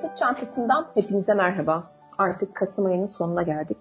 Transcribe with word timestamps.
Sırt 0.00 0.16
Çantası'ndan 0.16 0.86
hepinize 0.94 1.34
merhaba. 1.34 1.82
Artık 2.18 2.54
Kasım 2.54 2.86
ayının 2.86 3.06
sonuna 3.06 3.42
geldik. 3.42 3.76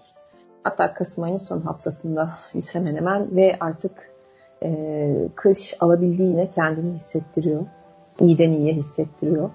Hatta 0.63 0.93
Kasım 0.93 1.23
ayının 1.23 1.37
son 1.37 1.61
haftasında 1.61 2.29
hemen 2.73 2.95
hemen 2.95 3.35
ve 3.35 3.57
artık 3.59 3.91
e, 4.63 5.29
kış 5.35 5.73
alabildiğine 5.79 6.51
kendini 6.55 6.93
hissettiriyor. 6.93 7.65
İyiden 8.19 8.51
iyiye 8.51 8.73
hissettiriyor. 8.73 9.49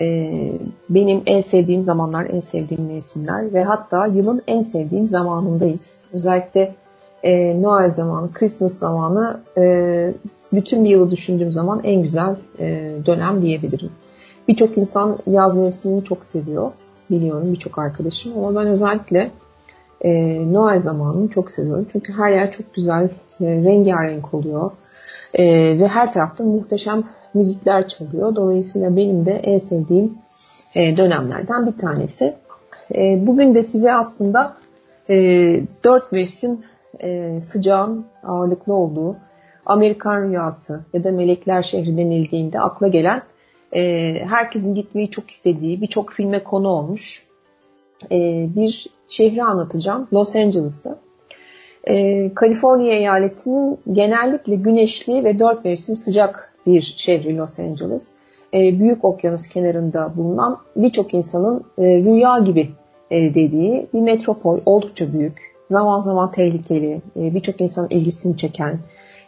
E, 0.00 0.30
benim 0.90 1.22
en 1.26 1.40
sevdiğim 1.40 1.82
zamanlar, 1.82 2.24
en 2.24 2.40
sevdiğim 2.40 2.86
mevsimler 2.86 3.54
ve 3.54 3.64
hatta 3.64 4.06
yılın 4.06 4.42
en 4.46 4.62
sevdiğim 4.62 5.08
zamanındayız. 5.08 6.04
Özellikle 6.12 6.74
e, 7.22 7.62
Noel 7.62 7.90
zamanı, 7.90 8.32
Christmas 8.32 8.72
zamanı 8.72 9.40
e, 9.56 10.14
bütün 10.52 10.84
bir 10.84 10.90
yılı 10.90 11.10
düşündüğüm 11.10 11.52
zaman 11.52 11.80
en 11.84 12.02
güzel 12.02 12.36
e, 12.58 12.92
dönem 13.06 13.42
diyebilirim. 13.42 13.90
Birçok 14.48 14.78
insan 14.78 15.18
yaz 15.26 15.56
mevsimini 15.56 16.04
çok 16.04 16.24
seviyor. 16.24 16.72
Biliyorum 17.10 17.52
birçok 17.52 17.78
arkadaşım 17.78 18.38
ama 18.38 18.60
ben 18.60 18.66
özellikle 18.66 19.30
e, 20.00 20.12
Noel 20.52 20.80
zamanını 20.80 21.28
çok 21.28 21.50
seviyorum. 21.50 21.86
Çünkü 21.92 22.12
her 22.12 22.30
yer 22.30 22.52
çok 22.52 22.74
güzel, 22.74 23.08
e, 23.40 23.46
rengarenk 23.46 24.34
oluyor. 24.34 24.70
E, 25.34 25.44
ve 25.78 25.88
her 25.88 26.12
tarafta 26.12 26.44
muhteşem 26.44 27.04
müzikler 27.34 27.88
çalıyor. 27.88 28.36
Dolayısıyla 28.36 28.96
benim 28.96 29.26
de 29.26 29.32
en 29.32 29.58
sevdiğim 29.58 30.14
e, 30.74 30.96
dönemlerden 30.96 31.66
bir 31.66 31.78
tanesi. 31.78 32.34
E, 32.94 33.26
bugün 33.26 33.54
de 33.54 33.62
size 33.62 33.94
aslında 33.94 34.54
e, 35.10 35.16
dört 35.84 36.12
mevsim 36.12 36.58
e, 37.00 37.40
sıcağın 37.42 38.04
ağırlıklı 38.24 38.74
olduğu 38.74 39.16
Amerikan 39.66 40.22
Rüyası 40.22 40.80
ya 40.92 41.04
da 41.04 41.12
Melekler 41.12 41.62
Şehri 41.62 41.96
denildiğinde 41.96 42.60
akla 42.60 42.88
gelen 42.88 43.22
e, 43.74 44.12
herkesin 44.28 44.74
gitmeyi 44.74 45.10
çok 45.10 45.30
istediği 45.30 45.80
birçok 45.80 46.12
filme 46.12 46.44
konu 46.44 46.68
olmuş 46.68 47.26
e, 48.10 48.48
bir 48.56 48.86
şehri 49.08 49.42
anlatacağım. 49.44 50.08
Los 50.12 50.36
Angeles'ı. 50.36 50.98
E, 51.84 52.34
Kaliforniya 52.34 52.92
eyaletinin 52.92 53.78
genellikle 53.92 54.54
güneşli 54.54 55.24
ve 55.24 55.38
dört 55.38 55.64
mevsim 55.64 55.96
sıcak 55.96 56.54
bir 56.66 56.94
şehri 56.96 57.36
Los 57.36 57.60
Angeles. 57.60 58.16
E, 58.54 58.78
büyük 58.78 59.04
okyanus 59.04 59.48
kenarında 59.48 60.16
bulunan 60.16 60.58
birçok 60.76 61.14
insanın 61.14 61.64
e, 61.78 61.82
rüya 61.82 62.38
gibi 62.38 62.70
e, 63.10 63.34
dediği 63.34 63.86
bir 63.94 64.00
metropol. 64.00 64.58
Oldukça 64.66 65.12
büyük, 65.12 65.52
zaman 65.70 65.98
zaman 65.98 66.30
tehlikeli, 66.30 67.00
e, 67.16 67.34
birçok 67.34 67.60
insanın 67.60 67.88
ilgisini 67.90 68.36
çeken, 68.36 68.78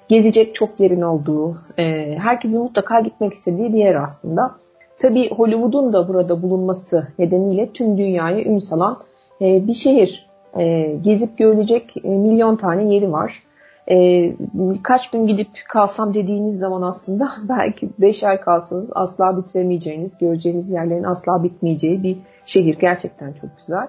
gezecek 0.08 0.54
çok 0.54 0.80
yerin 0.80 1.02
olduğu, 1.02 1.56
e, 1.78 2.14
herkesin 2.18 2.62
mutlaka 2.62 3.00
gitmek 3.00 3.32
istediği 3.32 3.72
bir 3.72 3.78
yer 3.78 3.94
aslında. 3.94 4.54
Tabii 4.98 5.30
Hollywood'un 5.30 5.92
da 5.92 6.08
burada 6.08 6.42
bulunması 6.42 7.08
nedeniyle 7.18 7.72
tüm 7.72 7.98
dünyayı 7.98 8.44
ün 8.46 8.58
salan 8.58 8.98
e, 9.40 9.66
bir 9.66 9.74
şehir. 9.74 10.26
E, 10.58 10.96
gezip 11.02 11.38
görülecek 11.38 11.96
e, 12.04 12.08
milyon 12.08 12.56
tane 12.56 12.94
yeri 12.94 13.12
var. 13.12 13.42
E, 13.90 14.30
kaç 14.82 15.10
gün 15.10 15.26
gidip 15.26 15.48
kalsam 15.68 16.14
dediğiniz 16.14 16.58
zaman 16.58 16.82
aslında 16.82 17.32
belki 17.48 17.88
5 17.98 18.24
ay 18.24 18.40
kalsanız 18.40 18.90
asla 18.94 19.36
bitiremeyeceğiniz, 19.36 20.18
göreceğiniz 20.18 20.70
yerlerin 20.70 21.04
asla 21.04 21.42
bitmeyeceği 21.42 22.02
bir 22.02 22.16
şehir. 22.46 22.78
Gerçekten 22.78 23.32
çok 23.32 23.50
güzel. 23.58 23.88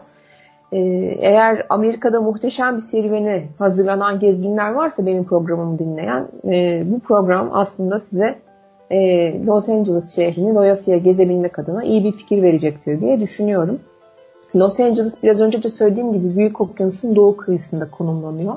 Ee, 0.72 0.80
eğer 1.20 1.66
Amerika'da 1.70 2.22
muhteşem 2.22 2.76
bir 2.76 2.82
serüvene 2.82 3.48
hazırlanan 3.60 4.20
gezginler 4.20 4.72
varsa 4.72 5.06
benim 5.06 5.24
programımı 5.24 5.80
dinleyen 5.80 6.28
e, 6.48 6.84
bu 6.86 7.00
program 7.00 7.50
aslında 7.54 8.00
size 8.00 8.40
e, 8.92 9.00
Los 9.46 9.70
Angeles 9.70 10.16
şehrini 10.16 10.56
doyasıya 10.56 10.98
gezebilmek 10.98 11.60
adına 11.60 11.84
iyi 11.84 12.04
bir 12.04 12.12
fikir 12.12 12.42
verecektir 12.42 13.02
diye 13.02 13.20
düşünüyorum. 13.20 13.80
Los 14.56 14.80
Angeles 14.80 15.24
biraz 15.24 15.42
önce 15.42 15.64
de 15.64 15.70
söylediğim 15.70 16.14
gibi 16.14 16.36
Büyük 16.36 16.62
Okyanus'un 16.62 17.16
doğu 17.16 17.38
kıyısında 17.38 17.90
konumlanıyor. 17.90 18.56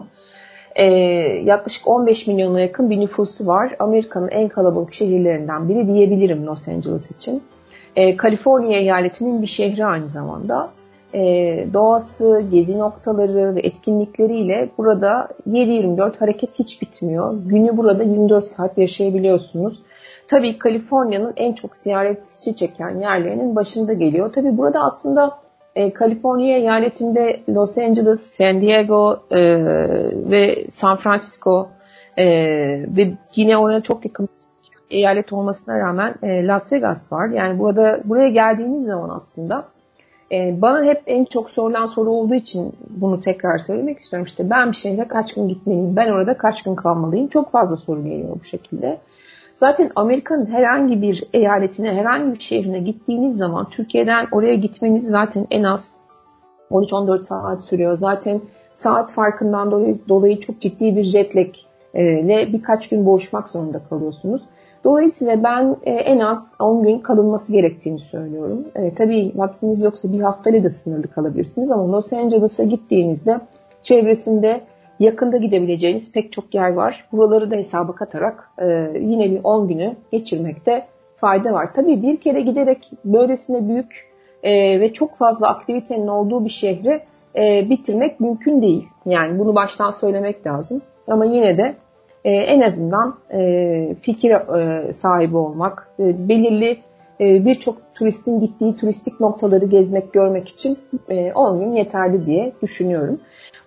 Ee, 0.77 0.85
yaklaşık 1.45 1.89
15 1.89 2.27
milyona 2.27 2.61
yakın 2.61 2.91
bir 2.91 3.01
nüfusu 3.01 3.47
var. 3.47 3.77
Amerika'nın 3.79 4.29
en 4.29 4.49
kalabalık 4.49 4.93
şehirlerinden 4.93 5.69
biri 5.69 5.89
diyebilirim 5.89 6.47
Los 6.47 6.69
Angeles 6.69 7.11
için. 7.11 7.43
Ee, 7.97 8.17
Kaliforniya 8.17 8.79
eyaletinin 8.79 9.43
bir 9.43 9.47
şehri 9.47 9.87
aynı 9.87 10.09
zamanda 10.09 10.71
e, 11.15 11.21
doğası, 11.73 12.43
gezi 12.53 12.79
noktaları 12.79 13.55
ve 13.55 13.61
etkinlikleriyle 13.61 14.69
burada 14.79 15.29
7-24 15.49 16.19
hareket 16.19 16.59
hiç 16.59 16.83
bitmiyor. 16.83 17.35
Günü 17.47 17.77
burada 17.77 18.03
24 18.03 18.47
saat 18.47 18.79
yaşayabiliyorsunuz. 18.79 19.83
Tabii 20.29 20.59
Kaliforniya'nın 20.59 21.33
en 21.37 21.53
çok 21.53 21.77
ziyaretçi 21.77 22.57
çeken 22.57 22.99
yerlerinin 22.99 23.57
başında 23.57 23.93
geliyor. 23.93 24.33
Tabii 24.33 24.59
burada 24.59 24.81
aslında 24.81 25.39
e, 25.75 25.93
Kaliforniya 25.93 26.59
eyaletinde 26.59 27.41
Los 27.49 27.79
Angeles, 27.79 28.21
San 28.21 28.61
Diego 28.61 29.21
e, 29.31 29.41
ve 30.31 30.67
San 30.71 30.97
Francisco 30.97 31.69
e, 32.17 32.27
ve 32.97 33.07
yine 33.37 33.57
oraya 33.57 33.81
çok 33.81 34.05
yakın 34.05 34.29
eyalet 34.91 35.33
olmasına 35.33 35.79
rağmen 35.79 36.15
e, 36.23 36.47
Las 36.47 36.73
Vegas 36.73 37.13
var. 37.13 37.29
Yani 37.29 37.59
burada 37.59 38.01
buraya 38.05 38.29
geldiğiniz 38.29 38.85
zaman 38.85 39.09
aslında 39.09 39.65
e, 40.33 40.63
bana 40.63 40.85
hep 40.85 41.03
en 41.07 41.25
çok 41.25 41.51
sorulan 41.51 41.87
soru 41.87 42.11
olduğu 42.11 42.35
için 42.35 42.73
bunu 42.91 43.21
tekrar 43.21 43.59
söylemek 43.59 43.99
istiyorum. 43.99 44.27
İşte 44.27 44.51
ben 44.51 44.71
bir 44.71 44.77
şehre 44.77 45.09
kaç 45.09 45.35
gün 45.35 45.49
gitmeliyim, 45.49 45.97
ben 45.97 46.09
orada 46.09 46.37
kaç 46.37 46.63
gün 46.63 46.75
kalmalıyım. 46.75 47.29
Çok 47.29 47.51
fazla 47.51 47.77
soru 47.77 48.05
geliyor 48.05 48.37
bu 48.41 48.45
şekilde. 48.45 48.99
Zaten 49.55 49.91
Amerika'nın 49.97 50.47
herhangi 50.47 51.03
bir 51.03 51.25
eyaletine, 51.33 51.95
herhangi 51.95 52.35
bir 52.35 52.41
şehrine 52.41 52.79
gittiğiniz 52.79 53.37
zaman 53.37 53.71
Türkiye'den 53.71 54.27
oraya 54.33 54.55
gitmeniz 54.55 55.07
zaten 55.07 55.47
en 55.51 55.63
az 55.63 55.97
13-14 56.71 57.21
saat 57.21 57.65
sürüyor. 57.65 57.93
Zaten 57.93 58.41
saat 58.73 59.13
farkından 59.13 59.71
dolayı, 59.71 59.99
dolayı 60.09 60.41
çok 60.41 60.61
ciddi 60.61 60.97
bir 60.97 61.03
jet 61.03 61.37
lag 61.37 61.49
ile 61.95 62.53
birkaç 62.53 62.89
gün 62.89 63.07
boğuşmak 63.07 63.49
zorunda 63.49 63.81
kalıyorsunuz. 63.91 64.43
Dolayısıyla 64.85 65.43
ben 65.43 65.77
e, 65.83 65.91
en 65.91 66.19
az 66.19 66.57
10 66.61 66.83
gün 66.83 66.99
kalınması 66.99 67.53
gerektiğini 67.53 68.01
söylüyorum. 68.01 68.65
E, 68.75 68.95
tabii 68.95 69.33
vaktiniz 69.35 69.85
yoksa 69.85 70.13
bir 70.13 70.21
haftayla 70.21 70.63
da 70.63 70.71
sınırlı 70.71 71.09
kalabilirsiniz 71.09 71.71
ama 71.71 71.93
Los 71.93 72.13
Angeles'a 72.13 72.65
gittiğinizde 72.65 73.41
çevresinde 73.83 74.61
yakında 75.01 75.37
gidebileceğiniz 75.37 76.13
pek 76.13 76.33
çok 76.33 76.55
yer 76.55 76.73
var. 76.73 77.09
Buraları 77.13 77.51
da 77.51 77.55
hesaba 77.57 77.93
katarak 77.93 78.51
e, 78.59 78.67
yine 79.01 79.31
bir 79.31 79.41
10 79.45 79.69
günü 79.69 79.97
geçirmekte 80.13 80.87
fayda 81.17 81.53
var. 81.53 81.75
Tabii 81.75 82.03
bir 82.03 82.17
kere 82.17 82.41
giderek 82.41 82.91
böylesine 83.05 83.69
büyük 83.69 84.09
e, 84.43 84.81
ve 84.81 84.93
çok 84.93 85.17
fazla 85.17 85.49
aktivitenin 85.49 86.07
olduğu 86.07 86.45
bir 86.45 86.51
şehri 86.51 87.03
e, 87.37 87.71
bitirmek 87.71 88.21
mümkün 88.21 88.63
değil. 88.63 88.89
Yani 89.07 89.39
bunu 89.39 89.55
baştan 89.55 89.91
söylemek 89.91 90.47
lazım. 90.47 90.83
Ama 91.09 91.25
yine 91.25 91.59
de 91.59 91.75
e, 92.29 92.31
en 92.31 92.61
azından 92.61 93.15
e, 93.33 93.97
fikir 94.03 94.31
e, 94.31 94.93
sahibi 94.93 95.37
olmak, 95.37 95.89
e, 96.01 96.29
belirli 96.29 96.79
e, 97.21 97.45
birçok 97.45 97.77
turistin 97.95 98.41
gittiği 98.41 98.77
turistik 98.77 99.21
noktaları 99.21 99.67
gezmek, 99.67 100.13
görmek 100.13 100.49
için 100.49 100.79
e, 101.09 101.33
10 101.33 101.61
gün 101.61 101.73
yeterli 101.73 102.27
diye 102.27 102.53
düşünüyorum. 102.63 103.19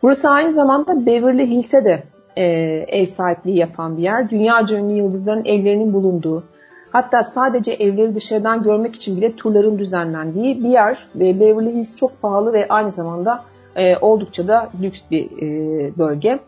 Burası 0.01 0.29
aynı 0.29 0.51
zamanda 0.51 1.05
Beverly 1.05 1.49
Hills'e 1.49 1.85
de 1.85 2.03
e, 2.35 2.44
ev 2.88 3.05
sahipliği 3.05 3.57
yapan 3.57 3.97
bir 3.97 4.03
yer. 4.03 4.29
Dünyaca 4.29 4.78
ünlü 4.78 4.93
yıldızların 4.93 5.45
evlerinin 5.45 5.93
bulunduğu, 5.93 6.43
hatta 6.91 7.23
sadece 7.23 7.72
evleri 7.72 8.16
dışarıdan 8.16 8.63
görmek 8.63 8.95
için 8.95 9.17
bile 9.17 9.35
turların 9.35 9.79
düzenlendiği 9.79 10.63
bir 10.63 10.69
yer. 10.69 11.07
Ve 11.16 11.39
Beverly 11.39 11.73
Hills 11.73 11.95
çok 11.95 12.22
pahalı 12.22 12.53
ve 12.53 12.67
aynı 12.69 12.91
zamanda 12.91 13.43
e, 13.75 13.97
oldukça 13.97 14.47
da 14.47 14.69
lüks 14.81 15.01
bir 15.11 15.25
e, 15.25 15.97
bölge. 15.97 16.39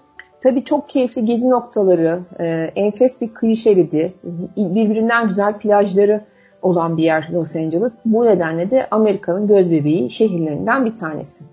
Tabii 0.44 0.64
çok 0.64 0.90
keyifli 0.90 1.26
gezi 1.26 1.50
noktaları, 1.50 2.20
e, 2.40 2.46
enfes 2.76 3.22
bir 3.22 3.34
kıyı 3.34 3.56
şeridi, 3.56 4.14
birbirinden 4.58 5.28
güzel 5.28 5.58
plajları 5.58 6.22
olan 6.62 6.98
bir 6.98 7.04
yer 7.04 7.30
Los 7.34 7.56
Angeles. 7.56 8.00
Bu 8.06 8.26
nedenle 8.26 8.72
de 8.72 8.88
Amerika'nın 8.92 9.48
göz 9.48 9.72
bebeği 9.72 10.10
şehirlerinden 10.10 10.86
bir 10.86 10.96
tanesi. 10.96 11.46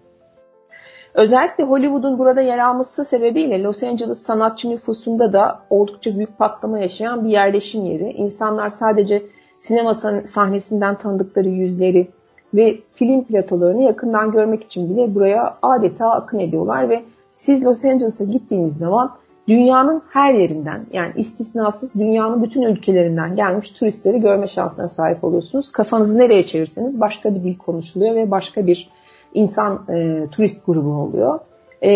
Özellikle 1.14 1.64
Hollywood'un 1.64 2.18
burada 2.18 2.40
yer 2.40 2.58
alması 2.58 3.04
sebebiyle 3.04 3.62
Los 3.62 3.82
Angeles 3.82 4.22
sanatçı 4.22 4.70
nüfusunda 4.70 5.32
da 5.32 5.58
oldukça 5.70 6.16
büyük 6.16 6.38
patlama 6.38 6.78
yaşayan 6.78 7.24
bir 7.24 7.30
yerleşim 7.30 7.84
yeri. 7.84 8.10
İnsanlar 8.10 8.68
sadece 8.68 9.22
sinema 9.58 9.94
sahnesinden 10.24 10.94
tanıdıkları 10.94 11.48
yüzleri 11.48 12.08
ve 12.54 12.76
film 12.94 13.24
platolarını 13.24 13.82
yakından 13.82 14.30
görmek 14.30 14.62
için 14.62 14.90
bile 14.90 15.14
buraya 15.14 15.56
adeta 15.62 16.10
akın 16.10 16.38
ediyorlar 16.38 16.88
ve 16.88 17.02
siz 17.32 17.64
Los 17.64 17.84
Angeles'a 17.84 18.24
gittiğiniz 18.24 18.78
zaman 18.78 19.16
dünyanın 19.48 20.02
her 20.10 20.34
yerinden 20.34 20.86
yani 20.92 21.12
istisnasız 21.16 21.94
dünyanın 21.94 22.42
bütün 22.42 22.62
ülkelerinden 22.62 23.36
gelmiş 23.36 23.70
turistleri 23.70 24.20
görme 24.20 24.46
şansına 24.46 24.88
sahip 24.88 25.24
oluyorsunuz. 25.24 25.72
Kafanızı 25.72 26.18
nereye 26.18 26.42
çevirseniz 26.42 27.00
başka 27.00 27.34
bir 27.34 27.44
dil 27.44 27.58
konuşuluyor 27.58 28.14
ve 28.14 28.30
başka 28.30 28.66
bir 28.66 28.90
insan 29.34 29.84
e, 29.88 30.26
turist 30.30 30.66
grubu 30.66 30.90
oluyor. 30.90 31.38
E, 31.82 31.90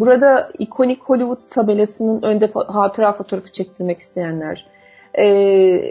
burada 0.00 0.50
ikonik 0.58 1.02
Hollywood 1.02 1.38
tabelasının 1.50 2.22
önde 2.22 2.50
hatıra 2.52 3.12
fotoğrafı 3.12 3.52
çektirmek 3.52 3.98
isteyenler, 3.98 4.66
e, 5.14 5.24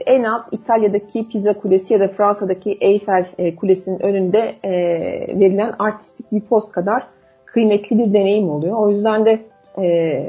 en 0.05 0.23
az 0.23 0.49
İtalya'daki 0.51 1.29
Pisa 1.29 1.53
Kulesi 1.53 1.93
ya 1.93 1.99
da 1.99 2.07
Fransa'daki 2.07 2.77
Eiffel 2.81 3.25
e, 3.37 3.55
Kulesi'nin 3.55 3.99
önünde 3.99 4.55
e, 4.63 4.71
verilen 5.39 5.75
artistik 5.79 6.31
bir 6.31 6.41
poz 6.41 6.71
kadar 6.71 7.07
kıymetli 7.53 7.97
bir 7.97 8.13
deneyim 8.13 8.49
oluyor. 8.49 8.77
O 8.77 8.89
yüzden 8.91 9.25
de 9.25 9.39
e, 9.81 10.23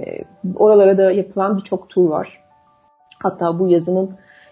oralara 0.56 0.98
da 0.98 1.12
yapılan 1.12 1.58
birçok 1.58 1.88
tur 1.90 2.08
var. 2.08 2.40
Hatta 3.22 3.58
bu 3.58 3.68
yazının 3.68 4.10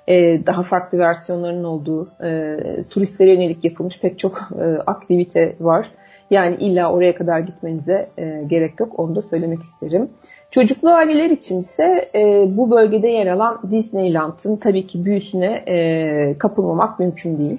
e, 0.09 0.47
daha 0.47 0.63
farklı 0.63 0.99
versiyonlarının 0.99 1.65
olduğu 1.65 2.09
e, 2.25 2.57
turistlere 2.91 3.31
yönelik 3.31 3.65
yapılmış 3.65 4.01
pek 4.01 4.19
çok 4.19 4.49
e, 4.61 4.65
aktivite 4.87 5.57
var. 5.61 5.91
Yani 6.31 6.57
illa 6.57 6.93
oraya 6.93 7.15
kadar 7.15 7.41
gitmenize 7.41 8.09
e, 8.19 8.45
gerek 8.47 8.81
yok. 8.81 8.99
Onu 8.99 9.15
da 9.15 9.23
söylemek 9.23 9.63
isterim. 9.63 10.11
Çocuklu 10.51 10.91
aileler 10.91 11.31
için 11.31 11.59
ise 11.59 12.11
e, 12.15 12.45
bu 12.57 12.71
bölgede 12.71 13.09
yer 13.09 13.27
alan 13.27 13.61
Disneyland'ın 13.71 14.57
tabii 14.57 14.87
ki 14.87 15.05
büyüsüne 15.05 15.65
e, 15.69 16.39
kapılmamak 16.39 16.99
mümkün 16.99 17.39
değil. 17.39 17.59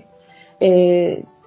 E, 0.61 0.69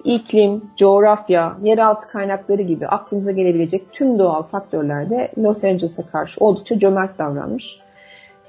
iklim, 0.03 0.61
coğrafya, 0.77 1.57
yeraltı 1.61 2.07
kaynakları 2.07 2.61
gibi 2.61 2.87
aklınıza 2.87 3.31
gelebilecek 3.31 3.93
tüm 3.93 4.19
doğal 4.19 4.41
faktörler 4.41 5.09
de 5.09 5.31
Los 5.37 5.63
Angeles'a 5.63 6.07
karşı 6.07 6.45
oldukça 6.45 6.79
cömert 6.79 7.19
davranmış. 7.19 7.79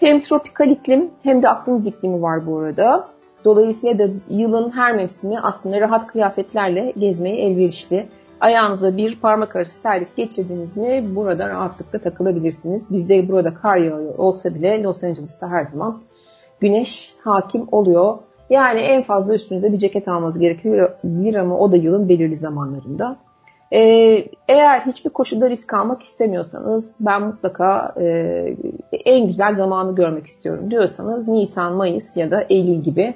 Hem 0.01 0.21
tropikal 0.21 0.69
iklim 0.69 1.11
hem 1.23 1.43
de 1.43 1.49
aklınız 1.49 1.87
iklimi 1.87 2.23
var 2.23 2.47
bu 2.47 2.59
arada. 2.59 3.09
Dolayısıyla 3.45 3.99
da 3.99 4.12
yılın 4.29 4.71
her 4.71 4.97
mevsimi 4.97 5.41
aslında 5.41 5.81
rahat 5.81 6.06
kıyafetlerle 6.06 6.93
gezmeyi 6.99 7.37
elverişli. 7.37 8.07
Ayağınıza 8.41 8.97
bir 8.97 9.21
parmak 9.21 9.57
arası 9.57 9.83
terlik 9.83 10.17
geçirdiniz 10.17 10.77
mi 10.77 11.05
burada 11.15 11.49
rahatlıkla 11.49 11.99
takılabilirsiniz. 11.99 12.93
Bizde 12.93 13.29
burada 13.29 13.55
kar 13.55 13.77
yağıyor 13.77 14.19
olsa 14.19 14.55
bile 14.55 14.83
Los 14.83 15.05
Angeles'ta 15.05 15.49
her 15.49 15.65
zaman 15.65 16.00
güneş 16.61 17.15
hakim 17.25 17.67
oluyor. 17.73 18.19
Yani 18.50 18.81
en 18.81 19.02
fazla 19.02 19.35
üstünüze 19.35 19.73
bir 19.73 19.79
ceket 19.79 20.08
almanız 20.08 20.38
gerekiyor 20.38 20.91
ama 21.41 21.58
o 21.58 21.73
da 21.73 21.76
yılın 21.76 22.08
belirli 22.08 22.37
zamanlarında. 22.37 23.17
Ee, 23.73 24.25
eğer 24.49 24.81
hiçbir 24.81 25.11
koşulda 25.11 25.50
risk 25.50 25.75
almak 25.75 26.02
istemiyorsanız 26.02 26.96
ben 27.00 27.23
mutlaka 27.23 27.94
e, 28.00 28.06
en 28.93 29.26
güzel 29.26 29.55
zamanı 29.55 29.94
görmek 29.94 30.26
istiyorum 30.26 30.70
diyorsanız 30.70 31.29
Nisan, 31.29 31.73
Mayıs 31.73 32.17
ya 32.17 32.31
da 32.31 32.44
Eylül 32.49 32.82
gibi 32.82 33.14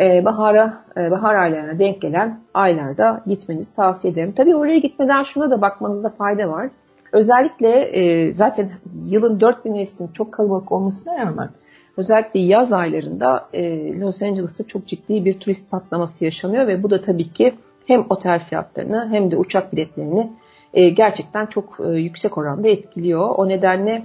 e, 0.00 0.24
bahara, 0.24 0.84
e, 0.96 1.10
bahar 1.10 1.34
aylarına 1.34 1.78
denk 1.78 2.02
gelen 2.02 2.40
aylarda 2.54 3.22
gitmenizi 3.26 3.76
tavsiye 3.76 4.12
ederim. 4.12 4.32
Tabii 4.36 4.56
oraya 4.56 4.78
gitmeden 4.78 5.22
şuna 5.22 5.50
da 5.50 5.60
bakmanızda 5.60 6.08
fayda 6.08 6.48
var. 6.48 6.68
Özellikle 7.12 7.80
e, 7.80 8.34
zaten 8.34 8.68
yılın 9.06 9.40
dört 9.40 9.64
bin 9.64 9.72
mevsim 9.72 10.12
çok 10.12 10.32
kalabalık 10.32 10.72
olmasına 10.72 11.18
rağmen 11.18 11.48
özellikle 11.98 12.40
yaz 12.40 12.72
aylarında 12.72 13.48
e, 13.52 13.92
Los 14.00 14.22
Angeles'ta 14.22 14.66
çok 14.66 14.86
ciddi 14.86 15.24
bir 15.24 15.40
turist 15.40 15.70
patlaması 15.70 16.24
yaşanıyor 16.24 16.66
ve 16.66 16.82
bu 16.82 16.90
da 16.90 17.00
tabii 17.00 17.32
ki 17.32 17.54
hem 17.86 18.06
otel 18.10 18.44
fiyatlarını 18.44 19.08
hem 19.10 19.30
de 19.30 19.36
uçak 19.36 19.72
biletlerini 19.72 20.32
e, 20.74 20.88
gerçekten 20.88 21.46
çok 21.46 21.80
e, 21.84 21.88
yüksek 21.88 22.38
oranda 22.38 22.68
etkiliyor. 22.68 23.28
O 23.36 23.48
nedenle 23.48 24.02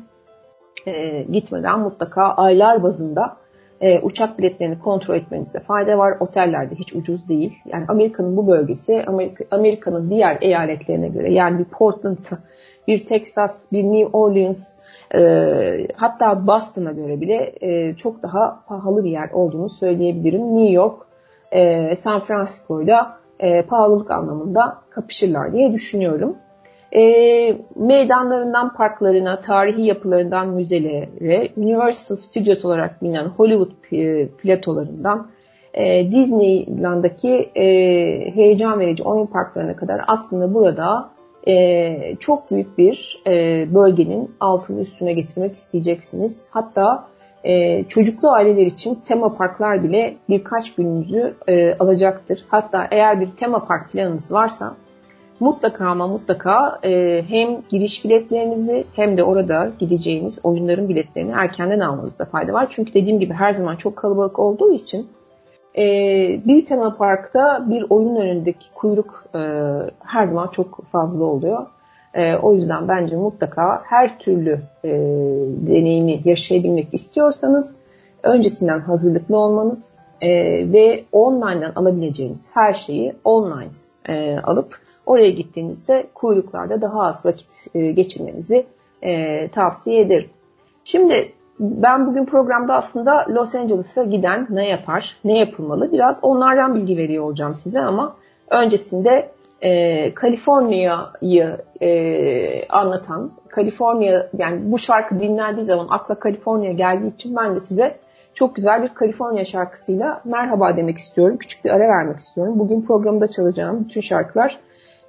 e, 0.88 1.24
gitmeden 1.24 1.80
mutlaka 1.80 2.24
aylar 2.24 2.84
bazında 2.84 3.38
e, 3.82 4.00
uçak 4.00 4.40
biletlerini 4.40 4.80
kontrol 4.80 5.16
etmenizde 5.16 5.60
fayda 5.60 5.98
var. 5.98 6.18
Otellerde 6.20 6.76
hiç 6.76 6.94
ucuz 6.94 7.30
değil. 7.30 7.54
Yani 7.66 7.86
Amerika'nın 7.88 8.38
bu 8.38 8.48
bölgesi 8.48 9.04
Amerika, 9.08 9.44
Amerika'nın 9.52 10.10
diğer 10.10 10.38
eyaletlerine 10.42 11.08
göre 11.08 11.34
yani 11.34 11.60
bir 11.60 11.66
Portland, 11.66 12.18
bir 12.88 13.06
Texas, 13.06 13.72
bir 13.72 13.84
New 13.84 14.18
Orleans 14.18 14.82
e, 15.16 15.88
hatta 16.00 16.48
Boston'a 16.48 16.92
göre 16.92 17.22
bile 17.22 17.54
e, 17.62 17.96
çok 17.96 18.24
daha 18.24 18.64
pahalı 18.68 19.04
bir 19.04 19.12
yer 19.12 19.30
olduğunu 19.30 19.70
söyleyebilirim. 19.70 20.58
New 20.58 20.72
York, 20.72 21.02
e, 21.52 21.96
San 21.96 22.24
Francisco'yla 22.24 23.18
e, 23.40 23.62
pahalılık 23.62 24.12
anlamında 24.12 24.78
kapışırlar 24.90 25.54
diye 25.54 25.74
düşünüyorum. 25.74 26.36
E, 26.96 27.02
meydanlarından 27.76 28.74
parklarına, 28.74 29.42
tarihi 29.42 29.86
yapılarından 29.86 30.50
müzelere, 30.50 31.50
Universal 31.58 32.16
Studios 32.16 32.66
olarak 32.66 33.04
bilinen 33.04 33.26
Hollywood 33.26 33.72
platolarından 34.38 35.28
e, 35.74 36.12
Disneyland'daki 36.12 37.52
e, 37.56 37.66
heyecan 38.36 38.80
verici 38.80 39.04
oyun 39.04 39.26
parklarına 39.26 39.76
kadar 39.76 40.02
aslında 40.08 40.54
burada 40.54 41.10
e, 41.48 42.16
çok 42.20 42.52
büyük 42.52 42.78
bir 42.78 43.24
e, 43.28 43.68
bölgenin 43.74 44.36
altını 44.40 44.82
üstüne 44.82 45.14
getirmek 45.14 45.56
isteyeceksiniz. 45.56 46.50
Hatta 46.52 47.08
e, 47.44 47.84
çocuklu 47.84 48.32
aileler 48.32 48.66
için 48.66 48.96
tema 49.06 49.36
parklar 49.36 49.84
bile 49.84 50.16
birkaç 50.30 50.76
gününüzü 50.76 51.34
e, 51.48 51.76
alacaktır. 51.78 52.46
Hatta 52.48 52.88
eğer 52.92 53.22
bir 53.22 53.30
tema 53.30 53.66
park 53.66 53.92
planınız 53.92 54.32
varsa 54.32 54.76
mutlaka 55.40 55.88
ama 55.88 56.08
mutlaka 56.08 56.80
e, 56.84 57.24
hem 57.28 57.62
giriş 57.70 58.06
biletlerinizi 58.06 58.84
hem 58.96 59.18
de 59.18 59.24
orada 59.24 59.72
gideceğiniz 59.80 60.40
oyunların 60.44 60.90
biletlerini 60.90 61.32
erkenden 61.32 61.80
almanızda 61.80 62.26
fayda 62.26 62.54
var. 62.54 62.68
Çünkü 62.70 62.94
dediğim 62.94 63.20
gibi 63.20 63.34
her 63.34 63.52
zaman 63.52 63.76
çok 63.76 63.96
kalabalık 63.96 64.40
olduğu 64.40 64.74
için 64.74 65.08
e, 65.78 65.84
bir 66.46 66.66
tema 66.66 66.98
parkta 66.98 67.66
bir 67.70 67.86
oyunun 67.90 68.16
önündeki 68.16 68.72
kuyruk 68.74 69.24
e, 69.36 69.40
her 70.06 70.24
zaman 70.24 70.48
çok 70.48 70.86
fazla 70.86 71.26
oluyor. 71.26 71.66
E, 72.14 72.36
o 72.36 72.54
yüzden 72.54 72.88
bence 72.88 73.16
mutlaka 73.16 73.82
her 73.86 74.20
türlü 74.20 74.60
e, 74.84 74.90
deneyimi 75.68 76.22
yaşayabilmek 76.26 76.88
istiyorsanız 76.94 77.78
öncesinden 78.24 78.80
hazırlıklı 78.80 79.38
olmanız 79.38 79.98
e, 80.22 80.30
ve 80.74 81.04
online'dan 81.12 81.72
alabileceğiniz 81.76 82.52
her 82.54 82.74
şeyi 82.74 83.14
online 83.24 83.72
e, 84.10 84.38
alıp 84.44 84.80
oraya 85.06 85.30
gittiğinizde 85.30 86.08
kuyruklarda 86.14 86.82
daha 86.82 87.02
az 87.02 87.26
vakit 87.26 87.68
e, 87.76 87.92
geçirmenizi 87.92 88.66
e, 89.02 89.48
tavsiye 89.48 90.02
ederim. 90.02 90.30
Şimdi 90.84 91.32
ben 91.62 92.08
bugün 92.08 92.26
programda 92.26 92.76
aslında 92.76 93.26
Los 93.30 93.56
Angeles'a 93.56 94.04
giden 94.04 94.48
ne 94.50 94.68
yapar, 94.68 95.18
ne 95.24 95.40
yapılmalı 95.40 95.92
biraz 95.92 96.20
onlardan 96.22 96.76
bilgi 96.76 96.98
veriyor 96.98 97.24
olacağım 97.24 97.56
size 97.56 97.82
ama 97.82 98.16
öncesinde 98.50 99.30
e, 99.62 100.14
Kaliforniya'yı 100.14 101.58
e, 101.82 102.68
anlatan, 102.68 103.32
Kaliforniya 103.50 104.28
yani 104.38 104.60
bu 104.64 104.80
şarkı 104.80 105.20
dinlendiği 105.20 105.66
zaman 105.66 105.88
akla 105.90 106.16
Kaliforniya 106.16 106.72
geldiği 106.72 107.08
için 107.08 107.36
ben 107.36 107.56
de 107.56 107.60
size 107.60 107.96
çok 108.34 108.56
güzel 108.56 108.84
bir 108.84 108.90
Kaliforniya 108.90 109.46
şarkısıyla 109.46 110.22
merhaba 110.26 110.78
demek 110.78 110.98
istiyorum. 110.98 111.38
Küçük 111.38 111.66
bir 111.66 111.70
ara 111.70 111.88
vermek 111.88 112.18
istiyorum. 112.18 112.60
Bugün 112.60 112.82
programda 112.82 113.28
çalacağım 113.28 113.80
bütün 113.86 114.02
şarkılar 114.02 114.60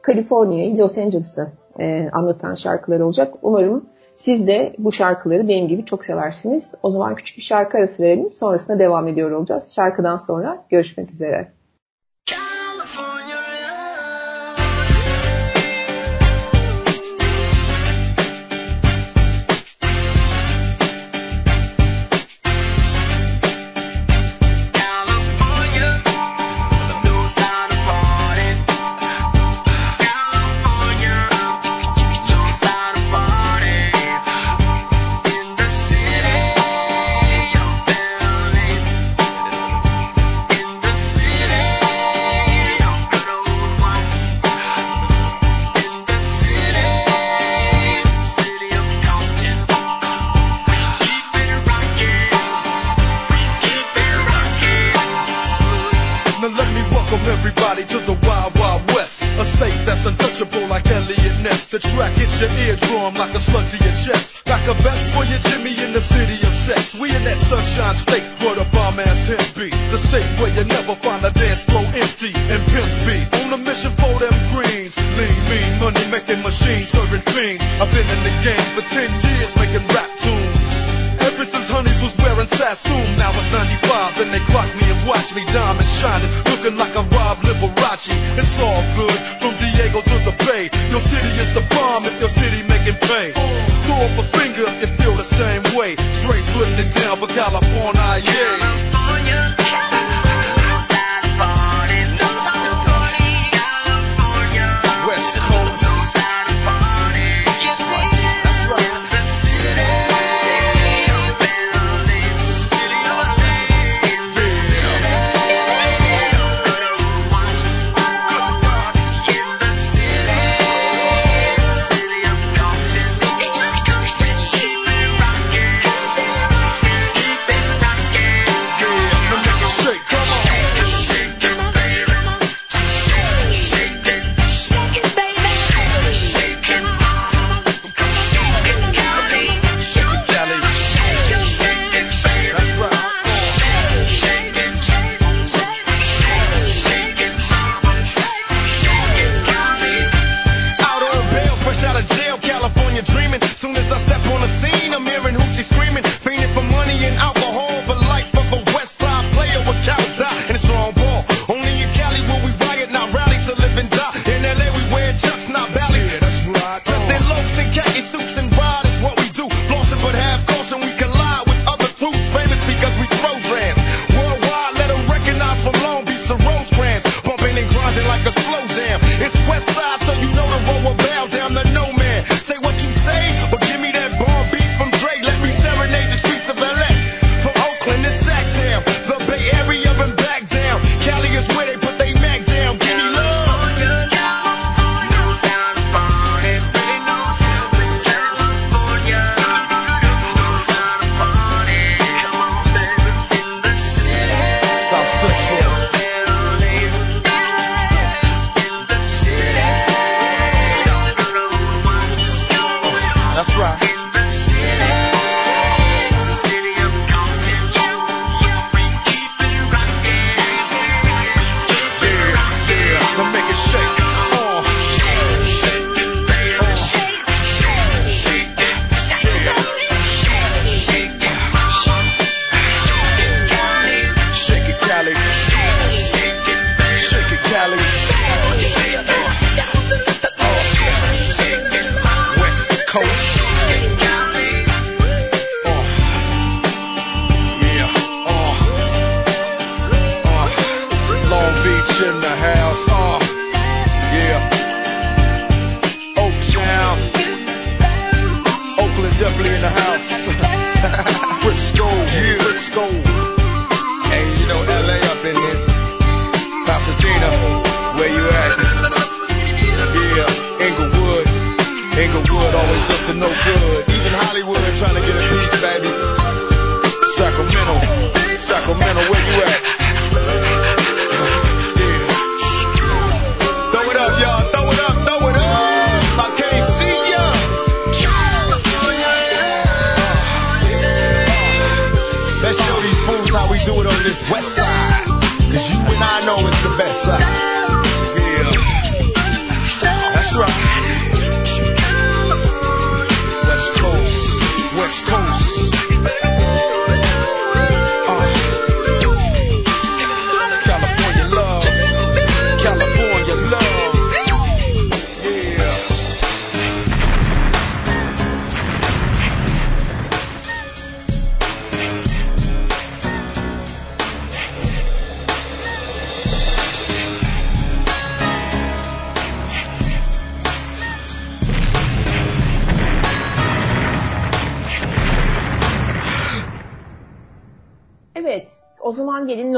Kaliforniya'yı, 0.02 0.78
Los 0.78 0.98
Angeles'ı 0.98 1.48
e, 1.80 2.10
anlatan 2.12 2.54
şarkılar 2.54 3.00
olacak. 3.00 3.34
Umarım 3.42 3.84
siz 4.16 4.46
de 4.46 4.74
bu 4.78 4.92
şarkıları 4.92 5.48
benim 5.48 5.68
gibi 5.68 5.84
çok 5.84 6.04
seversiniz. 6.04 6.74
O 6.82 6.90
zaman 6.90 7.14
küçük 7.14 7.36
bir 7.36 7.42
şarkı 7.42 7.78
arası 7.78 8.02
verelim. 8.02 8.32
Sonrasında 8.32 8.78
devam 8.78 9.08
ediyor 9.08 9.30
olacağız. 9.30 9.72
Şarkıdan 9.74 10.16
sonra 10.16 10.64
görüşmek 10.70 11.10
üzere. 11.10 11.52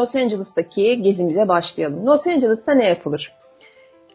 Los 0.05 0.15
Angeles'taki 0.15 1.03
gezimize 1.03 1.49
başlayalım. 1.49 2.07
Los 2.07 2.27
Angeles'ta 2.27 2.75
ne 2.75 2.89
yapılır? 2.89 3.33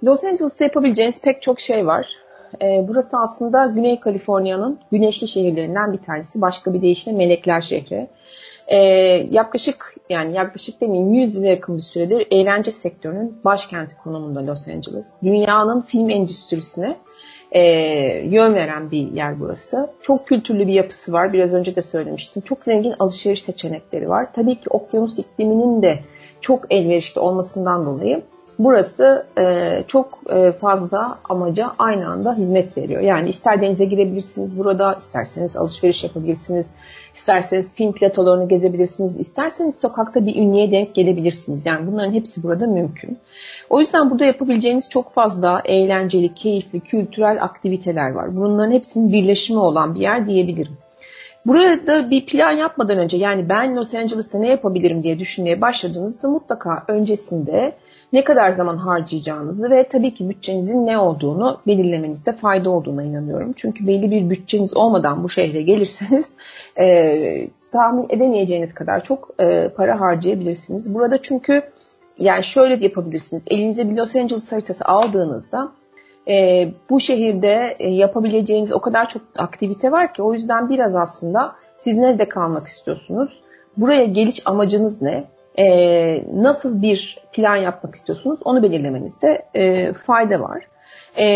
Los 0.03 0.23
Angeles'ta 0.23 0.63
yapabileceğiniz 0.63 1.21
pek 1.21 1.41
çok 1.41 1.59
şey 1.59 1.87
var. 1.87 2.13
Ee, 2.61 2.85
burası 2.87 3.17
aslında 3.17 3.65
Güney 3.65 3.99
Kaliforniya'nın 3.99 4.79
güneşli 4.91 5.27
şehirlerinden 5.27 5.93
bir 5.93 5.97
tanesi. 5.97 6.41
Başka 6.41 6.73
bir 6.73 6.81
deyişle 6.81 7.11
Melekler 7.11 7.61
şehri. 7.61 8.07
Ee, 8.67 8.77
yaklaşık 9.29 9.95
yani 10.09 10.35
yaklaşık 10.35 10.81
demin 10.81 11.13
100 11.13 11.35
yıla 11.35 11.47
yakın 11.47 11.75
bir 11.75 11.81
süredir 11.81 12.27
eğlence 12.31 12.71
sektörünün 12.71 13.37
başkenti 13.45 13.97
konumunda 13.97 14.47
Los 14.47 14.67
Angeles. 14.67 15.13
Dünyanın 15.23 15.81
film 15.81 16.09
endüstrisine 16.09 16.95
e, 17.51 17.61
yön 18.25 18.53
veren 18.53 18.91
bir 18.91 19.11
yer 19.11 19.39
burası. 19.39 19.89
Çok 20.01 20.27
kültürlü 20.27 20.67
bir 20.67 20.73
yapısı 20.73 21.13
var. 21.13 21.33
Biraz 21.33 21.53
önce 21.53 21.75
de 21.75 21.81
söylemiştim. 21.81 22.41
Çok 22.41 22.63
zengin 22.63 22.93
alışveriş 22.99 23.43
seçenekleri 23.43 24.09
var. 24.09 24.33
Tabii 24.33 24.55
ki 24.55 24.69
okyanus 24.69 25.19
ikliminin 25.19 25.81
de 25.81 25.99
çok 26.41 26.71
elverişli 26.71 27.21
olmasından 27.21 27.85
dolayı 27.85 28.21
burası 28.59 29.25
e, 29.37 29.83
çok 29.87 30.19
e, 30.29 30.51
fazla 30.51 31.19
amaca 31.29 31.71
aynı 31.79 32.09
anda 32.09 32.33
hizmet 32.33 32.77
veriyor. 32.77 33.01
Yani 33.01 33.29
ister 33.29 33.61
denize 33.61 33.85
girebilirsiniz 33.85 34.57
burada, 34.57 34.93
isterseniz 34.93 35.57
alışveriş 35.57 36.03
yapabilirsiniz, 36.03 36.71
isterseniz 37.15 37.75
film 37.75 37.91
platolarını 37.91 38.47
gezebilirsiniz, 38.47 39.19
isterseniz 39.19 39.79
sokakta 39.79 40.25
bir 40.25 40.35
ünlüye 40.35 40.71
denk 40.71 40.95
gelebilirsiniz. 40.95 41.65
Yani 41.65 41.87
bunların 41.91 42.13
hepsi 42.13 42.43
burada 42.43 42.67
mümkün. 42.67 43.17
O 43.69 43.79
yüzden 43.79 44.09
burada 44.09 44.25
yapabileceğiniz 44.25 44.89
çok 44.89 45.13
fazla 45.13 45.61
eğlenceli, 45.65 46.33
keyifli, 46.33 46.79
kültürel 46.79 47.43
aktiviteler 47.43 48.11
var. 48.11 48.29
Bunların 48.35 48.71
hepsinin 48.71 49.13
birleşimi 49.13 49.59
olan 49.59 49.95
bir 49.95 49.99
yer 49.99 50.27
diyebilirim. 50.27 50.77
Burada 51.45 52.09
bir 52.09 52.25
plan 52.25 52.51
yapmadan 52.51 52.97
önce 52.97 53.17
yani 53.17 53.49
ben 53.49 53.75
Los 53.75 53.95
Angeles'ta 53.95 54.39
ne 54.39 54.47
yapabilirim 54.47 55.03
diye 55.03 55.19
düşünmeye 55.19 55.61
başladığınızda 55.61 56.27
mutlaka 56.27 56.83
öncesinde 56.87 57.75
ne 58.13 58.23
kadar 58.23 58.51
zaman 58.51 58.77
harcayacağınızı 58.77 59.69
ve 59.69 59.87
tabii 59.87 60.13
ki 60.13 60.29
bütçenizin 60.29 60.85
ne 60.85 60.97
olduğunu 60.97 61.59
belirlemenizde 61.67 62.31
fayda 62.31 62.69
olduğuna 62.69 63.03
inanıyorum. 63.03 63.53
Çünkü 63.55 63.87
belli 63.87 64.11
bir 64.11 64.29
bütçeniz 64.29 64.77
olmadan 64.77 65.23
bu 65.23 65.29
şehre 65.29 65.61
gelirseniz 65.61 66.33
e, 66.79 67.13
tahmin 67.71 68.05
edemeyeceğiniz 68.09 68.73
kadar 68.73 69.03
çok 69.03 69.29
e, 69.39 69.69
para 69.69 69.99
harcayabilirsiniz. 69.99 70.93
Burada 70.93 71.21
çünkü 71.21 71.63
yani 72.17 72.43
şöyle 72.43 72.83
yapabilirsiniz. 72.83 73.43
Elinize 73.47 73.89
bir 73.89 73.95
Los 73.95 74.15
Angeles 74.15 74.51
haritası 74.51 74.85
aldığınızda 74.85 75.71
e, 76.27 76.67
bu 76.89 76.99
şehirde 76.99 77.75
e, 77.79 77.89
yapabileceğiniz 77.89 78.73
o 78.73 78.81
kadar 78.81 79.09
çok 79.09 79.21
aktivite 79.37 79.91
var 79.91 80.13
ki 80.13 80.21
o 80.21 80.33
yüzden 80.33 80.69
biraz 80.69 80.95
aslında 80.95 81.55
siz 81.77 81.97
nerede 81.97 82.29
kalmak 82.29 82.67
istiyorsunuz? 82.67 83.41
Buraya 83.77 84.05
geliş 84.05 84.47
amacınız 84.47 85.01
ne? 85.01 85.23
E, 85.59 85.65
nasıl 86.33 86.81
bir 86.81 87.19
plan 87.33 87.55
yapmak 87.55 87.95
istiyorsunuz? 87.95 88.39
Onu 88.45 88.63
belirlemenizde 88.63 89.45
e, 89.53 89.93
fayda 89.93 90.39
var. 90.39 90.63
E, 91.17 91.27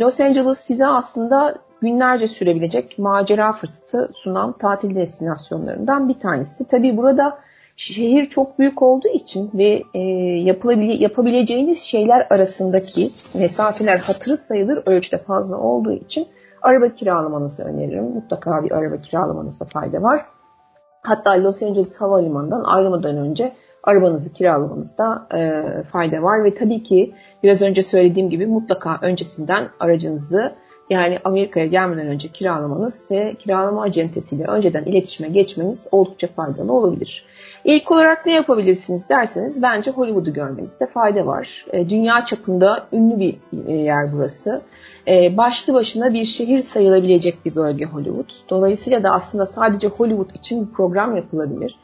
Los 0.00 0.20
Angeles 0.20 0.58
size 0.58 0.86
aslında 0.86 1.54
günlerce 1.80 2.28
sürebilecek 2.28 2.98
macera 2.98 3.52
fırsatı 3.52 4.10
sunan 4.14 4.52
tatil 4.52 4.96
destinasyonlarından 4.96 6.08
bir 6.08 6.18
tanesi. 6.18 6.68
Tabii 6.68 6.96
burada 6.96 7.38
şehir 7.76 8.26
çok 8.28 8.58
büyük 8.58 8.82
olduğu 8.82 9.08
için 9.08 9.50
ve 9.54 9.82
e, 9.94 10.00
yapılabile, 10.38 10.92
yapabileceğiniz 10.92 11.82
şeyler 11.82 12.26
arasındaki 12.30 13.00
mesafeler 13.38 13.98
hatırı 13.98 14.36
sayılır 14.36 14.82
ölçüde 14.86 15.18
fazla 15.18 15.56
olduğu 15.56 15.92
için 15.92 16.26
araba 16.62 16.88
kiralamanızı 16.88 17.62
öneririm. 17.62 18.04
Mutlaka 18.04 18.64
bir 18.64 18.70
araba 18.70 18.96
kiralamanızda 18.96 19.64
fayda 19.64 20.02
var. 20.02 20.26
Hatta 21.02 21.44
Los 21.44 21.62
Angeles 21.62 22.00
Havalimanı'ndan 22.00 22.64
ayrılmadan 22.64 23.16
önce 23.16 23.52
arabanızı 23.84 24.32
kiralamanızda 24.32 25.26
e, 25.34 25.82
fayda 25.82 26.22
var. 26.22 26.44
Ve 26.44 26.54
tabii 26.54 26.82
ki 26.82 27.14
biraz 27.42 27.62
önce 27.62 27.82
söylediğim 27.82 28.30
gibi 28.30 28.46
mutlaka 28.46 28.98
öncesinden 29.02 29.68
aracınızı 29.80 30.52
yani 30.90 31.18
Amerika'ya 31.24 31.66
gelmeden 31.66 32.06
önce 32.06 32.28
kiralamanız 32.28 33.10
ve 33.10 33.34
kiralama 33.34 33.82
acentesiyle 33.82 34.44
önceden 34.44 34.84
iletişime 34.84 35.28
geçmeniz 35.28 35.86
oldukça 35.92 36.26
faydalı 36.26 36.72
olabilir. 36.72 37.24
İlk 37.64 37.90
olarak 37.90 38.26
ne 38.26 38.32
yapabilirsiniz 38.32 39.08
derseniz 39.08 39.62
bence 39.62 39.90
Hollywood'u 39.90 40.32
görmenizde 40.32 40.86
fayda 40.86 41.26
var. 41.26 41.66
E, 41.72 41.88
dünya 41.88 42.24
çapında 42.24 42.86
ünlü 42.92 43.20
bir 43.20 43.36
e, 43.66 43.72
yer 43.72 44.12
burası. 44.12 44.62
E, 45.08 45.36
başlı 45.36 45.74
başına 45.74 46.14
bir 46.14 46.24
şehir 46.24 46.62
sayılabilecek 46.62 47.34
bir 47.44 47.54
bölge 47.54 47.84
Hollywood. 47.84 48.30
Dolayısıyla 48.50 49.02
da 49.02 49.10
aslında 49.10 49.46
sadece 49.46 49.88
Hollywood 49.88 50.34
için 50.34 50.66
bir 50.66 50.72
program 50.72 51.16
yapılabilir. 51.16 51.76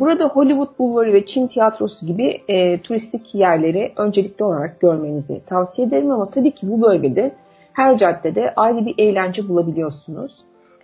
Burada 0.00 0.24
Hollywood 0.24 0.78
Bulvarı 0.78 1.12
ve 1.12 1.26
Çin 1.26 1.46
Tiyatrosu 1.46 2.06
gibi 2.06 2.42
turistik 2.82 3.34
yerleri 3.34 3.92
öncelikli 3.96 4.44
olarak 4.44 4.80
görmenizi 4.80 5.44
tavsiye 5.44 5.88
ederim 5.88 6.10
ama 6.10 6.30
tabii 6.30 6.50
ki 6.50 6.70
bu 6.70 6.82
bölgede 6.82 7.32
her 7.72 7.98
caddede 7.98 8.52
ayrı 8.56 8.86
bir 8.86 8.94
eğlence 8.98 9.48
bulabiliyorsunuz. 9.48 10.38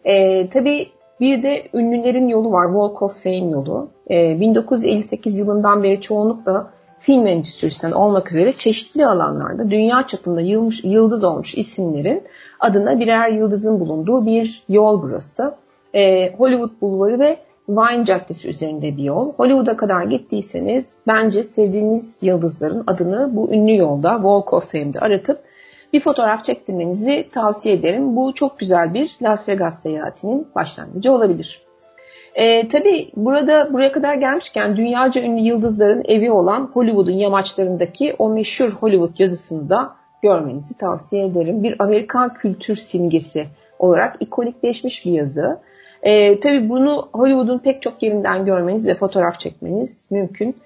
E, 0.05 0.49
tabii 0.51 0.89
bir 1.21 1.43
de 1.43 1.69
ünlülerin 1.75 2.29
yolu 2.29 2.53
var, 2.53 2.67
Walk 2.67 3.03
of 3.03 3.23
Fame 3.23 3.51
yolu. 3.51 3.89
E, 4.11 4.41
1958 4.41 5.39
yılından 5.39 5.83
beri 5.83 6.01
çoğunlukla 6.01 6.71
film 6.99 7.27
endüstrisinden 7.27 7.93
olmak 7.93 8.31
üzere 8.31 8.53
çeşitli 8.53 9.07
alanlarda 9.07 9.71
dünya 9.71 10.07
çapında 10.07 10.41
yılmış, 10.41 10.85
yıldız 10.85 11.25
olmuş 11.25 11.55
isimlerin 11.55 12.23
adına 12.61 13.01
birer 13.01 13.31
yıldızın 13.31 13.81
bulunduğu 13.81 14.27
bir 14.27 14.65
yol 14.69 15.03
burası. 15.03 15.55
E, 15.95 16.33
Hollywood 16.37 16.81
Bulvarı 16.81 17.19
ve 17.19 17.37
Vine 17.69 18.05
Caddesi 18.05 18.49
üzerinde 18.49 18.97
bir 18.97 19.03
yol. 19.03 19.33
Hollywood'a 19.33 19.77
kadar 19.77 20.03
gittiyseniz 20.03 21.03
bence 21.07 21.45
sevdiğiniz 21.45 22.23
yıldızların 22.23 22.85
adını 22.87 23.37
bu 23.37 23.53
ünlü 23.53 23.77
yolda 23.77 24.15
Walk 24.15 24.53
of 24.53 24.73
Fame'de 24.73 25.01
aratıp 25.01 25.41
bir 25.93 26.01
fotoğraf 26.01 26.45
çektirmenizi 26.45 27.29
tavsiye 27.33 27.75
ederim. 27.75 28.17
Bu 28.17 28.35
çok 28.35 28.59
güzel 28.59 28.95
bir 28.95 29.17
Las 29.23 29.49
Vegas 29.49 29.83
seyahatinin 29.83 30.49
başlangıcı 30.55 31.13
olabilir. 31.13 31.67
Ee, 32.35 32.69
tabii 32.69 33.11
burada 33.17 33.73
buraya 33.73 33.93
kadar 33.93 34.15
gelmişken 34.15 34.77
dünyaca 34.77 35.23
ünlü 35.23 35.41
yıldızların 35.41 36.03
evi 36.09 36.31
olan 36.31 36.71
Hollywood'un 36.73 37.13
yamaçlarındaki 37.13 38.15
o 38.19 38.29
meşhur 38.29 38.71
Hollywood 38.71 39.19
yazısını 39.19 39.71
da 39.71 39.93
görmenizi 40.23 40.79
tavsiye 40.79 41.27
ederim. 41.27 41.63
Bir 41.63 41.77
Amerikan 41.79 42.35
kültür 42.35 42.75
simgesi 42.75 43.47
olarak 43.79 44.17
ikonikleşmiş 44.21 45.07
bir 45.07 45.13
yazı. 45.13 45.61
Ee, 46.03 46.41
tabii 46.41 46.69
bunu 46.69 47.09
Hollywood'un 47.13 47.59
pek 47.59 47.83
çok 47.83 48.03
yerinden 48.03 48.45
görmeniz 48.45 48.87
ve 48.87 48.95
fotoğraf 48.95 49.41
çekmeniz 49.41 50.11
mümkün. 50.11 50.57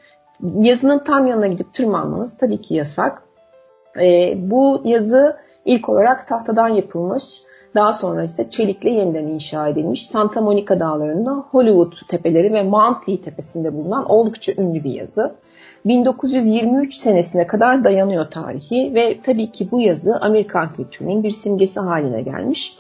Yazının 0.61 0.99
tam 0.99 1.27
yanına 1.27 1.47
gidip 1.47 1.75
tırmanmanız 1.75 2.39
tabii 2.39 2.61
ki 2.61 2.75
yasak. 2.75 3.23
E, 3.97 4.35
bu 4.51 4.83
yazı 4.85 5.37
ilk 5.65 5.89
olarak 5.89 6.29
tahtadan 6.29 6.69
yapılmış. 6.69 7.25
Daha 7.75 7.93
sonra 7.93 8.25
ise 8.25 8.51
çelikle 8.51 8.91
yeniden 8.91 9.27
inşa 9.27 9.69
edilmiş 9.69 10.07
Santa 10.07 10.41
Monica 10.41 10.81
dağlarında 10.81 11.31
Hollywood 11.31 11.93
tepeleri 12.09 12.53
ve 12.53 12.63
Mount 12.63 13.09
Lee 13.09 13.21
tepesinde 13.21 13.75
bulunan 13.75 14.11
oldukça 14.11 14.53
ünlü 14.59 14.85
bir 14.85 14.95
yazı. 14.95 15.35
1923 15.85 16.95
senesine 16.95 17.47
kadar 17.47 17.85
dayanıyor 17.85 18.31
tarihi 18.31 18.95
ve 18.95 19.17
tabii 19.23 19.53
ki 19.53 19.69
bu 19.71 19.81
yazı 19.81 20.17
Amerikan 20.21 20.69
kültürünün 20.77 21.23
bir 21.23 21.31
simgesi 21.31 21.81
haline 21.81 22.23
gelmiş. 22.23 22.77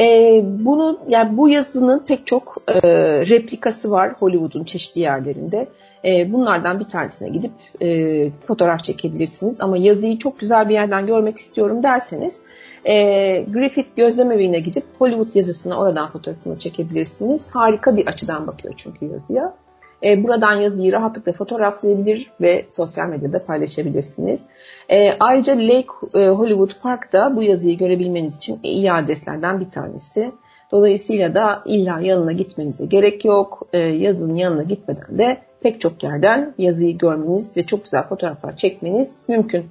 E, 0.00 0.40
bunu 0.44 0.98
yani 1.08 1.36
bu 1.36 1.48
yazının 1.48 1.98
pek 1.98 2.26
çok 2.26 2.62
e, 2.68 2.80
replikası 3.28 3.90
var 3.90 4.12
Hollywood'un 4.12 4.64
çeşitli 4.64 5.00
yerlerinde. 5.00 5.68
E, 6.04 6.32
bunlardan 6.32 6.80
bir 6.80 6.84
tanesine 6.84 7.28
gidip 7.28 7.52
e, 7.80 8.30
fotoğraf 8.30 8.84
çekebilirsiniz. 8.84 9.60
Ama 9.60 9.76
yazıyı 9.76 10.18
çok 10.18 10.40
güzel 10.40 10.68
bir 10.68 10.74
yerden 10.74 11.06
görmek 11.06 11.38
istiyorum 11.38 11.82
derseniz 11.82 12.42
e, 12.84 12.94
Griffith 13.42 13.96
Gözlem 13.96 14.32
Evi'ne 14.32 14.60
gidip 14.60 14.84
Hollywood 14.98 15.34
yazısını 15.34 15.78
oradan 15.78 16.08
fotoğrafını 16.08 16.58
çekebilirsiniz. 16.58 17.54
Harika 17.54 17.96
bir 17.96 18.06
açıdan 18.06 18.46
bakıyor 18.46 18.74
çünkü 18.76 19.06
yazıya. 19.06 19.54
E, 20.02 20.24
buradan 20.24 20.54
yazıyı 20.54 20.92
rahatlıkla 20.92 21.32
fotoğraflayabilir 21.32 22.30
ve 22.40 22.66
sosyal 22.70 23.08
medyada 23.08 23.44
paylaşabilirsiniz. 23.44 24.40
E, 24.88 25.12
ayrıca 25.20 25.52
Lake 25.52 25.88
e, 26.14 26.28
Hollywood 26.28 26.82
Park 26.82 27.12
da 27.12 27.36
bu 27.36 27.42
yazıyı 27.42 27.78
görebilmeniz 27.78 28.36
için 28.36 28.60
iyi 28.62 28.92
adreslerden 28.92 29.60
bir 29.60 29.70
tanesi. 29.70 30.32
Dolayısıyla 30.72 31.34
da 31.34 31.62
illa 31.66 32.00
yanına 32.00 32.32
gitmenize 32.32 32.86
gerek 32.86 33.24
yok. 33.24 33.68
E, 33.72 33.78
yazının 33.78 34.34
yanına 34.34 34.62
gitmeden 34.62 35.18
de 35.18 35.47
pek 35.60 35.80
çok 35.80 36.02
yerden 36.02 36.54
yazıyı 36.58 36.98
görmeniz 36.98 37.56
ve 37.56 37.66
çok 37.66 37.84
güzel 37.84 38.02
fotoğraflar 38.02 38.56
çekmeniz 38.56 39.16
mümkün. 39.28 39.64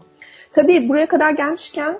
Tabii 0.51 0.89
buraya 0.89 1.07
kadar 1.07 1.31
gelmişken 1.31 1.99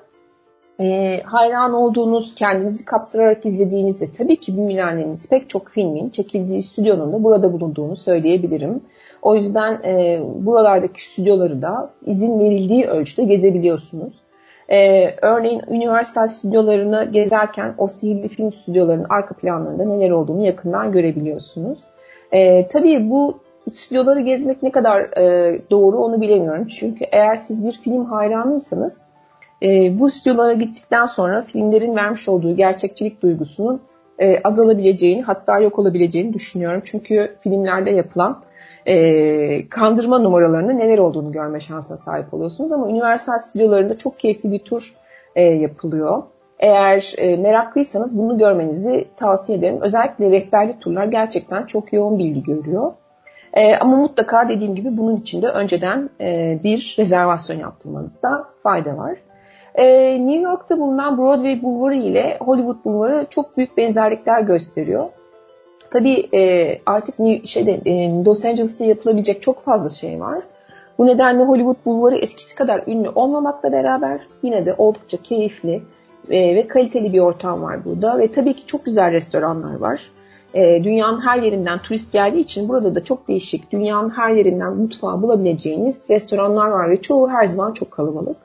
e, 0.80 1.20
hayran 1.22 1.74
olduğunuz, 1.74 2.36
kendinizi 2.36 2.86
kaptırarak 2.86 3.46
izlediğiniz 3.46 4.02
ve 4.02 4.06
tabii 4.18 4.36
ki 4.36 4.58
büyülendiğiniz 4.58 5.30
pek 5.30 5.50
çok 5.50 5.70
filmin 5.70 6.10
çekildiği 6.10 6.64
stüdyonun 6.64 7.14
da 7.14 7.24
burada 7.24 7.54
bulunduğunu 7.54 7.96
söyleyebilirim. 7.96 8.82
O 9.22 9.36
yüzden 9.36 9.82
e, 9.84 10.22
buralardaki 10.36 11.02
stüdyoları 11.02 11.62
da 11.62 11.90
izin 12.06 12.40
verildiği 12.40 12.86
ölçüde 12.86 13.24
gezebiliyorsunuz. 13.24 14.14
Ee, 14.70 15.16
örneğin 15.22 15.62
üniversite 15.70 16.28
stüdyolarını 16.28 17.10
gezerken 17.12 17.76
o 17.78 17.88
sihirli 17.88 18.28
film 18.28 18.52
stüdyolarının 18.52 19.06
arka 19.10 19.36
planlarında 19.36 19.86
neler 19.86 20.12
olduğunu 20.12 20.46
yakından 20.46 20.92
görebiliyorsunuz. 20.92 21.80
Ee, 22.32 22.68
tabii 22.68 23.10
bu 23.10 23.40
stüdyoları 23.74 24.20
gezmek 24.20 24.64
ne 24.64 24.72
kadar 24.72 25.02
e, 25.02 25.62
doğru 25.72 25.98
onu 25.98 26.22
bilemiyorum. 26.22 26.68
Çünkü 26.68 27.06
eğer 27.12 27.36
siz 27.36 27.66
bir 27.66 27.72
film 27.72 28.06
hayranıysanız 28.06 29.02
e, 29.64 30.00
bu 30.00 30.12
stüdyolara 30.12 30.54
gittikten 30.54 31.06
sonra 31.06 31.42
filmlerin 31.42 31.96
vermiş 31.96 32.30
olduğu 32.30 32.56
gerçekçilik 32.56 33.22
duygusunun 33.22 33.82
e, 34.20 34.40
azalabileceğini 34.44 35.22
hatta 35.22 35.60
yok 35.60 35.80
olabileceğini 35.80 36.34
düşünüyorum. 36.34 36.82
Çünkü 36.86 37.36
filmlerde 37.42 37.90
yapılan 37.90 38.42
e, 38.86 39.70
kandırma 39.70 40.20
numaralarının 40.20 40.80
neler 40.80 40.98
olduğunu 40.98 41.32
görme 41.32 41.60
şansına 41.60 41.98
sahip 41.98 42.34
oluyorsunuz. 42.34 42.72
Ama 42.72 42.90
üniversite 42.90 43.40
stüdyolarında 43.40 43.98
çok 43.98 44.20
keyifli 44.20 44.52
bir 44.52 44.60
tur 44.60 44.94
e, 45.36 45.44
yapılıyor. 45.44 46.24
Eğer 46.60 47.14
e, 47.18 47.38
meraklıysanız 47.38 48.18
bunu 48.18 48.38
görmenizi 48.38 49.08
tavsiye 49.16 49.58
ederim. 49.58 49.82
Özellikle 49.82 50.32
rehberli 50.32 50.80
turlar 50.80 51.06
gerçekten 51.06 51.66
çok 51.66 51.94
yoğun 51.94 52.20
bilgi 52.20 52.44
görüyor. 52.44 52.94
E, 53.58 53.76
ama 53.76 53.98
mutlaka 53.98 54.50
dediğim 54.50 54.76
gibi 54.76 54.98
bunun 54.98 55.16
için 55.16 55.42
de 55.42 55.48
önceden 55.48 56.10
e, 56.22 56.60
bir 56.64 56.96
rezervasyon 57.00 57.60
yaptırmanızda 57.60 58.46
fayda 58.64 58.98
var. 58.98 59.18
E, 59.76 59.86
New 60.28 60.42
York'ta 60.42 60.80
bulunan 60.80 61.18
Broadway 61.18 61.62
Bulvarı 61.62 61.96
ile 61.96 62.38
Hollywood 62.42 62.86
Bulvarı 62.86 63.28
çok 63.30 63.58
büyük 63.58 63.78
benzerlikler 63.78 64.42
gösteriyor. 64.42 65.06
Tabii 65.92 66.38
e, 66.38 66.72
artık 66.86 67.16
şeyde, 67.46 67.82
e, 67.86 68.24
Los 68.26 68.46
Angeles'ta 68.46 68.86
yapılabilecek 68.86 69.42
çok 69.42 69.64
fazla 69.64 69.90
şey 69.90 70.20
var. 70.20 70.40
Bu 70.98 71.06
nedenle 71.06 71.44
Hollywood 71.44 71.86
Bulvarı 71.86 72.16
eskisi 72.16 72.56
kadar 72.56 72.84
ünlü 72.88 73.10
olmamakla 73.10 73.72
beraber 73.72 74.20
yine 74.44 74.66
de 74.66 74.76
oldukça 74.78 75.18
keyifli 75.18 75.82
e, 76.30 76.56
ve 76.56 76.68
kaliteli 76.68 77.14
bir 77.14 77.20
ortam 77.20 77.62
var 77.64 77.86
burada. 77.86 78.20
Ve 78.20 78.32
tabii 78.32 78.54
ki 78.54 78.66
çok 78.66 78.86
güzel 78.86 79.12
restoranlar 79.12 79.76
var. 79.76 80.02
E, 80.54 80.84
dünyanın 80.84 81.22
her 81.22 81.40
yerinden 81.40 81.80
turist 81.80 82.14
geldiği 82.14 82.40
için 82.40 82.70
burada 82.70 82.96
da 82.96 83.04
çok 83.04 83.28
değişik, 83.28 83.72
dünyanın 83.72 84.10
her 84.10 84.32
yerinden 84.32 84.76
mutfağı 84.76 85.22
bulabileceğiniz 85.22 86.10
restoranlar 86.10 86.68
var 86.68 86.90
ve 86.90 87.02
çoğu 87.02 87.30
her 87.30 87.46
zaman 87.46 87.74
çok 87.74 87.92
kalabalık. 87.92 88.38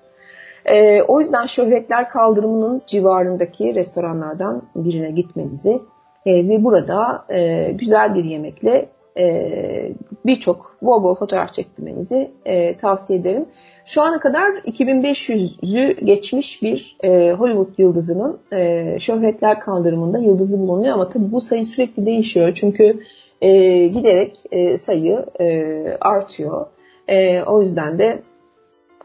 E, 0.65 1.03
o 1.03 1.21
yüzden 1.21 1.47
şöhretler 1.47 2.09
kaldırımının 2.09 2.83
civarındaki 2.87 3.75
restoranlardan 3.75 4.63
birine 4.75 5.11
gitmenizi 5.11 5.81
e, 6.27 6.49
ve 6.49 6.65
burada 6.65 7.25
e, 7.29 7.73
güzel 7.73 8.15
bir 8.15 8.25
yemekle 8.25 8.89
e, 9.19 9.93
birçok 10.27 10.77
bol 10.83 11.03
bol 11.03 11.15
fotoğraf 11.15 11.55
çektirmenizi 11.55 12.31
e, 12.45 12.77
tavsiye 12.77 13.19
ederim. 13.19 13.47
Şu 13.85 14.03
ana 14.03 14.21
kadar 14.21 14.51
2500'ü 14.51 16.05
geçmiş 16.05 16.63
bir 16.63 16.97
e, 17.05 17.33
Hollywood 17.33 17.79
yıldızının 17.79 18.39
e, 18.53 18.97
şöhretler 19.01 19.61
kaldırımında 19.61 20.19
yıldızı 20.19 20.61
bulunuyor 20.61 20.95
ama 20.95 21.09
tabii 21.09 21.33
bu 21.33 21.41
sayı 21.41 21.65
sürekli 21.65 22.07
değişiyor 22.07 22.53
çünkü 22.55 23.01
e, 23.41 23.87
giderek 23.87 24.39
e, 24.53 24.77
sayı 24.77 25.27
e, 25.41 25.75
artıyor. 26.01 26.67
E, 27.09 27.43
o 27.43 27.63
yüzden 27.63 27.99
de 27.99 28.23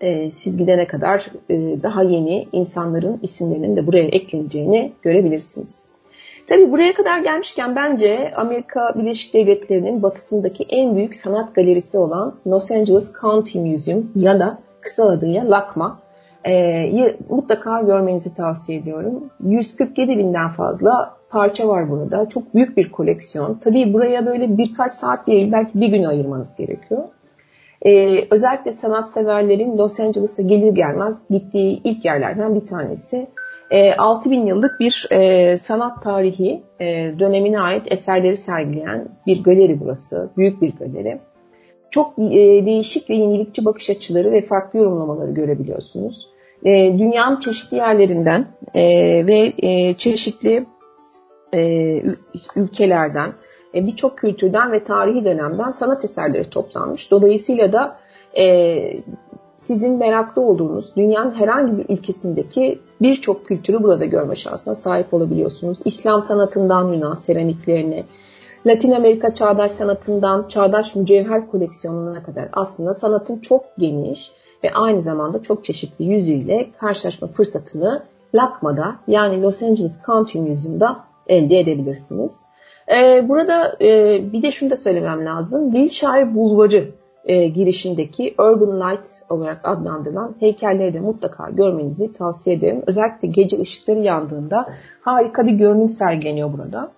e, 0.02 0.32
siz 0.32 0.58
gidene 0.58 0.88
kadar 0.88 1.32
e, 1.50 1.56
daha 1.84 2.04
yeni 2.04 2.48
insanların 2.52 3.20
isimlerinin 3.24 3.76
de 3.76 3.88
buraya 3.88 4.08
ekleneceğini 4.08 4.92
görebilirsiniz. 5.02 5.97
Tabi 6.48 6.72
buraya 6.72 6.94
kadar 6.94 7.20
gelmişken 7.20 7.76
bence 7.76 8.34
Amerika 8.36 8.94
Birleşik 8.96 9.34
Devletleri'nin 9.34 10.04
batısındaki 10.04 10.64
en 10.70 10.96
büyük 10.96 11.16
sanat 11.16 11.56
galerisi 11.56 11.98
olan 11.98 12.36
Los 12.48 12.72
Angeles 12.72 13.14
County 13.22 13.60
Museum 13.60 14.12
ya 14.16 14.40
da 14.40 14.58
kısa 14.82 15.10
adıyla 15.10 15.50
LACMA 15.50 16.00
e, 16.46 17.16
mutlaka 17.30 17.82
görmenizi 17.82 18.36
tavsiye 18.36 18.80
ediyorum. 18.80 19.30
147 19.44 20.18
binden 20.18 20.50
fazla 20.50 21.18
parça 21.30 21.68
var 21.68 21.90
burada. 21.90 22.30
Çok 22.30 22.56
büyük 22.56 22.78
bir 22.78 22.92
koleksiyon. 22.92 23.60
Tabii 23.64 23.94
buraya 23.94 24.26
böyle 24.26 24.58
birkaç 24.58 24.92
saat 24.92 25.28
değil 25.28 25.52
belki 25.52 25.82
bir 25.82 25.88
gün 25.88 26.04
ayırmanız 26.04 26.56
gerekiyor. 26.56 27.04
Ee, 27.86 28.28
özellikle 28.32 28.72
sanatseverlerin 28.72 29.78
Los 29.78 30.00
Angeles'a 30.00 30.42
gelir 30.42 30.72
gelmez 30.72 31.28
gittiği 31.30 31.82
ilk 31.84 32.06
yerlerden 32.06 32.56
bir 32.56 32.66
tanesi. 32.66 33.28
E, 33.72 33.80
ee, 33.80 33.96
6000 33.96 34.46
yıllık 34.46 34.80
bir 34.80 35.08
e, 35.12 35.58
sanat 35.58 36.04
tarihi 36.04 36.64
e, 36.80 36.86
dönemine 37.20 37.60
ait 37.60 37.92
eserleri 37.92 38.38
sergileyen 38.38 39.08
bir 39.28 39.44
galeri 39.44 39.80
burası. 39.80 40.30
Büyük 40.38 40.62
bir 40.62 40.74
galeri. 40.74 41.20
Çok 41.92 42.20
e, 42.20 42.66
değişik 42.66 43.10
ve 43.10 43.16
yenilikçi 43.16 43.66
bakış 43.66 43.90
açıları 43.90 44.32
ve 44.32 44.42
farklı 44.42 44.80
yorumlamaları 44.80 45.32
görebiliyorsunuz. 45.32 46.28
E, 46.64 46.72
dünyanın 46.98 47.40
çeşitli 47.40 47.78
yerlerinden 47.78 48.46
e, 48.74 48.84
ve 49.28 49.54
e, 49.58 49.94
çeşitli 49.94 50.66
e, 51.54 52.02
ülkelerden, 52.56 53.34
e, 53.76 53.88
birçok 53.88 54.18
kültürden 54.18 54.72
ve 54.72 54.84
tarihi 54.84 55.26
dönemden 55.26 55.72
sanat 55.72 56.04
eserleri 56.04 56.50
toplanmış. 56.50 57.12
Dolayısıyla 57.12 57.74
da 57.74 57.98
e, 58.38 58.44
sizin 59.58 59.98
meraklı 59.98 60.42
olduğunuz 60.42 60.96
dünyanın 60.96 61.32
herhangi 61.32 61.78
bir 61.78 61.96
ülkesindeki 61.96 62.80
birçok 63.02 63.46
kültürü 63.46 63.84
burada 63.84 64.06
görme 64.06 64.36
şansına 64.36 64.76
sahip 64.76 65.14
olabiliyorsunuz. 65.14 65.80
İslam 65.86 66.22
sanatından 66.22 66.94
Yunan 66.94 67.16
seramiklerine, 67.16 68.04
Latin 68.66 68.92
Amerika 68.92 69.34
çağdaş 69.34 69.72
sanatından 69.72 70.48
çağdaş 70.48 70.96
mücevher 70.96 71.48
koleksiyonuna 71.48 72.24
kadar 72.24 72.50
aslında 72.54 72.94
sanatın 72.94 73.40
çok 73.40 73.64
geniş 73.78 74.32
ve 74.64 74.74
aynı 74.74 75.02
zamanda 75.02 75.44
çok 75.44 75.66
çeşitli 75.66 76.06
yüzüyle 76.06 76.70
karşılaşma 76.80 77.28
fırsatını 77.28 78.04
LACMA'da 78.36 78.96
yani 79.08 79.42
Los 79.42 79.64
Angeles 79.64 80.06
County 80.06 80.40
Museum'da 80.40 81.00
elde 81.28 81.60
edebilirsiniz. 81.60 82.46
Ee, 82.96 83.30
burada 83.30 83.76
e, 83.82 84.20
bir 84.34 84.42
de 84.42 84.52
şunu 84.52 84.70
da 84.70 84.78
söylemem 84.78 85.26
lazım. 85.26 85.72
Wilshire 85.72 86.36
Bulvarı 86.36 86.86
e, 87.28 87.48
girişindeki 87.48 88.36
Urban 88.38 88.80
Light 88.80 89.08
olarak 89.30 89.62
adlandırılan 89.64 90.36
heykelleri 90.40 90.94
de 90.94 91.00
mutlaka 91.00 91.50
görmenizi 91.50 92.14
tavsiye 92.14 92.56
ederim. 92.56 92.84
Özellikle 92.88 93.28
gece 93.28 93.60
ışıkları 93.60 94.00
yandığında 94.00 94.66
harika 95.02 95.48
bir 95.48 95.52
görünüm 95.52 95.90
sergileniyor 95.90 96.54
burada. 96.54 96.92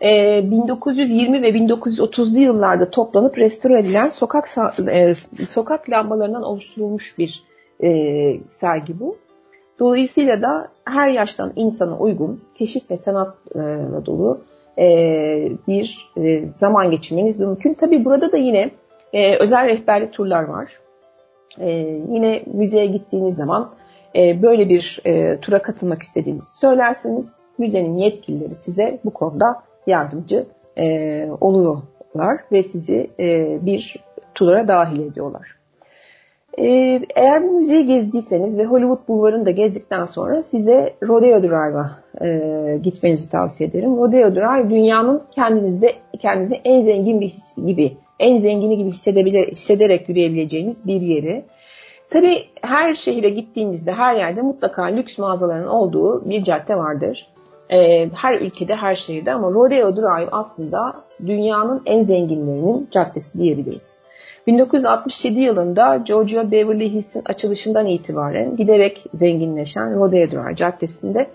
E, 0.00 0.40
1920 0.50 1.42
ve 1.42 1.50
1930'lu 1.50 2.38
yıllarda 2.38 2.90
toplanıp 2.90 3.38
restore 3.38 3.78
edilen 3.78 4.08
sokak 4.08 4.48
e, 4.92 5.14
sokak 5.48 5.90
lambalarından 5.90 6.42
oluşturulmuş 6.42 7.18
bir 7.18 7.44
e, 7.82 7.90
sergi 8.50 9.00
bu. 9.00 9.16
Dolayısıyla 9.78 10.42
da 10.42 10.68
her 10.84 11.08
yaştan 11.08 11.52
insana 11.56 11.98
uygun, 11.98 12.40
keşif 12.54 12.90
ve 12.90 12.96
sanatla 12.96 14.06
dolu 14.06 14.40
e, 14.78 14.86
bir 15.68 16.10
e, 16.16 16.46
zaman 16.46 16.90
geçirmeniz 16.90 17.40
mümkün. 17.40 17.74
Tabi 17.74 18.04
burada 18.04 18.32
da 18.32 18.36
yine 18.36 18.70
e, 19.12 19.36
özel 19.36 19.68
rehberli 19.68 20.10
turlar 20.10 20.42
var. 20.42 20.72
E, 21.58 21.70
yine 22.10 22.42
müzeye 22.46 22.86
gittiğiniz 22.86 23.36
zaman 23.36 23.70
e, 24.16 24.42
böyle 24.42 24.68
bir 24.68 25.00
e, 25.04 25.40
tura 25.40 25.62
katılmak 25.62 26.02
istediğinizi 26.02 26.58
söylerseniz 26.58 27.48
müzenin 27.58 27.96
yetkilileri 27.96 28.56
size 28.56 28.98
bu 29.04 29.10
konuda 29.10 29.62
yardımcı 29.86 30.46
e, 30.78 31.28
oluyorlar 31.40 32.40
ve 32.52 32.62
sizi 32.62 33.10
e, 33.20 33.58
bir 33.66 33.96
tura 34.34 34.68
dahil 34.68 35.00
ediyorlar. 35.00 35.56
E, 36.58 36.66
eğer 37.16 37.42
bu 37.42 37.52
müzeyi 37.52 37.86
gezdiyseniz 37.86 38.58
ve 38.58 38.64
Hollywood 38.64 39.08
Bulvarı'nı 39.08 39.46
da 39.46 39.50
gezdikten 39.50 40.04
sonra 40.04 40.42
size 40.42 40.94
Rodeo 41.02 41.42
Drive'a 41.42 42.02
e, 42.26 42.78
gitmenizi 42.82 43.30
tavsiye 43.30 43.70
ederim. 43.70 43.96
Rodeo 43.96 44.34
Drive 44.34 44.70
dünyanın 44.70 45.22
kendinizde 45.30 45.94
kendinizi 46.18 46.54
en 46.64 46.82
zengin 46.82 47.20
bir 47.20 47.28
his 47.28 47.56
gibi 47.66 47.96
en 48.22 48.38
zengini 48.38 48.76
gibi 48.76 48.90
hissederek 49.50 50.08
yürüyebileceğiniz 50.08 50.86
bir 50.86 51.00
yeri. 51.00 51.44
Tabii 52.10 52.44
her 52.62 52.94
şehire 52.94 53.30
gittiğinizde 53.30 53.92
her 53.92 54.14
yerde 54.14 54.42
mutlaka 54.42 54.82
lüks 54.84 55.18
mağazaların 55.18 55.68
olduğu 55.68 56.30
bir 56.30 56.44
cadde 56.44 56.76
vardır. 56.76 57.28
Ee, 57.70 58.08
her 58.14 58.40
ülkede, 58.40 58.76
her 58.76 58.94
şehirde 58.94 59.32
ama 59.32 59.50
Rodeo 59.50 59.96
Drive 59.96 60.28
aslında 60.32 60.94
dünyanın 61.26 61.82
en 61.86 62.02
zenginlerinin 62.02 62.88
caddesi 62.90 63.38
diyebiliriz. 63.38 63.92
1967 64.46 65.40
yılında 65.40 65.96
Georgia 65.96 66.50
Beverly 66.50 66.90
Hills'in 66.90 67.22
açılışından 67.26 67.86
itibaren 67.86 68.56
giderek 68.56 69.04
zenginleşen 69.14 70.00
Rodeo 70.00 70.30
Drive 70.30 70.56
caddesinde 70.56 71.26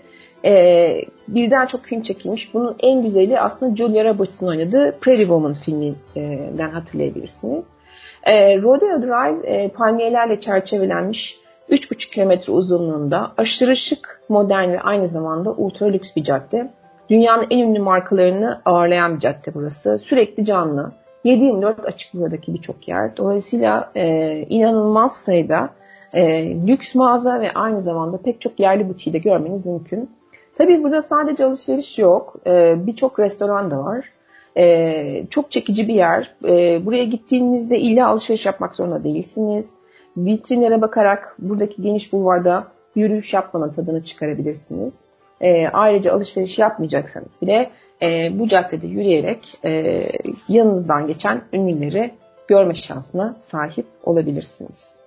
e, 0.44 0.94
birden 1.28 1.66
çok 1.66 1.84
film 1.84 2.02
çekilmiş. 2.02 2.54
Bunun 2.54 2.76
en 2.80 3.02
güzeli 3.02 3.40
aslında 3.40 3.76
Julia 3.76 4.04
Roberts'ın 4.04 4.48
oynadığı 4.48 4.94
Pretty 5.00 5.22
Woman 5.22 5.54
filminden 5.54 6.70
hatırlayabilirsiniz. 6.70 7.66
E, 8.22 8.62
Rodeo 8.62 9.02
Drive 9.02 9.46
e, 9.46 9.68
palmiyelerle 9.68 10.40
çerçevelenmiş 10.40 11.38
3,5 11.70 12.10
kilometre 12.10 12.52
uzunluğunda 12.52 13.32
aşırı 13.36 13.76
şık, 13.76 14.20
modern 14.28 14.72
ve 14.72 14.80
aynı 14.80 15.08
zamanda 15.08 15.50
ultra 15.52 15.86
lüks 15.86 16.16
bir 16.16 16.24
cadde. 16.24 16.70
Dünyanın 17.10 17.46
en 17.50 17.58
ünlü 17.58 17.80
markalarını 17.80 18.60
ağırlayan 18.64 19.14
bir 19.14 19.20
cadde 19.20 19.54
burası. 19.54 19.98
Sürekli 19.98 20.44
canlı. 20.44 20.92
7-24 21.24 21.86
açık 21.86 22.14
buradaki 22.14 22.54
birçok 22.54 22.88
yer. 22.88 23.16
Dolayısıyla 23.16 23.90
e, 23.94 24.36
inanılmaz 24.48 25.16
sayıda 25.16 25.70
e, 26.14 26.50
lüks 26.66 26.94
mağaza 26.94 27.40
ve 27.40 27.52
aynı 27.52 27.80
zamanda 27.80 28.22
pek 28.22 28.40
çok 28.40 28.60
yerli 28.60 28.88
butiği 28.88 29.12
de 29.12 29.18
görmeniz 29.18 29.66
mümkün. 29.66 30.10
Tabii 30.58 30.82
burada 30.82 31.02
sadece 31.02 31.44
alışveriş 31.44 31.98
yok. 31.98 32.36
E, 32.46 32.86
Birçok 32.86 33.18
restoran 33.18 33.70
da 33.70 33.84
var. 33.84 34.12
E, 34.56 35.26
çok 35.26 35.50
çekici 35.50 35.88
bir 35.88 35.94
yer. 35.94 36.34
E, 36.44 36.86
buraya 36.86 37.04
gittiğinizde 37.04 37.78
illa 37.78 38.08
alışveriş 38.08 38.46
yapmak 38.46 38.74
zorunda 38.74 39.04
değilsiniz. 39.04 39.72
Vitrinlere 40.16 40.80
bakarak 40.80 41.36
buradaki 41.38 41.82
geniş 41.82 42.12
bulvarda 42.12 42.66
yürüyüş 42.94 43.34
yapmanın 43.34 43.72
tadını 43.72 44.02
çıkarabilirsiniz. 44.02 45.08
Ayrıca 45.72 46.12
alışveriş 46.12 46.58
yapmayacaksanız 46.58 47.28
bile 47.42 47.66
e, 48.02 48.38
bu 48.38 48.48
caddede 48.48 48.86
yürüyerek 48.86 49.58
e, 49.64 50.02
yanınızdan 50.48 51.06
geçen 51.06 51.42
ünlüleri 51.52 52.14
görme 52.48 52.74
şansına 52.74 53.36
sahip 53.50 53.86
olabilirsiniz. 54.04 55.00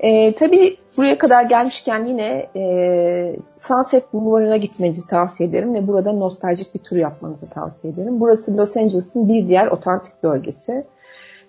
E, 0.00 0.34
tabii 0.34 0.76
buraya 0.96 1.18
kadar 1.18 1.42
gelmişken 1.42 2.04
yine 2.04 2.46
e, 2.56 3.36
Sunset 3.56 4.12
Bulvarı'na 4.12 4.56
gitmenizi 4.56 5.06
tavsiye 5.06 5.48
ederim 5.48 5.74
ve 5.74 5.86
burada 5.86 6.12
nostaljik 6.12 6.74
bir 6.74 6.78
tur 6.78 6.96
yapmanızı 6.96 7.50
tavsiye 7.50 7.92
ederim. 7.92 8.20
Burası 8.20 8.56
Los 8.56 8.76
Angeles'ın 8.76 9.28
bir 9.28 9.48
diğer 9.48 9.66
otantik 9.66 10.22
bölgesi. 10.22 10.84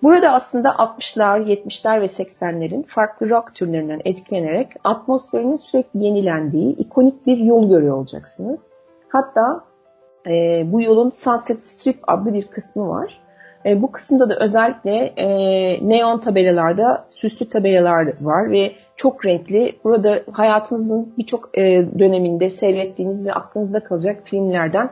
Burada 0.03 0.29
aslında 0.29 0.69
60'lar, 0.69 1.43
70'ler 1.43 2.01
ve 2.01 2.05
80'lerin 2.05 2.83
farklı 2.83 3.29
rock 3.29 3.55
türlerinden 3.55 4.01
etkilenerek 4.05 4.67
atmosferinin 4.83 5.55
sürekli 5.55 6.03
yenilendiği 6.03 6.75
ikonik 6.75 7.27
bir 7.27 7.37
yol 7.37 7.69
görüyor 7.69 7.97
olacaksınız. 7.97 8.67
Hatta 9.09 9.63
e, 10.27 10.63
bu 10.71 10.81
yolun 10.81 11.09
Sunset 11.09 11.61
Strip 11.61 11.99
adlı 12.07 12.33
bir 12.33 12.47
kısmı 12.47 12.89
var. 12.89 13.20
E, 13.65 13.81
bu 13.81 13.91
kısımda 13.91 14.29
da 14.29 14.35
özellikle 14.39 15.13
e, 15.17 15.27
neon 15.89 16.19
tabelalarda 16.19 17.05
süslü 17.09 17.49
tabelalar 17.49 18.07
var 18.21 18.51
ve 18.51 18.71
çok 18.95 19.25
renkli. 19.25 19.75
Burada 19.83 20.23
hayatınızın 20.31 21.13
birçok 21.17 21.57
e, 21.57 21.61
döneminde 21.99 22.49
seyrettiğiniz 22.49 23.27
ve 23.27 23.33
aklınızda 23.33 23.79
kalacak 23.79 24.21
filmlerden 24.25 24.89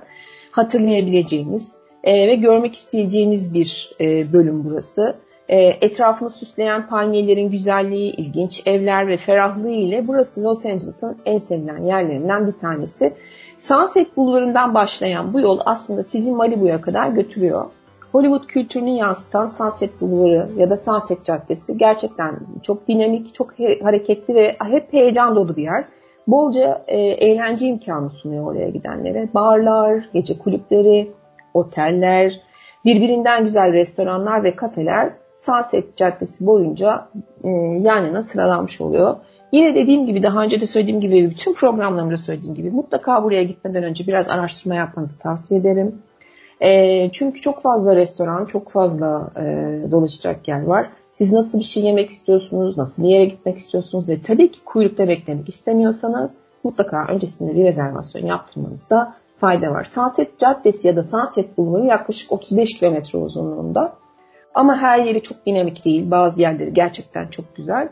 hatırlayabileceğiniz 0.52 1.78
e, 2.04 2.28
ve 2.28 2.36
görmek 2.36 2.76
isteyeceğiniz 2.76 3.54
bir 3.54 3.96
e, 4.02 4.34
bölüm 4.34 4.66
burası. 4.66 5.16
E, 5.50 5.58
etrafını 5.62 6.30
süsleyen 6.30 6.88
palmiyelerin 6.88 7.52
güzelliği, 7.52 8.16
ilginç 8.16 8.62
evler 8.66 9.08
ve 9.08 9.18
ferahlığı 9.18 9.72
ile 9.72 10.08
burası 10.08 10.44
Los 10.44 10.66
Angeles'ın 10.66 11.18
en 11.26 11.38
sevilen 11.38 11.84
yerlerinden 11.84 12.48
bir 12.48 12.52
tanesi. 12.52 13.14
Sunset 13.58 14.18
Bulvarı'ndan 14.18 14.74
başlayan 14.74 15.34
bu 15.34 15.40
yol 15.40 15.60
aslında 15.66 16.04
sizi 16.04 16.32
Malibu'ya 16.32 16.82
kadar 16.82 17.08
götürüyor. 17.10 17.66
Hollywood 18.12 18.48
kültürünü 18.48 18.90
yansıtan 18.90 19.48
Sunset 19.48 20.02
Bulvarı 20.02 20.50
ya 20.58 20.70
da 20.70 20.78
Sunset 20.78 21.26
Caddesi 21.26 21.78
gerçekten 21.78 22.40
çok 22.64 22.88
dinamik, 22.88 23.34
çok 23.34 23.54
hareketli 23.84 24.36
ve 24.36 24.56
hep 24.60 24.94
heyecan 24.94 25.36
dolu 25.36 25.56
bir 25.56 25.64
yer. 25.64 25.86
Bolca 26.28 26.84
e, 26.88 26.98
eğlence 26.98 27.68
imkanı 27.68 28.10
sunuyor 28.10 28.52
oraya 28.52 28.70
gidenlere. 28.70 29.30
Barlar, 29.34 30.10
gece 30.14 30.38
kulüpleri, 30.38 31.12
oteller, 31.54 32.42
birbirinden 32.86 33.44
güzel 33.44 33.74
restoranlar 33.74 34.44
ve 34.44 34.56
kafeler 34.56 35.14
Sunset 35.40 35.98
Caddesi 35.98 36.46
boyunca 36.46 37.08
e, 37.44 37.50
yan 37.82 38.06
yana 38.06 38.24
sıralanmış 38.24 38.82
oluyor. 38.82 39.16
Yine 39.52 39.76
dediğim 39.76 40.06
gibi 40.06 40.24
daha 40.24 40.44
önce 40.44 40.62
de 40.62 40.66
söylediğim 40.66 41.02
gibi 41.02 41.30
bütün 41.30 41.54
programlarımda 41.54 42.18
söylediğim 42.18 42.56
gibi 42.56 42.72
mutlaka 42.72 43.24
buraya 43.24 43.44
gitmeden 43.44 43.84
önce 43.84 44.08
biraz 44.08 44.30
araştırma 44.30 44.76
yapmanızı 44.76 45.20
tavsiye 45.20 45.60
ederim. 45.60 46.02
E, 46.62 47.12
çünkü 47.12 47.42
çok 47.42 47.62
fazla 47.62 47.96
restoran, 47.96 48.46
çok 48.46 48.70
fazla 48.70 49.32
e, 49.38 49.44
dolaşacak 49.92 50.48
yer 50.48 50.64
var. 50.64 50.90
Siz 51.12 51.32
nasıl 51.32 51.60
bir 51.60 51.64
şey 51.64 51.84
yemek 51.84 52.10
istiyorsunuz, 52.10 52.78
nasıl 52.78 53.04
bir 53.04 53.10
yere 53.10 53.26
gitmek 53.26 53.58
istiyorsunuz 53.58 54.10
ve 54.10 54.22
tabii 54.22 54.52
ki 54.52 54.60
kuyrukta 54.66 55.08
beklemek 55.08 55.50
istemiyorsanız 55.50 56.38
mutlaka 56.64 57.06
öncesinde 57.08 57.56
bir 57.56 57.64
rezervasyon 57.64 58.26
yaptırmanızda 58.26 59.14
fayda 59.38 59.72
var. 59.72 59.84
Sunset 59.84 60.38
Caddesi 60.38 60.88
ya 60.88 60.96
da 60.96 61.04
Sunset 61.04 61.58
Bulvarı 61.58 61.86
yaklaşık 61.86 62.32
35 62.32 62.80
kilometre 62.80 63.20
uzunluğunda. 63.20 63.94
Ama 64.54 64.78
her 64.78 65.00
yeri 65.00 65.24
çok 65.24 65.46
dinamik 65.46 65.86
değil. 65.86 66.12
Bazı 66.12 66.42
yerleri 66.42 66.74
gerçekten 66.74 67.28
çok 67.28 67.56
güzel. 67.56 67.90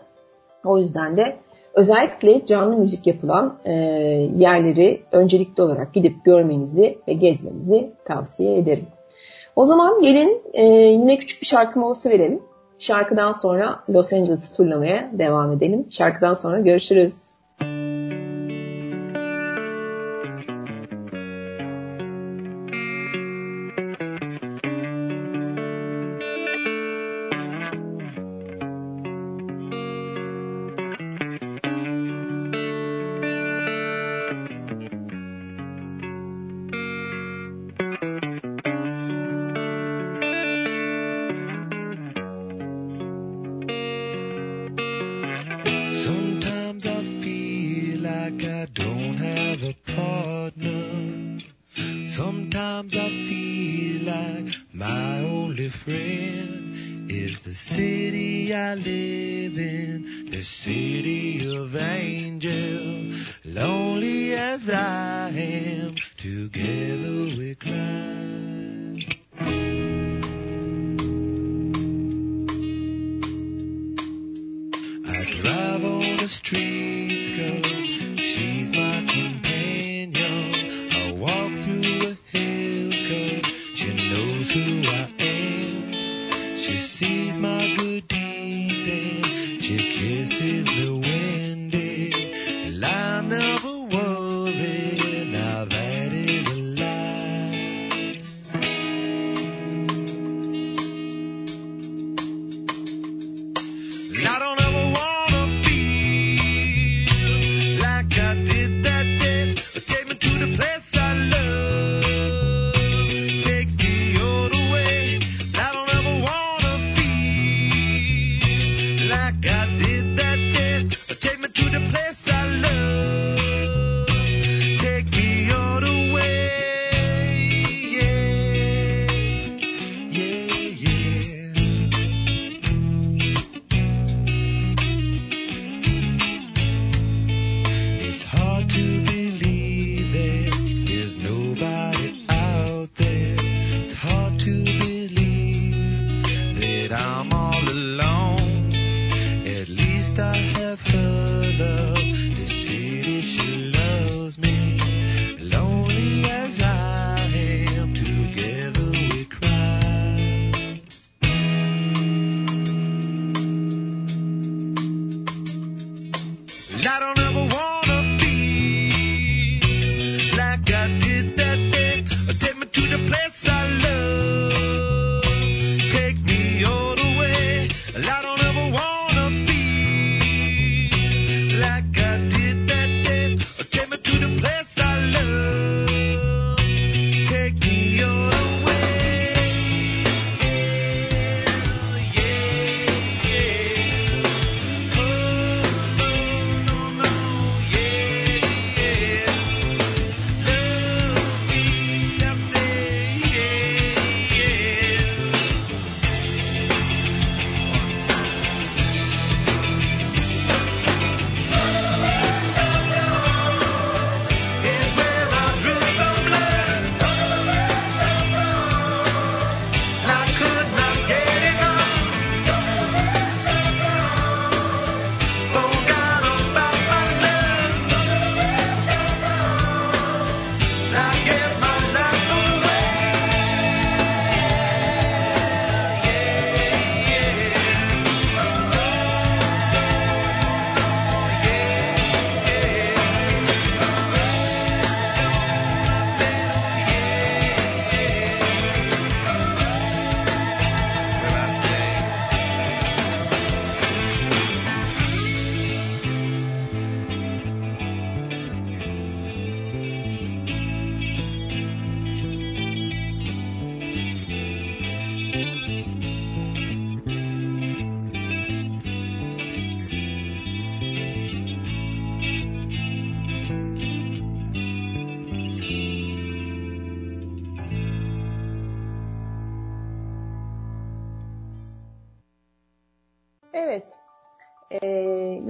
O 0.66 0.78
yüzden 0.78 1.18
de 1.18 1.38
özellikle 1.78 2.46
canlı 2.46 2.78
müzik 2.78 3.08
yapılan 3.08 3.58
e, 3.66 3.74
yerleri 4.38 5.02
öncelikli 5.12 5.62
olarak 5.62 5.94
gidip 5.94 6.26
görmenizi 6.26 6.98
ve 7.08 7.13
gezmenizi 7.13 7.92
tavsiye 8.06 8.58
ederim. 8.58 8.86
O 9.56 9.66
zaman 9.66 10.02
gelin 10.02 10.42
e, 10.54 10.63
yine 10.66 11.18
küçük 11.18 11.42
bir 11.42 11.48
şarkı 11.48 11.80
molası 11.80 12.10
verelim. 12.10 12.40
Şarkıdan 12.80 13.32
sonra 13.32 13.84
Los 13.90 14.13
Angeles'ı 14.13 14.58
turlamaya 14.58 15.12
devam 15.13 15.52
edelim. 15.52 15.86
Şarkıdan 15.92 16.34
sonra 16.34 16.60
görüşürüz. 16.60 17.37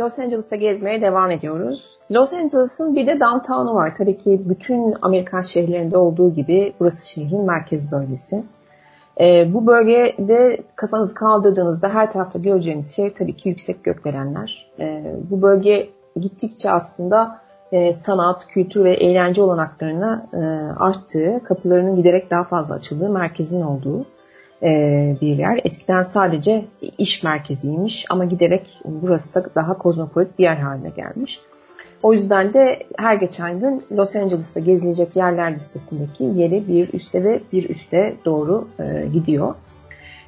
Los 0.08 0.20
Angeles'a 0.20 0.56
gezmeye 0.56 1.02
devam 1.02 1.32
ediyoruz. 1.32 1.84
Los 2.12 2.34
Angeles'ın 2.34 2.96
bir 2.96 3.08
de 3.08 3.20
downtown'u 3.20 3.74
var. 3.74 3.96
Tabii 3.96 4.18
ki 4.18 4.42
bütün 4.46 4.96
Amerikan 5.02 5.42
şehirlerinde 5.42 5.98
olduğu 5.98 6.34
gibi 6.34 6.74
burası 6.80 7.08
şehrin 7.10 7.46
merkez 7.46 7.92
bölgesi. 7.92 8.44
Ee, 9.20 9.54
bu 9.54 9.68
bölgede 9.68 10.58
kafanızı 10.76 11.16
kaldırdığınızda 11.16 11.90
her 11.90 12.12
tarafta 12.12 12.40
göreceğiniz 12.40 12.96
şey 12.96 13.14
tabii 13.14 13.38
ki 13.38 13.50
yüksek 13.50 13.84
gökdelenler. 13.84 14.72
Ee, 14.80 15.16
bu 15.30 15.42
bölge 15.42 15.90
gittikçe 16.20 16.72
aslında 16.72 17.42
e, 17.72 17.94
sanat, 17.94 18.48
kültür 18.48 18.84
ve 18.84 18.94
eğlence 18.94 19.42
olanaklarına 19.42 20.26
e, 20.34 20.38
arttığı, 20.80 21.42
kapılarının 21.44 21.96
giderek 21.96 22.32
daha 22.32 22.44
fazla 22.44 22.76
açıldığı, 22.76 23.10
merkezin 23.10 23.62
olduğu 23.62 24.00
e, 24.02 24.17
bir 25.22 25.38
yer. 25.38 25.60
Eskiden 25.64 26.04
sadece 26.04 26.66
iş 26.98 27.24
merkeziymiş 27.24 28.06
ama 28.10 28.26
giderek 28.26 28.82
burası 28.86 29.34
da 29.34 29.46
daha 29.56 29.78
kozmopolit 29.78 30.40
bir 30.40 30.44
yer 30.44 30.58
haline 30.58 30.90
gelmiş. 30.90 31.40
O 32.04 32.14
yüzden 32.14 32.54
de 32.54 32.80
her 32.98 33.14
geçen 33.14 33.60
gün 33.60 33.84
Los 33.98 34.16
Angeles'ta 34.16 34.60
gezilecek 34.60 35.16
yerler 35.16 35.56
listesindeki 35.56 36.24
yeri 36.24 36.68
bir 36.68 36.94
üste 36.94 37.24
ve 37.24 37.40
bir 37.54 37.70
üste 37.70 38.16
doğru 38.26 38.68
e, 38.80 39.08
gidiyor. 39.14 39.56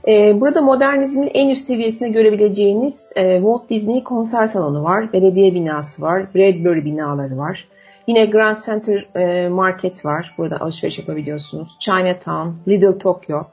E, 0.07 0.41
burada 0.41 0.61
modernizmin 0.61 1.31
en 1.33 1.49
üst 1.49 1.67
seviyesinde 1.67 2.09
görebileceğiniz 2.09 3.11
e, 3.15 3.35
Walt 3.35 3.69
Disney 3.69 4.03
konser 4.03 4.47
salonu 4.47 4.83
var, 4.83 5.13
belediye 5.13 5.53
binası 5.53 6.01
var, 6.01 6.33
Bradbury 6.35 6.85
binaları 6.85 7.37
var. 7.37 7.67
Yine 8.07 8.25
Grand 8.25 8.57
Center 8.65 9.07
e, 9.15 9.49
Market 9.49 10.05
var, 10.05 10.33
burada 10.37 10.59
alışveriş 10.61 10.99
yapabiliyorsunuz. 10.99 11.77
Chinatown, 11.79 12.49
Little 12.67 12.97
Tokyo, 12.97 13.43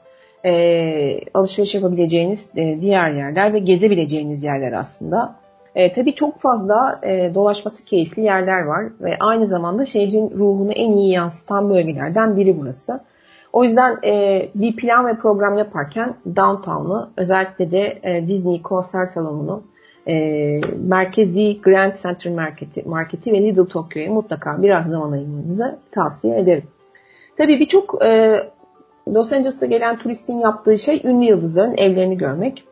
e, 0.45 1.19
alışveriş 1.33 1.75
yapabileceğiniz 1.75 2.51
e, 2.57 2.81
diğer 2.81 3.11
yerler 3.11 3.53
ve 3.53 3.59
gezebileceğiniz 3.59 4.43
yerler 4.43 4.71
aslında. 4.71 5.35
E, 5.75 5.93
tabii 5.93 6.15
çok 6.15 6.39
fazla 6.39 6.99
e, 7.03 7.35
dolaşması 7.35 7.85
keyifli 7.85 8.21
yerler 8.21 8.61
var 8.61 8.85
ve 9.01 9.17
aynı 9.19 9.47
zamanda 9.47 9.85
şehrin 9.85 10.31
ruhunu 10.31 10.71
en 10.71 10.91
iyi 10.91 11.11
yansıtan 11.11 11.69
bölgelerden 11.69 12.37
biri 12.37 12.59
burası. 12.59 12.99
O 13.53 13.63
yüzden 13.63 13.97
e, 14.03 14.47
bir 14.55 14.75
plan 14.75 15.07
ve 15.07 15.17
program 15.17 15.57
yaparken 15.57 16.15
Downtown'u 16.25 17.09
özellikle 17.17 17.71
de 17.71 17.99
e, 18.03 18.27
Disney 18.27 18.61
konser 18.61 19.05
salonunu, 19.05 19.63
e, 20.07 20.61
merkezi 20.77 21.61
Grand 21.61 21.93
Center 21.93 22.33
Market'i, 22.33 22.83
marketi 22.89 23.31
ve 23.31 23.41
Little 23.41 23.67
Tokyo'ya 23.67 24.11
mutlaka 24.11 24.61
biraz 24.61 24.85
zaman 24.85 25.11
ayırmanızı 25.11 25.79
tavsiye 25.91 26.39
ederim. 26.39 26.63
Tabii 27.37 27.59
birçok 27.59 28.05
e, 28.05 28.39
Los 29.13 29.33
Angeles'a 29.33 29.65
gelen 29.65 29.97
turistin 29.97 30.39
yaptığı 30.39 30.77
şey 30.77 31.01
ünlü 31.03 31.25
yıldızların 31.25 31.77
evlerini 31.77 32.17
görmek. 32.17 32.63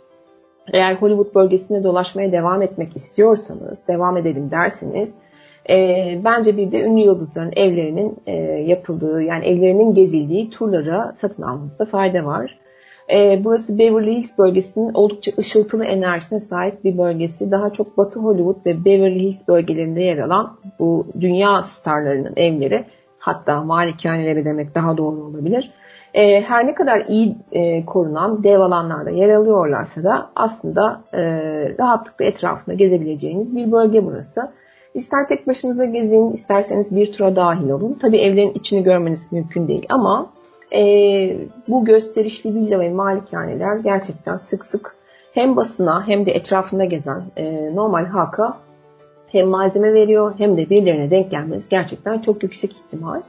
Eğer 0.73 0.95
Hollywood 0.95 1.35
bölgesinde 1.35 1.83
dolaşmaya 1.83 2.31
devam 2.31 2.61
etmek 2.61 2.95
istiyorsanız, 2.95 3.87
devam 3.87 4.17
edelim 4.17 4.51
derseniz 4.51 5.15
e, 5.69 5.75
bence 6.25 6.57
bir 6.57 6.71
de 6.71 6.81
ünlü 6.81 7.01
yıldızların 7.01 7.51
evlerinin 7.55 8.17
e, 8.27 8.33
yapıldığı 8.43 9.21
yani 9.21 9.45
evlerinin 9.45 9.93
gezildiği 9.93 10.49
turlara 10.49 11.13
satın 11.17 11.43
almanızda 11.43 11.85
fayda 11.85 12.25
var. 12.25 12.59
E, 13.13 13.41
burası 13.43 13.79
Beverly 13.79 14.15
Hills 14.15 14.37
bölgesinin 14.37 14.93
oldukça 14.93 15.31
ışıltılı 15.39 15.85
enerjisine 15.85 16.39
sahip 16.39 16.83
bir 16.83 16.97
bölgesi. 16.97 17.51
Daha 17.51 17.69
çok 17.69 17.97
Batı 17.97 18.19
Hollywood 18.19 18.65
ve 18.65 18.85
Beverly 18.85 19.19
Hills 19.19 19.47
bölgelerinde 19.47 20.01
yer 20.01 20.17
alan 20.17 20.57
bu 20.79 21.07
dünya 21.19 21.63
starlarının 21.63 22.33
evleri 22.35 22.83
hatta 23.19 23.63
malikaneleri 23.63 24.45
demek 24.45 24.75
daha 24.75 24.97
doğru 24.97 25.23
olabilir 25.23 25.71
e, 26.15 26.41
her 26.41 26.67
ne 26.67 26.75
kadar 26.75 27.03
iyi 27.07 27.35
e, 27.51 27.85
korunan 27.85 28.43
dev 28.43 28.59
alanlarda 28.59 29.09
yer 29.09 29.29
alıyorlarsa 29.29 30.03
da 30.03 30.29
aslında 30.35 31.01
e, 31.13 31.21
rahatlıkla 31.79 32.25
etrafında 32.25 32.75
gezebileceğiniz 32.75 33.55
bir 33.55 33.71
bölge 33.71 34.05
burası. 34.05 34.51
İster 34.93 35.27
tek 35.27 35.47
başınıza 35.47 35.85
gezin, 35.85 36.31
isterseniz 36.31 36.95
bir 36.95 37.13
tura 37.13 37.35
dahil 37.35 37.69
olun. 37.69 37.97
Tabii 38.01 38.17
evlerin 38.17 38.53
içini 38.53 38.83
görmeniz 38.83 39.31
mümkün 39.31 39.67
değil 39.67 39.85
ama 39.89 40.29
e, 40.73 40.81
bu 41.67 41.85
gösterişli 41.85 42.55
villa 42.55 42.79
ve 42.79 42.89
malikaneler 42.89 43.77
gerçekten 43.77 44.37
sık 44.37 44.65
sık 44.65 44.95
hem 45.33 45.55
basına 45.55 46.07
hem 46.07 46.25
de 46.25 46.31
etrafında 46.31 46.85
gezen 46.85 47.21
e, 47.37 47.75
normal 47.75 48.05
halka 48.05 48.57
hem 49.27 49.47
malzeme 49.47 49.93
veriyor 49.93 50.33
hem 50.37 50.57
de 50.57 50.69
birilerine 50.69 51.11
denk 51.11 51.31
gelmesi 51.31 51.69
gerçekten 51.69 52.19
çok 52.19 52.43
yüksek 52.43 52.71
ihtimal. 52.71 53.21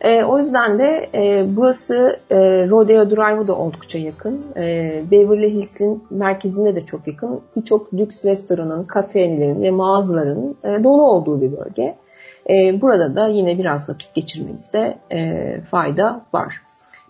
E, 0.00 0.24
o 0.24 0.38
yüzden 0.38 0.78
de 0.78 1.08
e, 1.14 1.56
burası 1.56 2.20
e, 2.30 2.36
Rodeo 2.68 3.10
Drive'a 3.10 3.46
da 3.46 3.54
oldukça 3.54 3.98
yakın. 3.98 4.44
E, 4.56 5.02
Beverly 5.10 5.54
Hills'in 5.54 6.04
merkezine 6.10 6.76
de 6.76 6.84
çok 6.84 7.06
yakın. 7.06 7.40
Birçok 7.56 7.94
lüks 7.94 8.26
restoranın, 8.26 8.82
kafelerin 8.82 9.62
ve 9.62 9.70
mağazaların 9.70 10.56
e, 10.64 10.84
dolu 10.84 11.02
olduğu 11.02 11.40
bir 11.40 11.52
bölge. 11.52 11.96
E, 12.50 12.80
burada 12.80 13.14
da 13.14 13.28
yine 13.28 13.58
biraz 13.58 13.88
vakit 13.88 14.14
geçirmenizde 14.14 14.98
e, 15.12 15.60
fayda 15.60 16.20
var. 16.32 16.54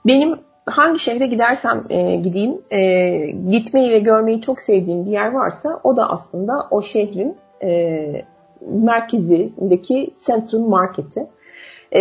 Benim 0.07 0.39
hangi 0.67 0.99
şehre 0.99 1.27
gidersem 1.27 1.85
e, 1.91 2.17
gideyim, 2.17 2.59
e, 2.71 3.11
gitmeyi 3.31 3.91
ve 3.91 3.99
görmeyi 3.99 4.41
çok 4.41 4.63
sevdiğim 4.63 5.07
bir 5.07 5.11
yer 5.11 5.33
varsa 5.33 5.81
o 5.85 5.97
da 5.97 6.11
aslında 6.11 6.67
o 6.71 6.83
şehrin 6.83 7.37
e, 7.63 8.23
merkezindeki 8.61 10.11
Central 10.27 10.61
Market'i. 10.61 11.27
E, 11.93 12.01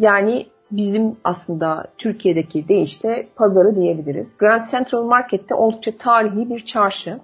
yani 0.00 0.46
bizim 0.70 1.16
aslında 1.24 1.84
Türkiye'deki 1.98 2.68
deyişle 2.68 3.26
pazarı 3.36 3.76
diyebiliriz. 3.76 4.36
Grand 4.38 4.62
Central 4.70 5.04
Market'te 5.04 5.54
oldukça 5.54 5.92
tarihi 5.98 6.50
bir 6.50 6.66
çarşı. 6.66 7.18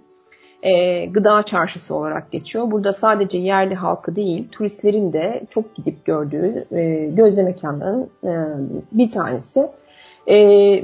E, 0.63 1.07
gıda 1.07 1.43
çarşısı 1.43 1.95
olarak 1.95 2.33
geçiyor. 2.33 2.71
Burada 2.71 2.93
sadece 2.93 3.39
yerli 3.39 3.75
halkı 3.75 4.17
değil, 4.17 4.49
turistlerin 4.53 5.13
de 5.13 5.43
çok 5.51 5.75
gidip 5.75 6.05
gördüğü 6.05 6.67
e, 6.73 7.07
gözle 7.07 7.43
mekanların 7.43 8.11
e, 8.25 8.33
bir 8.93 9.11
tanesi. 9.11 9.69
E, 10.29 10.35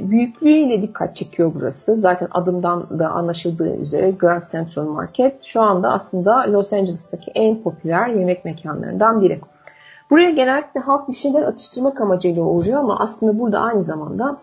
büyüklüğüyle 0.09 0.81
dikkat 0.81 1.15
çekiyor 1.15 1.51
burası. 1.55 1.95
Zaten 1.95 2.27
adımdan 2.31 2.99
da 2.99 3.09
anlaşıldığı 3.09 3.75
üzere 3.75 4.11
Grand 4.11 4.43
Central 4.51 4.85
Market 4.85 5.43
şu 5.43 5.61
anda 5.61 5.91
aslında 5.91 6.51
Los 6.51 6.73
Angeles'taki 6.73 7.31
en 7.35 7.63
popüler 7.63 8.07
yemek 8.07 8.45
mekanlarından 8.45 9.21
biri. 9.21 9.39
Buraya 10.09 10.29
genellikle 10.29 10.79
halk 10.79 11.09
bir 11.09 11.13
şeyler 11.13 11.41
atıştırmak 11.41 12.01
amacıyla 12.01 12.43
uğruyor 12.43 12.79
ama 12.79 12.99
aslında 12.99 13.39
burada 13.39 13.59
aynı 13.59 13.83
zamanda 13.83 14.37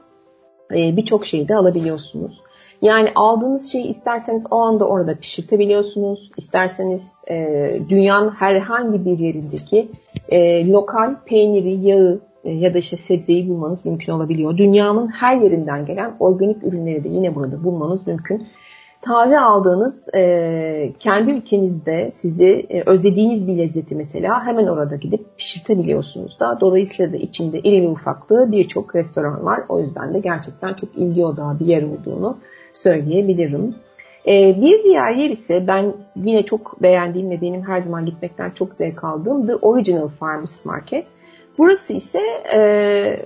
e, 0.70 0.96
birçok 0.96 1.26
şeyi 1.26 1.48
de 1.48 1.56
alabiliyorsunuz. 1.56 2.40
Yani 2.82 3.12
aldığınız 3.14 3.72
şeyi 3.72 3.86
isterseniz 3.86 4.46
o 4.50 4.60
anda 4.60 4.88
orada 4.88 5.14
pişirtebiliyorsunuz. 5.14 6.30
İsterseniz 6.36 7.24
e, 7.30 7.68
dünyanın 7.88 8.30
herhangi 8.30 9.04
bir 9.04 9.18
yerindeki 9.18 9.90
e, 10.28 10.68
lokal 10.68 11.14
peyniri, 11.26 11.86
yağı 11.86 12.20
e, 12.44 12.50
ya 12.52 12.74
da 12.74 12.78
işte 12.78 12.96
sebzeyi 12.96 13.48
bulmanız 13.48 13.86
mümkün 13.86 14.12
olabiliyor. 14.12 14.56
Dünyanın 14.56 15.08
her 15.08 15.36
yerinden 15.36 15.86
gelen 15.86 16.16
organik 16.20 16.64
ürünleri 16.64 17.04
de 17.04 17.08
yine 17.08 17.34
burada 17.34 17.64
bulmanız 17.64 18.06
mümkün 18.06 18.46
taze 19.02 19.40
aldığınız 19.40 20.08
e, 20.14 20.92
kendi 20.98 21.30
ülkenizde 21.30 22.10
sizi 22.10 22.66
e, 22.70 22.82
özlediğiniz 22.86 23.48
bir 23.48 23.58
lezzeti 23.58 23.94
mesela 23.94 24.46
hemen 24.46 24.66
orada 24.66 24.96
gidip 24.96 25.38
pişirtebiliyorsunuz 25.38 26.40
da. 26.40 26.58
Dolayısıyla 26.60 27.12
da 27.12 27.16
içinde 27.16 27.58
irili 27.58 27.88
ufaklı 27.88 28.52
birçok 28.52 28.94
restoran 28.94 29.44
var. 29.44 29.60
O 29.68 29.80
yüzden 29.80 30.14
de 30.14 30.18
gerçekten 30.18 30.74
çok 30.74 30.96
ilgi 30.96 31.24
odağı 31.24 31.60
bir 31.60 31.66
yer 31.66 31.82
olduğunu 31.82 32.38
söyleyebilirim. 32.74 33.74
E, 34.26 34.60
bir 34.60 34.84
diğer 34.84 35.10
yer 35.10 35.30
ise 35.30 35.66
ben 35.66 35.94
yine 36.16 36.42
çok 36.42 36.82
beğendiğim 36.82 37.30
ve 37.30 37.40
benim 37.40 37.62
her 37.62 37.78
zaman 37.78 38.06
gitmekten 38.06 38.50
çok 38.50 38.74
zevk 38.74 39.04
aldığım 39.04 39.46
The 39.46 39.56
Original 39.56 40.08
Farmers 40.08 40.64
Market. 40.64 41.04
Burası 41.58 41.92
ise 41.92 42.20
e, 42.54 42.58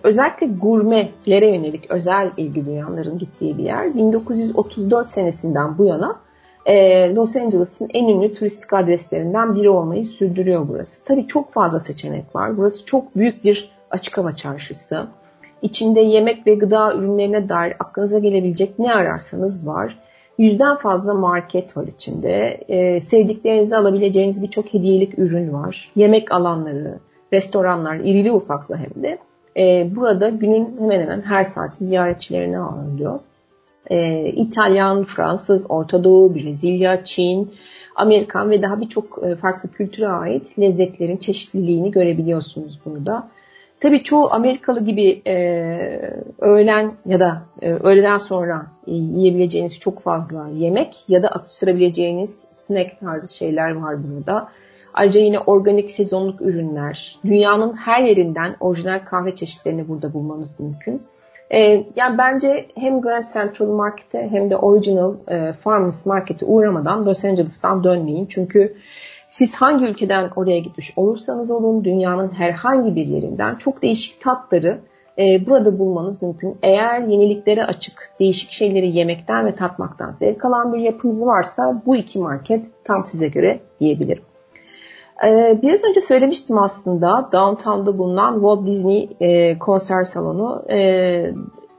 özellikle 0.03 0.47
gurmelere 0.47 1.47
yönelik 1.47 1.91
özel 1.91 2.31
ilgi 2.37 2.66
duyanların 2.66 3.18
gittiği 3.18 3.59
bir 3.59 3.62
yer. 3.62 3.95
1934 3.95 5.09
senesinden 5.09 5.79
bu 5.79 5.85
yana 5.85 6.16
e, 6.66 7.14
Los 7.14 7.37
Angeles'ın 7.37 7.89
en 7.95 8.09
ünlü 8.09 8.35
turistik 8.35 8.72
adreslerinden 8.72 9.57
biri 9.57 9.70
olmayı 9.70 10.05
sürdürüyor 10.05 10.68
burası. 10.68 11.05
Tabii 11.05 11.27
çok 11.27 11.53
fazla 11.53 11.81
seçenek 11.81 12.37
var. 12.37 12.57
Burası 12.57 12.87
çok 12.87 13.16
büyük 13.16 13.45
bir 13.45 13.70
açık 13.91 14.18
hava 14.18 14.37
çarşısı. 14.37 15.07
İçinde 15.62 16.01
yemek 16.01 16.47
ve 16.47 16.55
gıda 16.55 16.95
ürünlerine 16.95 17.49
dair 17.49 17.74
aklınıza 17.79 18.18
gelebilecek 18.18 18.79
ne 18.79 18.93
ararsanız 18.93 19.66
var. 19.66 19.99
Yüzden 20.39 20.77
fazla 20.77 21.14
market 21.14 21.77
var 21.77 21.87
içinde. 21.87 22.61
E, 22.68 23.01
sevdiklerinizi 23.01 23.77
alabileceğiniz 23.77 24.43
birçok 24.43 24.74
hediyelik 24.74 25.18
ürün 25.18 25.53
var. 25.53 25.91
Yemek 25.97 26.33
alanları, 26.33 26.99
restoranlar 27.33 27.97
irili 27.97 28.33
ufaklı 28.33 28.77
hem 28.77 29.03
de 29.03 29.18
e, 29.57 29.97
burada 29.97 30.29
günün 30.29 30.77
hemen 30.81 31.01
hemen 31.01 31.22
her 31.22 31.45
saati 31.45 31.85
ziyaretçilerini 31.85 32.59
ağırlıyor. 32.59 33.20
E, 33.91 34.27
İtalyan, 34.27 35.05
Fransız, 35.05 35.66
Orta 35.68 36.05
Doğu, 36.05 36.35
Brezilya, 36.35 37.05
Çin, 37.05 37.55
Amerikan 37.97 38.51
ve 38.51 38.62
daha 38.62 38.81
birçok 38.81 39.24
e, 39.24 39.37
farklı 39.37 39.72
kültüre 39.72 40.09
ait 40.09 40.59
lezzetlerin 40.59 41.16
çeşitliliğini 41.16 41.91
görebiliyorsunuz 41.91 42.81
burada. 42.85 43.27
Tabii 43.81 44.03
çoğu 44.03 44.33
Amerikalı 44.33 44.85
gibi 44.85 45.22
e, 45.27 45.37
öğlen 46.39 46.91
ya 47.07 47.20
da 47.20 47.43
e, 47.62 47.72
öğleden 47.72 48.18
sonra 48.18 48.66
e, 48.87 48.93
yiyebileceğiniz 48.95 49.79
çok 49.79 50.03
fazla 50.03 50.49
yemek 50.55 51.05
ya 51.09 51.22
da 51.22 51.29
atıştırabileceğiniz 51.29 52.47
snack 52.53 53.01
tarzı 53.01 53.37
şeyler 53.37 53.74
var 53.74 53.97
burada. 54.09 54.49
Ayrıca 54.97 55.20
yine 55.20 55.38
organik 55.38 55.90
sezonluk 55.90 56.40
ürünler, 56.40 57.18
dünyanın 57.24 57.72
her 57.72 58.03
yerinden 58.03 58.57
orijinal 58.61 58.99
kahve 58.99 59.34
çeşitlerini 59.34 59.88
burada 59.88 60.12
bulmanız 60.12 60.61
mümkün. 60.61 61.03
E, 61.51 61.61
yani 61.97 62.18
bence 62.18 62.66
hem 62.74 63.01
Grand 63.01 63.24
Central 63.34 63.66
Market'e 63.66 64.28
hem 64.30 64.51
de 64.51 64.57
Original 64.57 65.14
e, 65.28 65.53
Farmers 65.53 66.07
Market'e 66.07 66.47
uğramadan 66.47 67.07
Los 67.07 67.24
Angeles'tan 67.24 67.84
dönmeyin. 67.84 68.26
Çünkü 68.26 68.76
siz 69.28 69.55
hangi 69.55 69.84
ülkeden 69.84 70.30
oraya 70.36 70.59
gitmiş 70.59 70.92
olursanız 70.97 71.51
olun 71.51 71.84
dünyanın 71.84 72.28
herhangi 72.28 72.97
bir 72.97 73.07
yerinden 73.07 73.55
çok 73.55 73.82
değişik 73.82 74.20
tatları 74.20 74.78
e, 75.18 75.47
burada 75.47 75.78
bulmanız 75.78 76.22
mümkün. 76.22 76.57
Eğer 76.62 77.01
yeniliklere 77.01 77.64
açık, 77.64 78.11
değişik 78.20 78.51
şeyleri 78.51 78.97
yemekten 78.97 79.47
ve 79.47 79.55
tatmaktan 79.55 80.12
zevk 80.12 80.44
alan 80.44 80.72
bir 80.72 80.78
yapınız 80.78 81.26
varsa 81.26 81.82
bu 81.86 81.97
iki 81.97 82.18
market 82.18 82.66
tam 82.84 83.05
size 83.05 83.28
göre 83.28 83.61
diyebilirim. 83.80 84.22
Ee, 85.25 85.59
biraz 85.62 85.85
önce 85.85 86.01
söylemiştim 86.01 86.59
aslında 86.59 87.29
Downtown'da 87.33 87.99
bulunan 87.99 88.35
Walt 88.35 88.67
Disney 88.67 89.11
e, 89.21 89.59
konser 89.59 90.05
salonu. 90.05 90.62
E, 90.71 91.35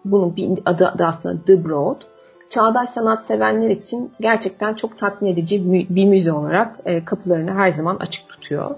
bunun 0.05 0.35
bir 0.35 0.59
adı, 0.65 1.05
aslında 1.05 1.45
The 1.45 1.65
Broad. 1.65 2.01
Çağdaş 2.49 2.89
sanat 2.89 3.23
sevenler 3.23 3.69
için 3.69 4.11
gerçekten 4.19 4.73
çok 4.73 4.97
tatmin 4.97 5.33
edici 5.33 5.87
bir 5.89 6.05
müze 6.05 6.33
olarak 6.33 6.75
e, 6.85 7.05
kapılarını 7.05 7.51
her 7.51 7.69
zaman 7.69 7.95
açık 7.99 8.29
tutuyor. 8.29 8.75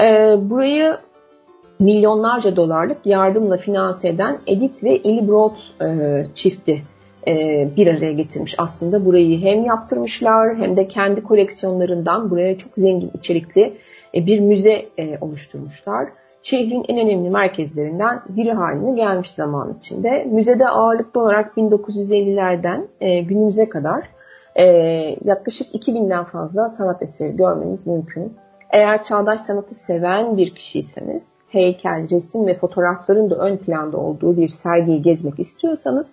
E, 0.00 0.36
burayı 0.50 0.96
milyonlarca 1.80 2.56
dolarlık 2.56 3.06
yardımla 3.06 3.56
finanse 3.56 4.08
eden 4.08 4.38
Edith 4.46 4.84
ve 4.84 4.90
Eli 4.94 5.28
Broad 5.28 5.56
e, 5.80 6.26
çifti 6.34 6.82
bir 7.76 7.86
araya 7.86 8.12
getirmiş. 8.12 8.54
Aslında 8.58 9.04
burayı 9.04 9.40
hem 9.40 9.64
yaptırmışlar 9.64 10.56
hem 10.56 10.76
de 10.76 10.88
kendi 10.88 11.20
koleksiyonlarından 11.20 12.30
buraya 12.30 12.58
çok 12.58 12.72
zengin 12.76 13.10
içerikli 13.18 13.72
e, 14.14 14.26
bir 14.26 14.40
müze 14.40 14.86
e, 14.98 15.18
oluşturmuşlar. 15.20 16.08
Şehrin 16.42 16.84
en 16.88 16.98
önemli 16.98 17.30
merkezlerinden 17.30 18.22
biri 18.28 18.52
haline 18.52 18.96
gelmiş 18.96 19.30
zaman 19.30 19.76
içinde. 19.78 20.24
Müzede 20.24 20.68
ağırlıklı 20.68 21.20
olarak 21.20 21.48
1950'lerden 21.48 22.86
günümüze 23.00 23.68
kadar 23.68 24.08
yaklaşık 25.24 25.74
2000'den 25.74 26.24
fazla 26.24 26.68
sanat 26.68 27.02
eseri 27.02 27.36
görmeniz 27.36 27.86
mümkün. 27.86 28.32
Eğer 28.72 29.02
çağdaş 29.02 29.40
sanatı 29.40 29.74
seven 29.74 30.36
bir 30.36 30.50
kişiyseniz, 30.54 31.38
heykel, 31.48 32.10
resim 32.10 32.46
ve 32.46 32.54
fotoğrafların 32.54 33.30
da 33.30 33.34
ön 33.34 33.56
planda 33.56 33.96
olduğu 33.96 34.36
bir 34.36 34.48
sergiyi 34.48 35.02
gezmek 35.02 35.38
istiyorsanız 35.38 36.12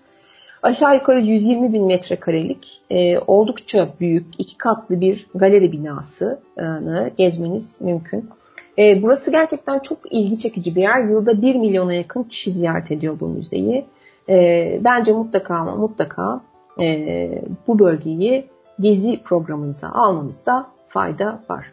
Aşağı 0.63 0.95
yukarı 0.95 1.21
120 1.21 1.73
bin 1.73 1.85
metrekarelik 1.85 2.81
e, 2.89 3.19
oldukça 3.19 3.89
büyük 3.99 4.25
iki 4.37 4.57
katlı 4.57 5.01
bir 5.01 5.27
galeri 5.35 5.71
binasını 5.71 7.11
gezmeniz 7.17 7.81
mümkün. 7.81 8.29
E, 8.77 9.01
burası 9.01 9.31
gerçekten 9.31 9.79
çok 9.79 9.97
ilgi 10.11 10.39
çekici 10.39 10.75
bir 10.75 10.81
yer. 10.81 11.03
Yılda 11.03 11.41
1 11.41 11.55
milyona 11.55 11.93
yakın 11.93 12.23
kişi 12.23 12.51
ziyaret 12.51 12.91
ediyor 12.91 13.19
bu 13.19 13.27
müzeyi. 13.27 13.85
E, 14.29 14.79
bence 14.83 15.13
mutlaka 15.13 15.55
ama 15.55 15.75
mutlaka 15.75 16.41
e, 16.81 17.29
bu 17.67 17.79
bölgeyi 17.79 18.47
gezi 18.79 19.23
programınıza 19.23 19.89
almanızda 19.89 20.67
fayda 20.87 21.39
var. 21.49 21.71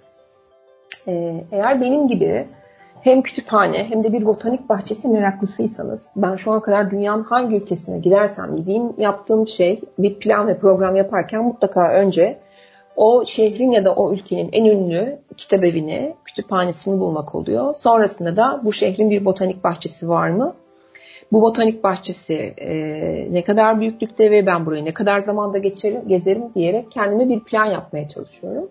E, 1.08 1.44
eğer 1.52 1.80
benim 1.80 2.08
gibi 2.08 2.46
hem 3.00 3.22
kütüphane 3.22 3.84
hem 3.84 4.04
de 4.04 4.12
bir 4.12 4.26
botanik 4.26 4.68
bahçesi 4.68 5.08
meraklısıysanız 5.08 6.14
ben 6.16 6.36
şu 6.36 6.52
ana 6.52 6.62
kadar 6.62 6.90
dünyanın 6.90 7.22
hangi 7.22 7.56
ülkesine 7.56 7.98
gidersem 7.98 8.56
gideyim 8.56 8.92
yaptığım 8.98 9.48
şey 9.48 9.80
bir 9.98 10.14
plan 10.14 10.48
ve 10.48 10.58
program 10.58 10.96
yaparken 10.96 11.44
mutlaka 11.44 11.92
önce 11.92 12.38
o 12.96 13.24
şehrin 13.24 13.70
ya 13.70 13.84
da 13.84 13.94
o 13.94 14.14
ülkenin 14.14 14.48
en 14.52 14.64
ünlü 14.64 15.18
kitap 15.36 15.64
evini, 15.64 16.14
kütüphanesini 16.24 17.00
bulmak 17.00 17.34
oluyor. 17.34 17.74
Sonrasında 17.74 18.36
da 18.36 18.60
bu 18.64 18.72
şehrin 18.72 19.10
bir 19.10 19.24
botanik 19.24 19.64
bahçesi 19.64 20.08
var 20.08 20.30
mı? 20.30 20.54
Bu 21.32 21.42
botanik 21.42 21.84
bahçesi 21.84 22.54
e, 22.56 22.72
ne 23.32 23.44
kadar 23.44 23.80
büyüklükte 23.80 24.30
ve 24.30 24.46
ben 24.46 24.66
burayı 24.66 24.84
ne 24.84 24.94
kadar 24.94 25.20
zamanda 25.20 25.58
geçerim, 25.58 26.08
gezerim 26.08 26.54
diyerek 26.54 26.90
kendime 26.90 27.28
bir 27.28 27.40
plan 27.40 27.64
yapmaya 27.64 28.08
çalışıyorum. 28.08 28.68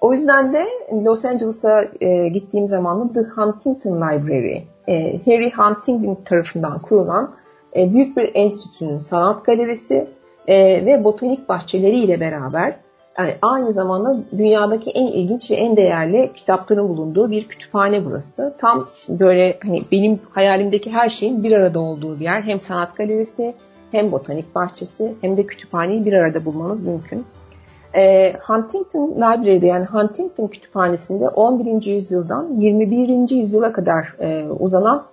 O 0.00 0.12
yüzden 0.12 0.52
de 0.52 0.64
Los 1.04 1.24
Angeles'a 1.24 1.84
e, 2.00 2.28
gittiğim 2.28 2.68
zaman 2.68 3.08
da 3.08 3.12
The 3.12 3.28
Huntington 3.28 3.96
Library, 3.96 4.62
e, 4.88 5.20
Harry 5.26 5.52
Huntington 5.52 6.18
tarafından 6.24 6.78
kurulan 6.78 7.30
e, 7.76 7.92
büyük 7.92 8.16
bir 8.16 8.30
enstitünün 8.34 8.98
sanat 8.98 9.44
galerisi 9.44 10.06
e, 10.46 10.86
ve 10.86 11.04
botanik 11.04 11.48
bahçeleri 11.48 11.98
ile 11.98 12.20
beraber 12.20 12.76
yani 13.18 13.34
aynı 13.42 13.72
zamanda 13.72 14.16
dünyadaki 14.38 14.90
en 14.90 15.06
ilginç 15.06 15.50
ve 15.50 15.54
en 15.54 15.76
değerli 15.76 16.30
kitapların 16.34 16.88
bulunduğu 16.88 17.30
bir 17.30 17.48
kütüphane 17.48 18.04
burası. 18.04 18.54
Tam 18.58 18.86
böyle 19.08 19.58
hani 19.62 19.82
benim 19.92 20.20
hayalimdeki 20.30 20.90
her 20.90 21.08
şeyin 21.08 21.42
bir 21.42 21.52
arada 21.52 21.80
olduğu 21.80 22.20
bir 22.20 22.24
yer. 22.24 22.42
Hem 22.42 22.60
sanat 22.60 22.96
galerisi, 22.96 23.54
hem 23.90 24.12
botanik 24.12 24.54
bahçesi, 24.54 25.14
hem 25.20 25.36
de 25.36 25.46
kütüphaneyi 25.46 26.04
bir 26.04 26.12
arada 26.12 26.44
bulmanız 26.44 26.80
mümkün. 26.80 27.24
E, 27.94 28.32
Huntington 28.46 29.10
Library'de 29.16 29.66
yani 29.66 29.84
Huntington 29.84 30.46
Kütüphanesi'nde 30.46 31.28
11. 31.28 31.86
yüzyıldan 31.86 32.60
21. 32.60 33.36
yüzyıla 33.36 33.72
kadar 33.72 34.14
e, 34.20 34.48
uzanan 34.48 35.04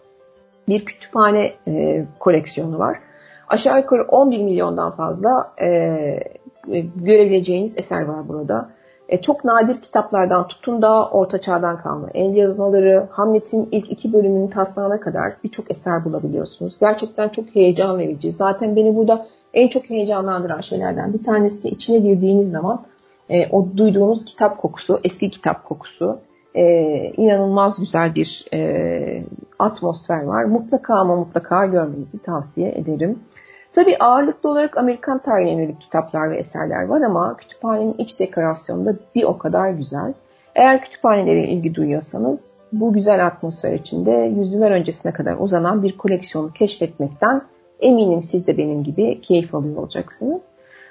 bir 0.68 0.86
kütüphane 0.86 1.54
e, 1.68 2.06
koleksiyonu 2.20 2.80
var. 2.80 3.00
Aşağı 3.48 3.78
yukarı 3.78 4.04
11 4.04 4.44
milyondan 4.44 4.92
fazla 4.92 5.54
e, 5.58 5.68
e, 5.68 6.80
görebileceğiniz 6.96 7.78
eser 7.78 8.02
var 8.02 8.28
burada. 8.28 8.70
E, 9.10 9.22
çok 9.22 9.46
nadir 9.46 9.82
kitaplardan 9.82 10.48
tutun 10.48 10.82
da 10.82 11.10
orta 11.10 11.40
çağdan 11.40 11.82
kalma 11.82 12.08
el 12.14 12.36
yazmaları, 12.36 13.08
Hamlet'in 13.12 13.70
ilk 13.72 13.92
iki 13.92 14.14
bölümünün 14.14 14.48
taslağına 14.48 15.00
kadar 15.00 15.34
birçok 15.44 15.72
eser 15.72 16.06
bulabiliyorsunuz. 16.06 16.78
Gerçekten 16.80 17.30
çok 17.30 17.56
heyecan 17.56 18.00
verici. 18.00 18.32
Zaten 18.32 18.76
beni 18.76 18.96
burada 18.96 19.28
en 19.54 19.68
çok 19.68 19.90
heyecanlandıran 19.90 20.62
şeylerden 20.62 21.14
bir 21.14 21.24
tanesi 21.24 21.64
de 21.64 21.70
içine 21.70 21.98
girdiğiniz 21.98 22.52
zaman 22.52 22.82
e, 23.30 23.50
o 23.50 23.68
duyduğunuz 23.78 24.26
kitap 24.26 24.58
kokusu, 24.58 25.00
eski 25.04 25.30
kitap 25.30 25.66
kokusu 25.66 26.20
e, 26.56 26.64
inanılmaz 27.18 27.80
güzel 27.80 28.16
bir 28.16 28.46
e, 28.54 29.24
atmosfer 29.60 30.24
var. 30.24 30.44
Mutlaka 30.44 30.96
ama 30.96 31.16
mutlaka 31.16 31.66
görmenizi 31.66 32.20
tavsiye 32.20 32.72
ederim. 32.72 33.20
Tabi 33.78 33.98
ağırlıklı 33.98 34.50
olarak 34.50 34.78
Amerikan 34.78 35.22
tarihine 35.22 35.52
yönelik 35.52 35.82
kitaplar 35.82 36.32
ve 36.32 36.38
eserler 36.38 36.84
var 36.84 37.02
ama 37.02 37.38
kütüphanenin 37.38 37.96
iç 37.98 38.20
dekorasyonu 38.20 38.86
da 38.86 38.94
bir 39.16 39.24
o 39.24 39.38
kadar 39.38 39.70
güzel. 39.70 40.14
Eğer 40.56 40.82
kütüphanelere 40.82 41.48
ilgi 41.48 41.76
duyuyorsanız 41.76 42.64
bu 42.72 42.94
güzel 42.94 43.28
atmosfer 43.28 43.74
içinde 43.74 44.12
yüzyıllar 44.12 44.72
öncesine 44.72 45.12
kadar 45.12 45.36
uzanan 45.40 45.84
bir 45.84 45.98
koleksiyonu 45.98 46.54
keşfetmekten 46.54 47.42
Eminim 47.80 48.22
siz 48.22 48.48
de 48.48 48.58
benim 48.58 48.84
gibi 48.84 49.22
keyif 49.22 49.56
alıyor 49.56 49.78
olacaksınız. 49.78 50.44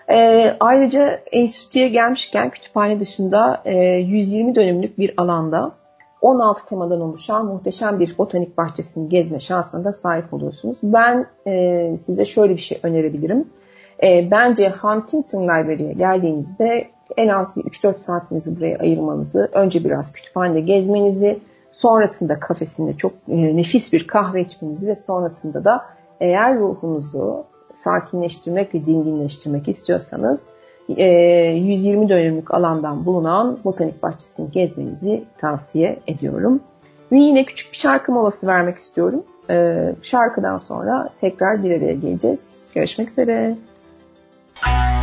E, 0.08 0.50
ayrıca 0.60 1.20
enstitüye 1.32 1.88
gelmişken 1.88 2.50
kütüphane 2.50 3.00
dışında 3.00 3.62
e, 3.64 3.74
120 3.78 4.54
dönümlük 4.54 4.98
bir 4.98 5.14
alanda 5.16 5.72
16 6.26 6.68
temadan 6.68 7.00
oluşan 7.00 7.46
muhteşem 7.46 8.00
bir 8.00 8.18
botanik 8.18 8.58
bahçesini 8.58 9.08
gezme 9.08 9.40
şansına 9.40 9.84
da 9.84 9.92
sahip 9.92 10.34
oluyorsunuz. 10.34 10.76
Ben 10.82 11.26
e, 11.46 11.96
size 11.96 12.24
şöyle 12.24 12.54
bir 12.54 12.60
şey 12.60 12.78
önerebilirim. 12.82 13.48
E, 14.02 14.30
bence 14.30 14.70
Huntington 14.70 15.42
Library'e 15.42 15.92
geldiğinizde 15.92 16.86
en 17.16 17.28
az 17.28 17.56
bir 17.56 17.62
3-4 17.62 17.96
saatinizi 17.96 18.56
buraya 18.56 18.78
ayırmanızı, 18.78 19.50
önce 19.52 19.84
biraz 19.84 20.12
kütüphanede 20.12 20.60
gezmenizi, 20.60 21.38
sonrasında 21.72 22.40
kafesinde 22.40 22.96
çok 22.96 23.12
e, 23.28 23.56
nefis 23.56 23.92
bir 23.92 24.06
kahve 24.06 24.40
içmenizi 24.40 24.88
ve 24.88 24.94
sonrasında 24.94 25.64
da 25.64 25.84
eğer 26.20 26.58
ruhunuzu 26.58 27.44
sakinleştirmek 27.74 28.74
ve 28.74 28.84
dinginleştirmek 28.84 29.68
istiyorsanız 29.68 30.46
120 30.88 32.04
e, 32.04 32.08
dönümlük 32.08 32.54
alandan 32.54 33.06
bulunan 33.06 33.58
botanik 33.64 34.02
bahçesini 34.02 34.50
gezmenizi 34.50 35.24
tavsiye 35.38 35.98
ediyorum. 36.06 36.60
Ve 37.12 37.18
yine 37.18 37.44
küçük 37.44 37.72
bir 37.72 37.76
şarkı 37.76 38.12
molası 38.12 38.46
vermek 38.46 38.76
istiyorum. 38.76 39.24
E, 39.50 39.92
şarkıdan 40.02 40.58
sonra 40.58 41.08
tekrar 41.20 41.62
bir 41.62 41.70
araya 41.70 41.94
geleceğiz. 41.94 42.70
Görüşmek 42.74 43.10
üzere. 43.10 43.56
güzel 44.64 44.95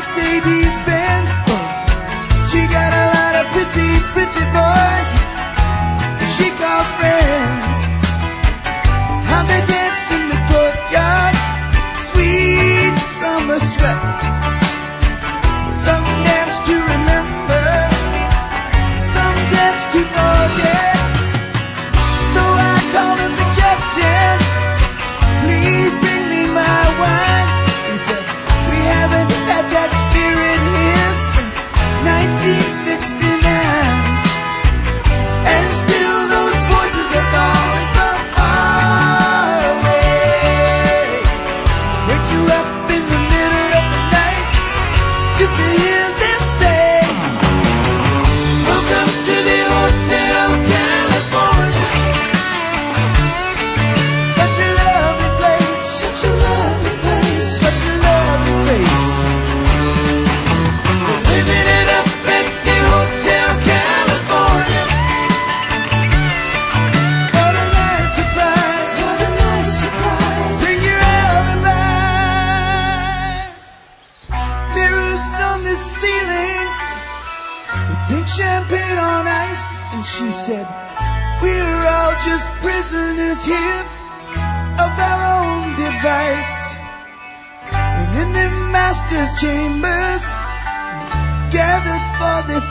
Mercedes 0.00 0.78
Benz. 0.86 1.30
She 2.50 2.60
got 2.72 2.90
a 2.90 3.06
lot 3.12 3.34
of 3.36 3.46
pretty, 3.52 4.00
pretty 4.14 4.44
boys. 4.50 4.69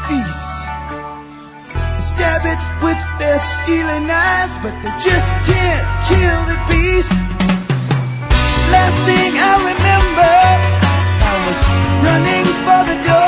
feast. 0.10 0.58
Stab 2.10 2.42
it 2.54 2.62
with 2.82 3.00
their 3.22 3.38
stealing 3.38 4.08
knives, 4.08 4.56
but 4.64 4.74
they 4.82 4.94
just 4.98 5.30
can't 5.46 5.86
kill 6.10 6.40
the 6.52 6.58
beast. 6.70 7.14
Last 8.74 8.98
thing 9.08 9.32
I 9.38 9.54
remember, 9.72 10.36
I 11.32 11.36
was 11.48 11.60
running 12.06 12.46
for 12.66 12.82
the 12.90 12.98
door. 13.08 13.19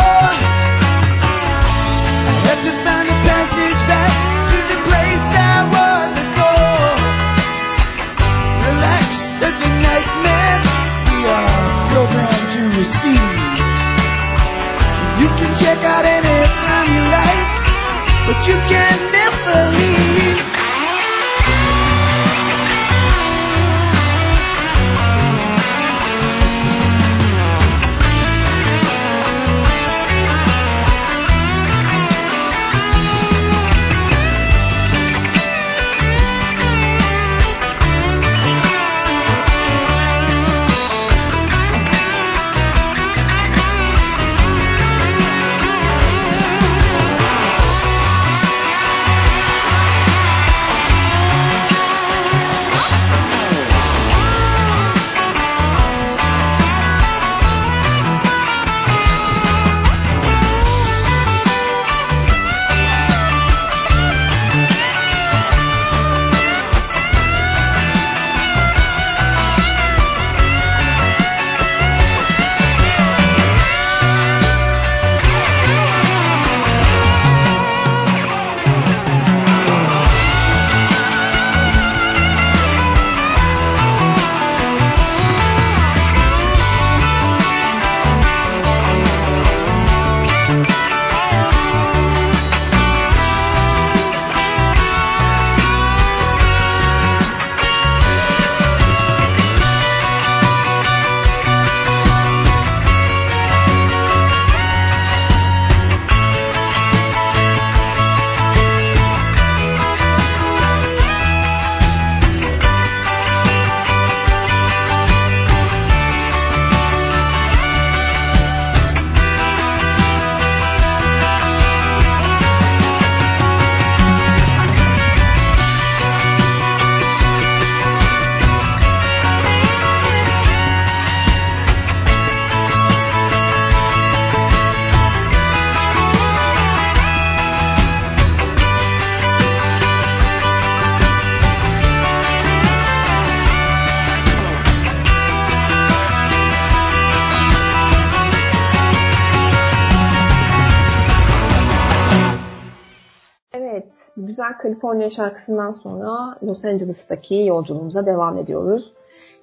California 154.63 155.09
şarkısından 155.09 155.71
sonra 155.71 156.37
Los 156.43 156.65
Angeles'taki 156.65 157.35
yolculuğumuza 157.35 158.05
devam 158.05 158.37
ediyoruz. 158.37 158.93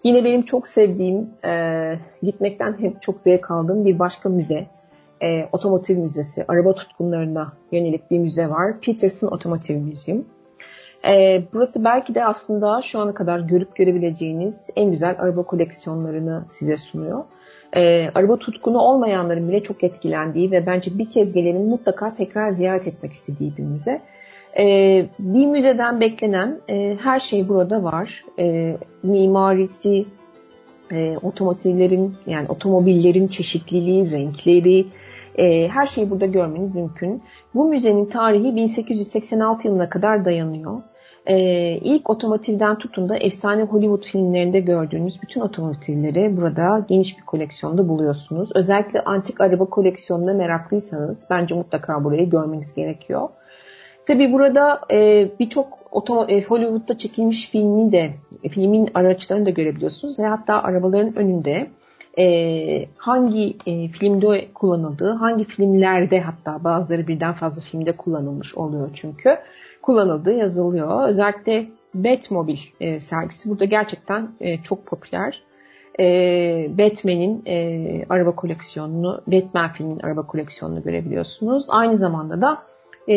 Yine 0.04 0.24
benim 0.24 0.42
çok 0.42 0.68
sevdiğim, 0.68 1.30
e, 1.44 1.94
gitmekten 2.22 2.80
hep 2.80 3.02
çok 3.02 3.20
zevk 3.20 3.50
aldığım 3.50 3.84
bir 3.84 3.98
başka 3.98 4.28
müze. 4.28 4.66
E, 5.22 5.48
otomotiv 5.52 5.98
Müzesi. 5.98 6.44
Araba 6.48 6.74
tutkunlarına 6.74 7.52
yönelik 7.72 8.10
bir 8.10 8.18
müze 8.18 8.50
var. 8.50 8.80
Peterson 8.80 9.28
Otomotiv 9.28 9.76
Müziğim. 9.76 10.24
E, 11.06 11.42
burası 11.52 11.84
belki 11.84 12.14
de 12.14 12.24
aslında 12.24 12.82
şu 12.82 12.98
ana 13.00 13.14
kadar 13.14 13.40
görüp 13.40 13.76
görebileceğiniz 13.76 14.70
en 14.76 14.90
güzel 14.90 15.16
araba 15.18 15.42
koleksiyonlarını 15.42 16.44
size 16.50 16.76
sunuyor. 16.76 17.24
E, 17.72 18.10
araba 18.14 18.36
tutkunu 18.36 18.78
olmayanların 18.78 19.48
bile 19.48 19.62
çok 19.62 19.84
etkilendiği 19.84 20.50
ve 20.50 20.66
bence 20.66 20.98
bir 20.98 21.10
kez 21.10 21.32
gelenin 21.32 21.68
mutlaka 21.68 22.14
tekrar 22.14 22.50
ziyaret 22.50 22.86
etmek 22.86 23.12
istediği 23.12 23.56
bir 23.56 23.62
müze. 23.62 24.00
E, 24.58 25.06
bir 25.18 25.46
müzeden 25.46 26.00
beklenen 26.00 26.60
e, 26.68 26.96
her 27.00 27.20
şey 27.20 27.48
burada 27.48 27.82
var. 27.82 28.24
E, 28.38 28.76
mimarisi, 29.02 30.04
e, 30.92 31.16
otomotivlerin 31.22 32.14
yani 32.26 32.48
otomobillerin 32.48 33.26
çeşitliliği, 33.26 34.10
renkleri, 34.10 34.86
e, 35.38 35.68
her 35.68 35.86
şeyi 35.86 36.10
burada 36.10 36.26
görmeniz 36.26 36.74
mümkün. 36.74 37.22
Bu 37.54 37.68
müzenin 37.68 38.06
tarihi 38.06 38.56
1886 38.56 39.68
yılına 39.68 39.88
kadar 39.88 40.24
dayanıyor. 40.24 40.80
E, 41.26 41.38
ilk 41.76 42.10
otomotivden 42.10 42.78
tutun 42.78 43.08
da 43.08 43.16
efsane 43.16 43.62
Hollywood 43.62 44.02
filmlerinde 44.02 44.60
gördüğünüz 44.60 45.22
bütün 45.22 45.40
otomotivleri 45.40 46.36
burada 46.36 46.86
geniş 46.88 47.18
bir 47.18 47.24
koleksiyonda 47.24 47.88
buluyorsunuz. 47.88 48.50
Özellikle 48.54 49.04
antik 49.04 49.40
araba 49.40 49.64
koleksiyonuna 49.64 50.34
meraklıysanız 50.34 51.26
bence 51.30 51.54
mutlaka 51.54 52.04
burayı 52.04 52.30
görmeniz 52.30 52.74
gerekiyor. 52.74 53.28
Tabi 54.08 54.32
burada 54.32 54.80
e, 54.90 55.28
birçok 55.40 55.78
e, 56.28 56.42
Hollywood'da 56.42 56.98
çekilmiş 56.98 57.50
filmi 57.50 57.92
de 57.92 58.10
filmin 58.50 58.88
araçlarını 58.94 59.46
da 59.46 59.50
görebiliyorsunuz 59.50 60.18
ve 60.18 60.26
hatta 60.26 60.62
arabaların 60.62 61.16
önünde 61.16 61.70
e, 62.18 62.24
hangi 62.96 63.56
e, 63.66 63.88
filmde 63.88 64.48
kullanıldığı, 64.54 65.12
hangi 65.12 65.44
filmlerde 65.44 66.20
hatta 66.20 66.64
bazıları 66.64 67.08
birden 67.08 67.34
fazla 67.34 67.62
filmde 67.62 67.92
kullanılmış 67.92 68.54
oluyor 68.54 68.90
çünkü 68.94 69.36
kullanıldığı 69.82 70.34
yazılıyor. 70.34 71.08
Özellikle 71.08 71.66
Batmobile 71.94 72.60
e, 72.80 73.00
sergisi 73.00 73.50
burada 73.50 73.64
gerçekten 73.64 74.28
e, 74.40 74.62
çok 74.62 74.86
popüler. 74.86 75.42
E, 76.00 76.04
Batman'in 76.78 77.42
e, 77.46 78.04
araba 78.08 78.34
koleksiyonunu, 78.34 79.22
Batman 79.26 79.72
filmin 79.72 80.00
araba 80.00 80.26
koleksiyonunu 80.26 80.82
görebiliyorsunuz. 80.82 81.66
Aynı 81.68 81.96
zamanda 81.96 82.40
da 82.40 82.58
e, 83.08 83.14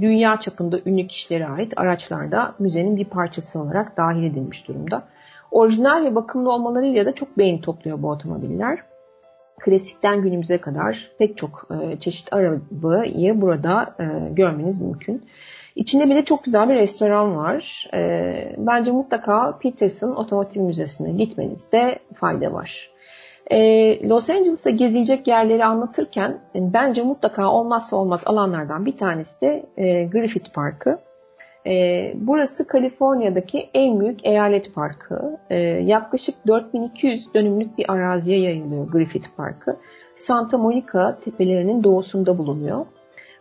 dünya 0.00 0.40
çapında 0.40 0.78
ünlü 0.86 1.06
kişilere 1.06 1.46
ait 1.46 1.72
araçlar 1.76 2.32
da 2.32 2.54
müzenin 2.58 2.96
bir 2.96 3.04
parçası 3.04 3.60
olarak 3.60 3.96
dahil 3.96 4.24
edilmiş 4.24 4.68
durumda. 4.68 5.04
Orijinal 5.50 6.04
ve 6.04 6.14
bakımlı 6.14 6.52
olmalarıyla 6.52 7.06
da 7.06 7.14
çok 7.14 7.38
beğeni 7.38 7.60
topluyor 7.60 8.02
bu 8.02 8.10
otomobiller. 8.10 8.78
Klasikten 9.60 10.22
günümüze 10.22 10.58
kadar 10.58 11.10
pek 11.18 11.36
çok 11.36 11.68
e, 11.70 12.00
çeşit 12.00 12.32
arabayı 12.32 13.40
burada 13.40 13.94
e, 14.00 14.34
görmeniz 14.34 14.80
mümkün. 14.80 15.24
İçinde 15.76 16.10
bir 16.10 16.16
de 16.16 16.24
çok 16.24 16.44
güzel 16.44 16.68
bir 16.68 16.74
restoran 16.74 17.36
var. 17.36 17.90
E, 17.94 18.54
bence 18.58 18.92
mutlaka 18.92 19.58
Peterson 19.58 20.10
Otomotiv 20.10 20.62
Müzesi'ne 20.62 21.12
gitmenizde 21.12 21.98
fayda 22.14 22.52
var. 22.52 22.90
E, 23.50 24.08
Los 24.08 24.30
Angeles'ta 24.30 24.70
gezilecek 24.70 25.26
yerleri 25.26 25.64
anlatırken 25.64 26.38
bence 26.54 27.02
mutlaka 27.02 27.50
olmazsa 27.50 27.96
olmaz 27.96 28.22
alanlardan 28.26 28.86
bir 28.86 28.96
tanesi 28.96 29.40
de 29.40 29.66
e, 29.76 30.04
Griffith 30.04 30.54
Parkı. 30.54 30.98
E, 31.66 32.12
burası 32.14 32.66
Kaliforniya'daki 32.66 33.70
en 33.74 34.00
büyük 34.00 34.26
eyalet 34.26 34.74
parkı. 34.74 35.38
E, 35.50 35.56
yaklaşık 35.60 36.46
4200 36.46 37.34
dönümlük 37.34 37.78
bir 37.78 37.92
araziye 37.92 38.40
yayılıyor 38.40 38.88
Griffith 38.90 39.28
Parkı. 39.36 39.76
Santa 40.16 40.58
Monica 40.58 41.18
tepelerinin 41.24 41.84
doğusunda 41.84 42.38
bulunuyor. 42.38 42.86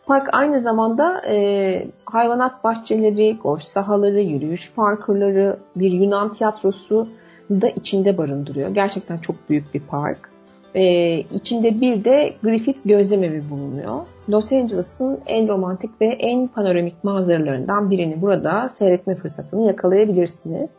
Park 0.06 0.30
aynı 0.32 0.62
zamanda 0.62 1.22
e, 1.28 1.88
hayvanat 2.06 2.64
bahçeleri, 2.64 3.38
golf 3.38 3.64
sahaları, 3.64 4.22
yürüyüş 4.22 4.74
parkurları, 4.76 5.58
bir 5.76 5.91
Yunan 5.91 6.34
tiyatrosu 6.34 7.08
da 7.49 7.69
içinde 7.69 8.17
barındırıyor. 8.17 8.69
Gerçekten 8.69 9.17
çok 9.17 9.49
büyük 9.49 9.73
bir 9.73 9.79
park. 9.79 10.29
Ee, 10.75 11.19
içinde 11.19 11.81
bir 11.81 12.03
de 12.03 12.33
Griffith 12.43 12.79
Gözlemevi 12.85 13.49
bulunuyor. 13.49 14.01
Los 14.29 14.53
Angeles'ın 14.53 15.19
en 15.27 15.47
romantik 15.47 16.01
ve 16.01 16.05
en 16.05 16.47
panoramik 16.47 17.03
manzaralarından 17.03 17.91
birini 17.91 18.21
burada 18.21 18.69
seyretme 18.69 19.15
fırsatını 19.15 19.67
yakalayabilirsiniz. 19.67 20.75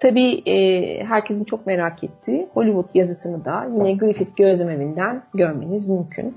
Tabii 0.00 0.42
e, 0.46 1.04
herkesin 1.04 1.44
çok 1.44 1.66
merak 1.66 2.04
ettiği 2.04 2.48
Hollywood 2.54 2.88
yazısını 2.94 3.44
da 3.44 3.66
yine 3.74 3.92
Griffith 3.92 4.36
Gözlemevi'nden 4.36 5.22
görmeniz 5.34 5.88
mümkün. 5.88 6.34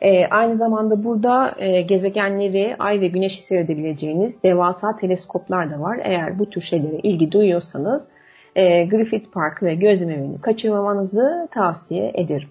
E, 0.00 0.26
aynı 0.26 0.54
zamanda 0.54 1.04
burada 1.04 1.50
e, 1.58 1.80
gezegenleri, 1.80 2.76
ay 2.78 3.00
ve 3.00 3.08
güneşi 3.08 3.42
seyredebileceğiniz 3.42 4.42
devasa 4.42 4.96
teleskoplar 4.96 5.70
da 5.70 5.80
var. 5.80 6.00
Eğer 6.02 6.38
bu 6.38 6.50
tür 6.50 6.60
şeylere 6.60 6.96
ilgi 6.96 7.32
duyuyorsanız 7.32 8.10
e, 8.56 8.84
Griffith 8.84 9.30
Park 9.32 9.62
ve 9.62 9.74
gözlemevini 9.74 10.40
kaçırmamanızı 10.40 11.48
tavsiye 11.50 12.12
ederim. 12.14 12.48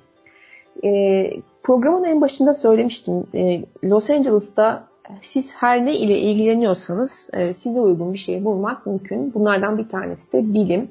E, 0.83 1.31
programın 1.63 2.03
en 2.03 2.21
başında 2.21 2.53
söylemiştim. 2.53 3.23
E, 3.33 3.61
Los 3.83 4.09
Angeles'ta 4.09 4.87
siz 5.21 5.53
her 5.55 5.85
ne 5.85 5.95
ile 5.95 6.17
ilgileniyorsanız 6.17 7.29
e, 7.33 7.53
size 7.53 7.81
uygun 7.81 8.13
bir 8.13 8.17
şey 8.17 8.45
bulmak 8.45 8.85
mümkün. 8.85 9.33
Bunlardan 9.33 9.77
bir 9.77 9.89
tanesi 9.89 10.33
de 10.33 10.53
bilim. 10.53 10.89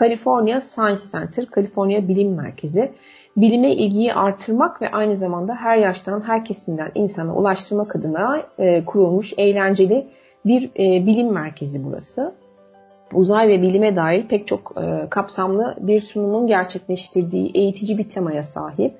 California 0.00 0.60
Science 0.60 1.02
Center, 1.12 1.46
California 1.54 2.08
Bilim 2.08 2.34
Merkezi. 2.34 2.92
Bilime 3.36 3.72
ilgiyi 3.72 4.14
artırmak 4.14 4.82
ve 4.82 4.90
aynı 4.90 5.16
zamanda 5.16 5.54
her 5.54 5.76
yaştan, 5.76 6.20
her 6.20 6.44
kesimden 6.44 6.90
insana 6.94 7.36
ulaştırmak 7.36 7.96
adına 7.96 8.42
e, 8.58 8.84
kurulmuş 8.84 9.32
eğlenceli 9.36 10.06
bir 10.46 10.64
e, 10.64 11.06
bilim 11.06 11.32
merkezi 11.32 11.84
burası 11.84 12.34
uzay 13.12 13.48
ve 13.48 13.62
bilime 13.62 13.96
dair 13.96 14.28
pek 14.28 14.48
çok 14.48 14.74
e, 14.76 15.08
kapsamlı 15.10 15.76
bir 15.80 16.00
sunumun 16.00 16.46
gerçekleştirdiği 16.46 17.50
eğitici 17.54 17.98
bir 17.98 18.10
temaya 18.10 18.42
sahip. 18.42 18.94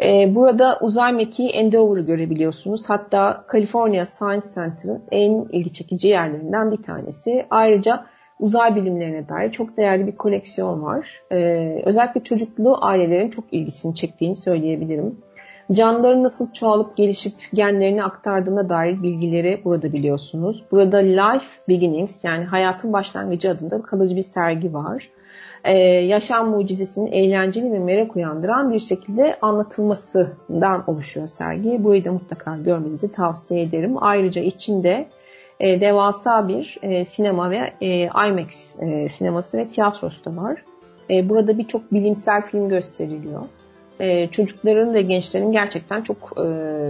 E, 0.00 0.34
burada 0.34 0.78
uzay 0.80 1.12
mekiği 1.12 1.48
Endeavour'u 1.48 2.06
görebiliyorsunuz. 2.06 2.90
Hatta 2.90 3.44
California 3.52 4.06
Science 4.06 4.46
Center'ın 4.54 5.02
en 5.10 5.32
ilgi 5.32 5.72
çekici 5.72 6.08
yerlerinden 6.08 6.72
bir 6.72 6.82
tanesi. 6.82 7.46
Ayrıca 7.50 8.06
uzay 8.38 8.76
bilimlerine 8.76 9.28
dair 9.28 9.52
çok 9.52 9.76
değerli 9.76 10.06
bir 10.06 10.16
koleksiyon 10.16 10.82
var. 10.82 11.22
E, 11.32 11.36
özellikle 11.84 12.22
çocuklu 12.22 12.78
ailelerin 12.80 13.30
çok 13.30 13.44
ilgisini 13.52 13.94
çektiğini 13.94 14.36
söyleyebilirim. 14.36 15.18
Canlıların 15.72 16.22
nasıl 16.22 16.52
çoğalıp 16.52 16.96
gelişip 16.96 17.32
genlerini 17.54 18.04
aktardığına 18.04 18.68
dair 18.68 19.02
bilgileri 19.02 19.60
burada 19.64 19.92
biliyorsunuz. 19.92 20.64
Burada 20.70 20.96
Life 20.96 21.46
Beginnings 21.68 22.24
yani 22.24 22.44
hayatın 22.44 22.92
başlangıcı 22.92 23.50
adında 23.50 23.82
kalıcı 23.82 24.16
bir 24.16 24.22
sergi 24.22 24.74
var. 24.74 25.08
Ee, 25.64 25.78
yaşam 25.82 26.50
mucizesinin 26.50 27.12
eğlenceli 27.12 27.72
ve 27.72 27.78
merak 27.78 28.16
uyandıran 28.16 28.72
bir 28.72 28.78
şekilde 28.78 29.36
anlatılmasından 29.42 30.84
oluşuyor 30.86 31.28
sergi. 31.28 31.84
Burayı 31.84 32.04
da 32.04 32.12
mutlaka 32.12 32.56
görmenizi 32.56 33.12
tavsiye 33.12 33.62
ederim. 33.62 33.94
Ayrıca 34.00 34.42
içinde 34.42 35.08
e, 35.60 35.80
devasa 35.80 36.48
bir 36.48 36.78
e, 36.82 37.04
sinema 37.04 37.50
ve 37.50 37.72
e, 37.80 38.04
IMAX 38.04 38.82
e, 38.82 39.08
sineması 39.08 39.58
ve 39.58 39.68
tiyatrosu 39.68 40.24
da 40.24 40.36
var. 40.36 40.64
E, 41.10 41.28
burada 41.28 41.58
birçok 41.58 41.92
bilimsel 41.92 42.42
film 42.42 42.68
gösteriliyor 42.68 43.42
e, 44.00 44.26
çocukların 44.26 44.94
ve 44.94 45.02
gençlerin 45.02 45.52
gerçekten 45.52 46.02
çok 46.02 46.32
e, 46.36 46.42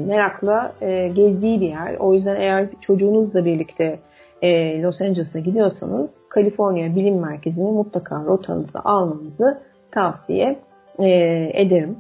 merakla 0.07 0.73
e, 0.81 1.09
gezdiği 1.09 1.61
bir 1.61 1.69
yer. 1.69 1.97
O 1.99 2.15
yüzden 2.15 2.37
eğer 2.37 2.67
çocuğunuzla 2.81 3.45
birlikte 3.45 3.99
e, 4.43 4.83
Los 4.83 5.01
Angeles'a 5.01 5.39
gidiyorsanız 5.39 6.29
Kaliforniya 6.29 6.97
Bilim 6.97 7.21
Merkezi'ni 7.21 7.71
mutlaka 7.71 8.25
rotanıza 8.25 8.81
almanızı 8.85 9.61
tavsiye 9.91 10.59
e, 10.99 11.09
ederim. 11.55 11.97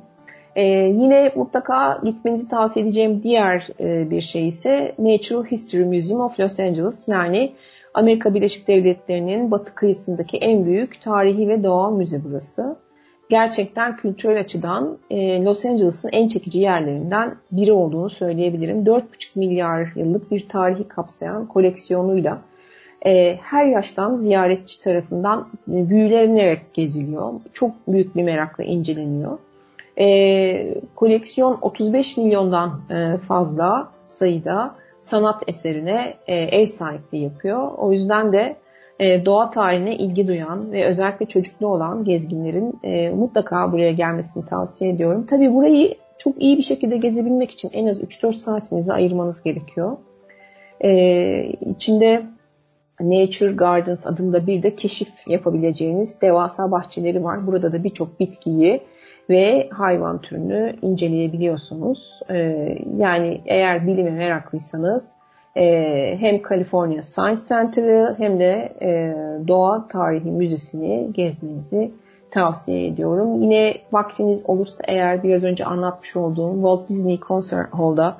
E, 0.56 0.64
yine 0.72 1.32
mutlaka 1.36 2.00
gitmenizi 2.04 2.48
tavsiye 2.48 2.84
edeceğim 2.84 3.20
diğer 3.22 3.68
e, 3.80 4.11
bir 4.11 4.20
şey 4.20 4.48
ise 4.48 4.94
Natural 4.98 5.44
History 5.44 5.84
Museum 5.84 6.20
of 6.20 6.40
Los 6.40 6.61
Angeles 6.61 7.08
yani 7.08 7.52
Amerika 7.94 8.34
Birleşik 8.34 8.68
Devletleri'nin 8.68 9.50
batı 9.50 9.74
kıyısındaki 9.74 10.36
en 10.36 10.66
büyük 10.66 11.02
tarihi 11.02 11.48
ve 11.48 11.64
doğal 11.64 11.92
müze 11.92 12.20
burası 12.24 12.76
gerçekten 13.30 13.96
kültürel 13.96 14.40
açıdan 14.40 14.98
e, 15.10 15.44
Los 15.44 15.64
Angeles'ın 15.64 16.08
en 16.12 16.28
çekici 16.28 16.58
yerlerinden 16.58 17.34
biri 17.52 17.72
olduğunu 17.72 18.10
söyleyebilirim. 18.10 18.84
4,5 18.84 19.02
milyar 19.34 19.92
yıllık 19.96 20.30
bir 20.30 20.48
tarihi 20.48 20.88
kapsayan 20.88 21.46
koleksiyonuyla 21.46 22.38
e, 23.06 23.38
her 23.42 23.66
yaştan 23.66 24.16
ziyaretçi 24.16 24.82
tarafından 24.82 25.48
büyülenerek 25.66 26.58
geziliyor. 26.74 27.32
Çok 27.52 27.70
büyük 27.88 28.16
bir 28.16 28.22
merakla 28.22 28.64
inceleniyor. 28.64 29.38
E, 29.98 30.74
koleksiyon 30.94 31.58
35 31.62 32.16
milyondan 32.16 32.74
e, 32.90 33.16
fazla 33.16 33.88
sayıda 34.08 34.74
sanat 35.00 35.42
eserine 35.46 36.14
e, 36.26 36.34
ev 36.34 36.66
sahipliği 36.66 37.22
yapıyor. 37.22 37.70
O 37.78 37.92
yüzden 37.92 38.32
de 38.32 38.56
doğa 39.01 39.51
tarihine 39.51 39.96
ilgi 39.96 40.28
duyan 40.28 40.72
ve 40.72 40.86
özellikle 40.86 41.26
çocuklu 41.26 41.66
olan 41.66 42.05
gezginlerin 42.05 42.80
e, 42.82 43.11
mutlaka 43.11 43.72
buraya 43.72 43.92
gelmesini 43.92 44.46
tavsiye 44.46 44.90
ediyorum. 44.90 45.26
Tabii 45.26 45.55
burayı 45.55 45.94
çok 46.18 46.42
iyi 46.42 46.57
bir 46.57 46.62
şekilde 46.62 46.96
gezebilmek 46.96 47.51
için 47.51 47.70
en 47.72 47.86
az 47.86 48.03
3-4 48.03 48.34
saatinizi 48.34 48.92
ayırmanız 48.92 49.42
gerekiyor. 49.42 49.96
E, 50.80 50.90
içinde 51.44 52.22
Nature 53.01 53.53
Gardens 53.53 54.07
adında 54.07 54.46
bir 54.46 54.62
de 54.62 54.74
keşif 54.74 55.09
yapabileceğiniz 55.26 56.22
devasa 56.22 56.70
bahçeleri 56.70 57.24
var. 57.24 57.46
Burada 57.46 57.72
da 57.72 57.84
birçok 57.84 58.20
bitkiyi 58.20 58.80
ve 59.30 59.68
hayvan 59.70 60.20
türünü 60.20 60.76
inceleyebiliyorsunuz. 60.82 62.20
Yani 62.98 63.40
eğer 63.46 63.86
bilime 63.86 64.11
meraklıysanız 64.11 65.19
e, 65.57 66.16
hem 66.20 66.42
California 66.48 67.03
Science 67.03 67.40
Center'ı 67.48 68.14
hem 68.18 68.38
de 68.40 68.72
e, 68.82 69.14
Doğa 69.48 69.88
Tarihi 69.88 70.30
Müzesi'ni 70.30 71.12
gezmenizi 71.12 71.90
tavsiye 72.30 72.86
ediyorum. 72.86 73.42
Yine 73.42 73.76
vaktiniz 73.92 74.44
olursa 74.46 74.84
eğer 74.88 75.22
biraz 75.22 75.44
önce 75.44 75.64
anlatmış 75.64 76.16
olduğum 76.16 76.55
Walt 76.55 76.88
Disney 76.88 77.20
Concert 77.28 77.74
Hall'da 77.74 78.16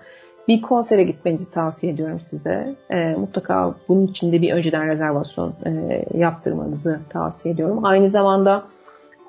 bir 0.49 0.63
konsere 0.63 1.03
gitmenizi 1.03 1.51
tavsiye 1.51 1.93
ediyorum 1.93 2.21
size. 2.21 2.75
E, 2.91 3.15
mutlaka 3.15 3.75
bunun 3.89 4.07
için 4.07 4.33
de 4.33 4.43
bir 4.43 4.53
önceden 4.53 4.87
rezervasyon 4.87 5.53
e, 5.67 6.05
yaptırmanızı 6.15 7.01
tavsiye 7.09 7.55
ediyorum. 7.55 7.85
Aynı 7.85 8.09
zamanda 8.09 8.63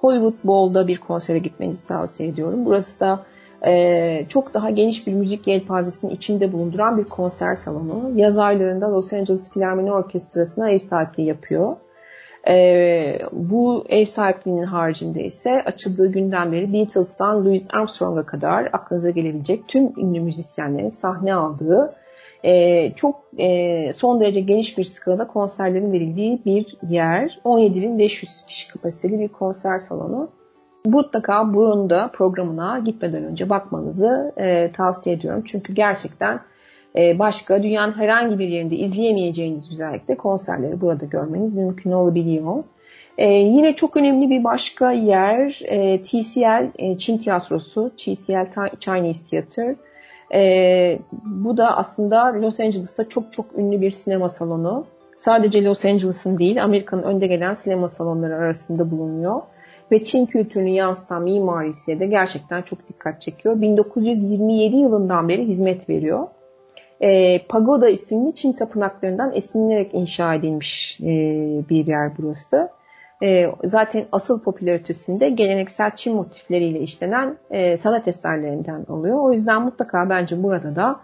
Hollywood 0.02 0.34
Bowl'da 0.44 0.88
bir 0.88 0.98
konsere 0.98 1.40
gitmenizi 1.40 1.88
tavsiye 1.88 2.30
ediyorum. 2.30 2.66
Burası 2.66 3.00
da 3.00 3.20
e, 3.66 4.26
çok 4.30 4.54
daha 4.54 4.70
geniş 4.70 5.08
bir 5.08 5.14
müzik 5.14 5.48
yelpazesinin 5.48 6.12
içinde 6.12 6.54
bulunduran 6.54 6.98
bir 6.98 7.04
konser 7.04 7.56
salonu. 7.56 8.12
Yaz 8.16 8.38
aylarında 8.38 8.92
Los 8.92 9.14
Angeles 9.14 9.52
Filarmoni 9.52 9.92
Orkestrası'na 9.92 10.70
ev 10.70 10.78
sahipliği 10.78 11.28
yapıyor. 11.28 11.76
E, 12.48 13.20
bu 13.34 13.86
ev 13.90 14.06
sahipliğinin 14.06 14.64
haricinde 14.64 15.24
ise 15.24 15.64
açıldığı 15.66 16.12
günden 16.12 16.52
beri 16.52 16.74
Beatles'tan 16.74 17.46
Louis 17.46 17.68
Armstrong'a 17.74 18.26
kadar 18.26 18.70
aklınıza 18.74 19.10
gelebilecek 19.10 19.68
tüm 19.68 20.00
ünlü 20.00 20.20
müzisyenlerin 20.20 20.90
sahne 20.90 21.34
aldığı 21.34 21.94
e, 22.44 22.92
çok 22.96 23.24
e, 23.38 23.94
son 23.94 24.22
derece 24.22 24.42
geniş 24.42 24.78
bir 24.78 24.84
skalada 24.84 25.28
konserlerin 25.28 25.92
verildiği 25.92 26.42
bir 26.46 26.78
yer. 26.90 27.40
17.500 27.46 28.48
kişi 28.48 28.72
kapasiteli 28.72 29.20
bir 29.20 29.28
konser 29.28 29.80
salonu. 29.80 30.30
Mutlaka 30.86 31.54
bunun 31.54 31.90
da 31.90 32.12
programına 32.14 32.80
gitmeden 32.80 33.24
önce 33.24 33.50
bakmanızı 33.50 34.34
e, 34.38 34.72
tavsiye 34.72 35.16
ediyorum. 35.16 35.44
Çünkü 35.46 35.74
gerçekten 35.74 36.40
e, 36.96 37.20
başka 37.20 37.64
dünyanın 37.64 37.94
herhangi 37.94 38.40
bir 38.40 38.48
yerinde 38.48 38.76
izleyemeyeceğiniz 38.76 39.70
güzellikte 39.70 40.16
konserleri 40.16 40.82
burada 40.82 41.06
görmeniz 41.06 41.58
mümkün 41.58 41.92
olabiliyor. 41.92 42.64
Ee, 43.18 43.34
yine 43.34 43.76
çok 43.76 43.98
önemli 43.98 44.30
bir 44.30 44.44
başka 44.44 44.92
yer 44.92 45.60
e, 45.64 46.04
TCL 46.04 46.72
e, 46.76 46.98
Çin 46.98 47.18
Tiyatrosu, 47.18 47.92
TCL 47.98 48.70
Chinese 48.80 49.26
Theater. 49.26 49.76
E, 50.34 51.00
bu 51.24 51.58
da 51.58 51.78
aslında 51.78 52.42
Los 52.42 52.60
Angeles'ta 52.60 53.10
çok 53.10 53.34
çok 53.34 53.46
ünlü 53.58 53.82
bir 53.82 53.92
sinema 53.92 54.30
salonu. 54.30 54.86
Sadece 55.18 55.64
Los 55.64 55.86
Angeles'ın 55.86 56.38
değil, 56.38 56.64
Amerika'nın 56.64 57.04
önde 57.04 57.28
gelen 57.28 57.54
sinema 57.54 57.90
salonları 57.90 58.36
arasında 58.36 58.92
bulunuyor. 58.92 59.42
Ve 59.92 60.04
Çin 60.04 60.26
kültürünü 60.26 60.70
yansıtan 60.70 61.24
mimarisiyle 61.24 62.00
de 62.00 62.06
gerçekten 62.06 62.62
çok 62.62 62.88
dikkat 62.90 63.22
çekiyor. 63.22 63.62
1927 63.62 64.76
yılından 64.76 65.30
beri 65.30 65.48
hizmet 65.48 65.90
veriyor. 65.90 66.28
E, 67.02 67.40
Pagoda 67.48 67.90
isimli 67.90 68.34
Çin 68.34 68.54
tapınaklarından 68.54 69.32
esinlenerek 69.36 69.94
inşa 69.94 70.36
edilmiş 70.36 71.00
e, 71.02 71.06
bir 71.70 71.88
yer 71.88 72.12
burası. 72.18 72.70
E, 73.24 73.52
zaten 73.64 74.06
asıl 74.12 74.42
popülaritesinde 74.42 75.30
geleneksel 75.30 75.96
Çin 75.96 76.16
motifleriyle 76.16 76.80
işlenen 76.80 77.38
e, 77.52 77.78
sanat 77.78 78.08
eserlerinden 78.08 78.86
oluyor. 78.90 79.20
O 79.20 79.32
yüzden 79.32 79.62
mutlaka 79.62 80.10
bence 80.10 80.44
burada 80.44 80.76
da 80.76 81.00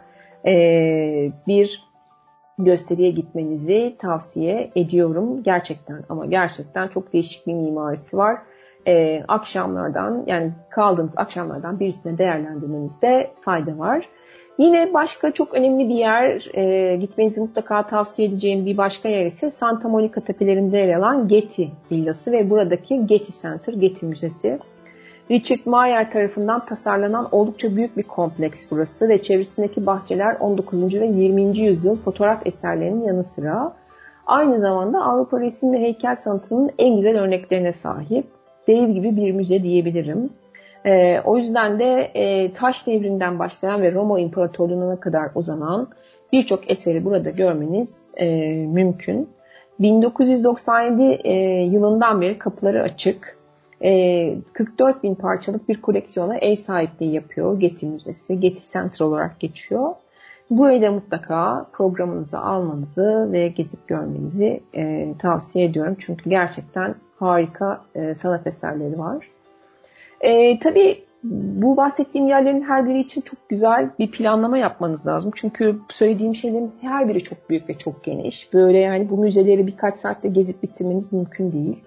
e, 0.45 1.29
bir 1.47 1.87
gösteriye 2.59 3.11
gitmenizi 3.11 3.95
tavsiye 3.99 4.71
ediyorum. 4.75 5.43
Gerçekten 5.43 6.03
ama 6.09 6.25
gerçekten 6.25 6.87
çok 6.87 7.13
değişik 7.13 7.47
bir 7.47 7.53
mimarisi 7.53 8.17
var. 8.17 8.37
E, 8.87 9.23
akşamlardan 9.27 10.23
yani 10.27 10.51
kaldığınız 10.69 11.13
akşamlardan 11.15 11.79
birisine 11.79 12.17
değerlendirmenizde 12.17 13.31
fayda 13.41 13.77
var. 13.77 14.09
Yine 14.57 14.93
başka 14.93 15.31
çok 15.31 15.53
önemli 15.53 15.89
bir 15.89 15.95
yer, 15.95 16.49
e, 16.53 16.95
gitmenizi 16.95 17.41
mutlaka 17.41 17.87
tavsiye 17.87 18.27
edeceğim 18.27 18.65
bir 18.65 18.77
başka 18.77 19.09
yer 19.09 19.25
ise 19.25 19.51
Santa 19.51 19.89
Monica 19.89 20.21
tepelerinde 20.21 20.77
yer 20.77 20.93
alan 20.93 21.27
Getty 21.27 21.63
Villası 21.91 22.31
ve 22.31 22.49
buradaki 22.49 23.07
Getty 23.07 23.31
Center, 23.41 23.73
Getty 23.73 24.05
Müzesi. 24.05 24.59
Richard 25.31 25.59
Mayer 25.65 26.11
tarafından 26.11 26.65
tasarlanan 26.65 27.27
oldukça 27.31 27.75
büyük 27.75 27.97
bir 27.97 28.03
kompleks 28.03 28.71
burası 28.71 29.09
ve 29.09 29.21
çevresindeki 29.21 29.85
bahçeler 29.85 30.37
19. 30.39 31.01
ve 31.01 31.05
20. 31.05 31.57
yüzyıl 31.57 31.95
fotoğraf 31.95 32.47
eserlerinin 32.47 33.03
yanı 33.03 33.23
sıra 33.23 33.73
aynı 34.25 34.59
zamanda 34.59 35.03
Avrupa 35.03 35.39
resim 35.39 35.73
ve 35.73 35.79
heykel 35.79 36.15
sanatının 36.15 36.71
en 36.79 36.95
güzel 36.95 37.19
örneklerine 37.19 37.73
sahip. 37.73 38.36
Dev 38.67 38.91
gibi 38.91 39.15
bir 39.15 39.31
müze 39.31 39.63
diyebilirim. 39.63 40.29
E, 40.85 41.21
o 41.25 41.37
yüzden 41.37 41.79
de 41.79 42.11
e, 42.13 42.53
taş 42.53 42.87
devrinden 42.87 43.39
başlayan 43.39 43.81
ve 43.81 43.91
Roma 43.91 44.19
İmparatorluğu'na 44.19 44.99
kadar 44.99 45.29
uzanan 45.35 45.87
birçok 46.33 46.71
eseri 46.71 47.05
burada 47.05 47.29
görmeniz 47.29 48.13
e, 48.17 48.27
mümkün. 48.65 49.29
1997 49.79 51.03
e, 51.03 51.33
yılından 51.63 52.21
beri 52.21 52.37
kapıları 52.37 52.83
açık. 52.83 53.37
E, 53.83 54.35
44 54.53 55.03
bin 55.03 55.15
parçalık 55.15 55.69
bir 55.69 55.81
koleksiyona 55.81 56.37
ev 56.37 56.55
sahipliği 56.55 57.13
yapıyor 57.13 57.59
Getty 57.59 57.85
Müzesi. 57.85 58.39
Getty 58.39 58.61
Center 58.73 59.05
olarak 59.05 59.39
geçiyor. 59.39 59.93
Burayı 60.49 60.81
da 60.81 60.91
mutlaka 60.91 61.65
programınıza 61.73 62.39
almanızı 62.39 63.29
ve 63.31 63.47
gezip 63.47 63.87
görmenizi 63.87 64.63
e, 64.75 65.13
tavsiye 65.19 65.65
ediyorum. 65.65 65.95
Çünkü 65.99 66.29
gerçekten 66.29 66.95
harika 67.19 67.81
e, 67.95 68.15
sanat 68.15 68.47
eserleri 68.47 68.99
var. 68.99 69.27
E, 70.21 70.59
tabii 70.59 71.03
bu 71.23 71.77
bahsettiğim 71.77 72.27
yerlerin 72.27 72.61
her 72.61 72.85
biri 72.85 72.99
için 72.99 73.21
çok 73.21 73.49
güzel 73.49 73.89
bir 73.99 74.11
planlama 74.11 74.57
yapmanız 74.57 75.07
lazım. 75.07 75.31
Çünkü 75.35 75.79
söylediğim 75.89 76.35
şeylerin 76.35 76.71
her 76.81 77.09
biri 77.09 77.23
çok 77.23 77.49
büyük 77.49 77.69
ve 77.69 77.77
çok 77.77 78.03
geniş. 78.03 78.53
Böyle 78.53 78.77
yani 78.77 79.09
bu 79.09 79.17
müzeleri 79.17 79.67
birkaç 79.67 79.97
saatte 79.97 80.29
gezip 80.29 80.63
bitirmeniz 80.63 81.13
mümkün 81.13 81.51
değil. 81.51 81.83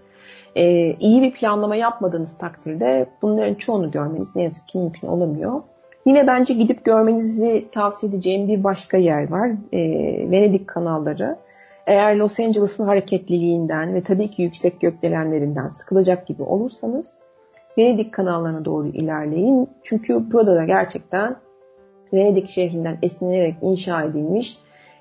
Ee, 0.55 0.93
iyi 0.93 1.23
bir 1.23 1.35
planlama 1.35 1.77
yapmadığınız 1.77 2.39
takdirde 2.39 3.07
bunların 3.23 3.55
çoğunu 3.55 3.91
görmeniz 3.91 4.37
ne 4.37 4.43
yazık 4.43 4.69
ki 4.69 4.79
mümkün 4.79 5.09
olamıyor. 5.09 5.63
Yine 6.07 6.27
bence 6.27 6.55
gidip 6.55 6.85
görmenizi 6.85 7.65
tavsiye 7.73 8.11
edeceğim 8.11 8.49
bir 8.49 8.65
başka 8.65 8.97
yer 8.97 9.31
var. 9.31 9.51
Ee, 9.73 10.31
Venedik 10.31 10.69
kanalları. 10.69 11.37
Eğer 11.87 12.17
Los 12.17 12.41
Angeles'ın 12.41 12.85
hareketliliğinden 12.87 13.95
ve 13.95 14.03
tabii 14.03 14.31
ki 14.31 14.43
yüksek 14.43 14.81
gökdelenlerinden 14.81 15.67
sıkılacak 15.67 16.27
gibi 16.27 16.43
olursanız 16.43 17.23
Venedik 17.79 18.13
kanallarına 18.13 18.65
doğru 18.65 18.89
ilerleyin. 18.89 19.69
Çünkü 19.83 20.33
burada 20.33 20.57
da 20.57 20.65
gerçekten 20.65 21.37
Venedik 22.13 22.49
şehrinden 22.49 22.99
esinlenerek 23.03 23.55
inşa 23.63 24.03
edilmiş 24.03 24.59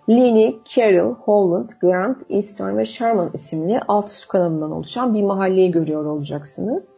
Lini, 0.09 0.55
Carroll, 0.65 1.15
Holland, 1.15 1.69
Grant, 1.81 2.21
Eastern 2.29 2.77
ve 2.77 2.85
Sherman 2.85 3.31
isimli 3.33 3.79
alt 3.87 4.11
su 4.11 4.27
kanalından 4.27 4.71
oluşan 4.71 5.13
bir 5.13 5.23
mahalleyi 5.23 5.71
görüyor 5.71 6.05
olacaksınız. 6.05 6.93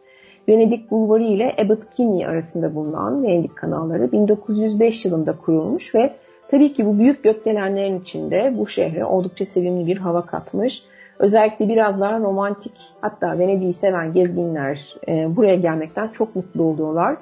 Venedik 0.48 0.90
Bulvarı 0.90 1.22
ile 1.22 1.54
Abbot 1.58 1.90
Kinney 1.90 2.26
arasında 2.26 2.74
bulunan 2.74 3.22
Venedik 3.22 3.56
kanalları 3.56 4.12
1905 4.12 5.04
yılında 5.04 5.36
kurulmuş 5.36 5.94
ve 5.94 6.12
tabii 6.48 6.72
ki 6.72 6.86
bu 6.86 6.98
büyük 6.98 7.24
gökdelenlerin 7.24 8.00
içinde 8.00 8.54
bu 8.58 8.66
şehre 8.66 9.04
oldukça 9.04 9.46
sevimli 9.46 9.86
bir 9.86 9.96
hava 9.96 10.26
katmış. 10.26 10.82
Özellikle 11.18 11.68
biraz 11.68 12.00
daha 12.00 12.20
romantik 12.20 12.72
hatta 13.00 13.38
Venedik'i 13.38 13.72
seven 13.72 14.12
gezginler 14.12 14.96
e, 15.08 15.36
buraya 15.36 15.54
gelmekten 15.54 16.08
çok 16.08 16.36
mutlu 16.36 16.62
oluyorlar. 16.62 17.16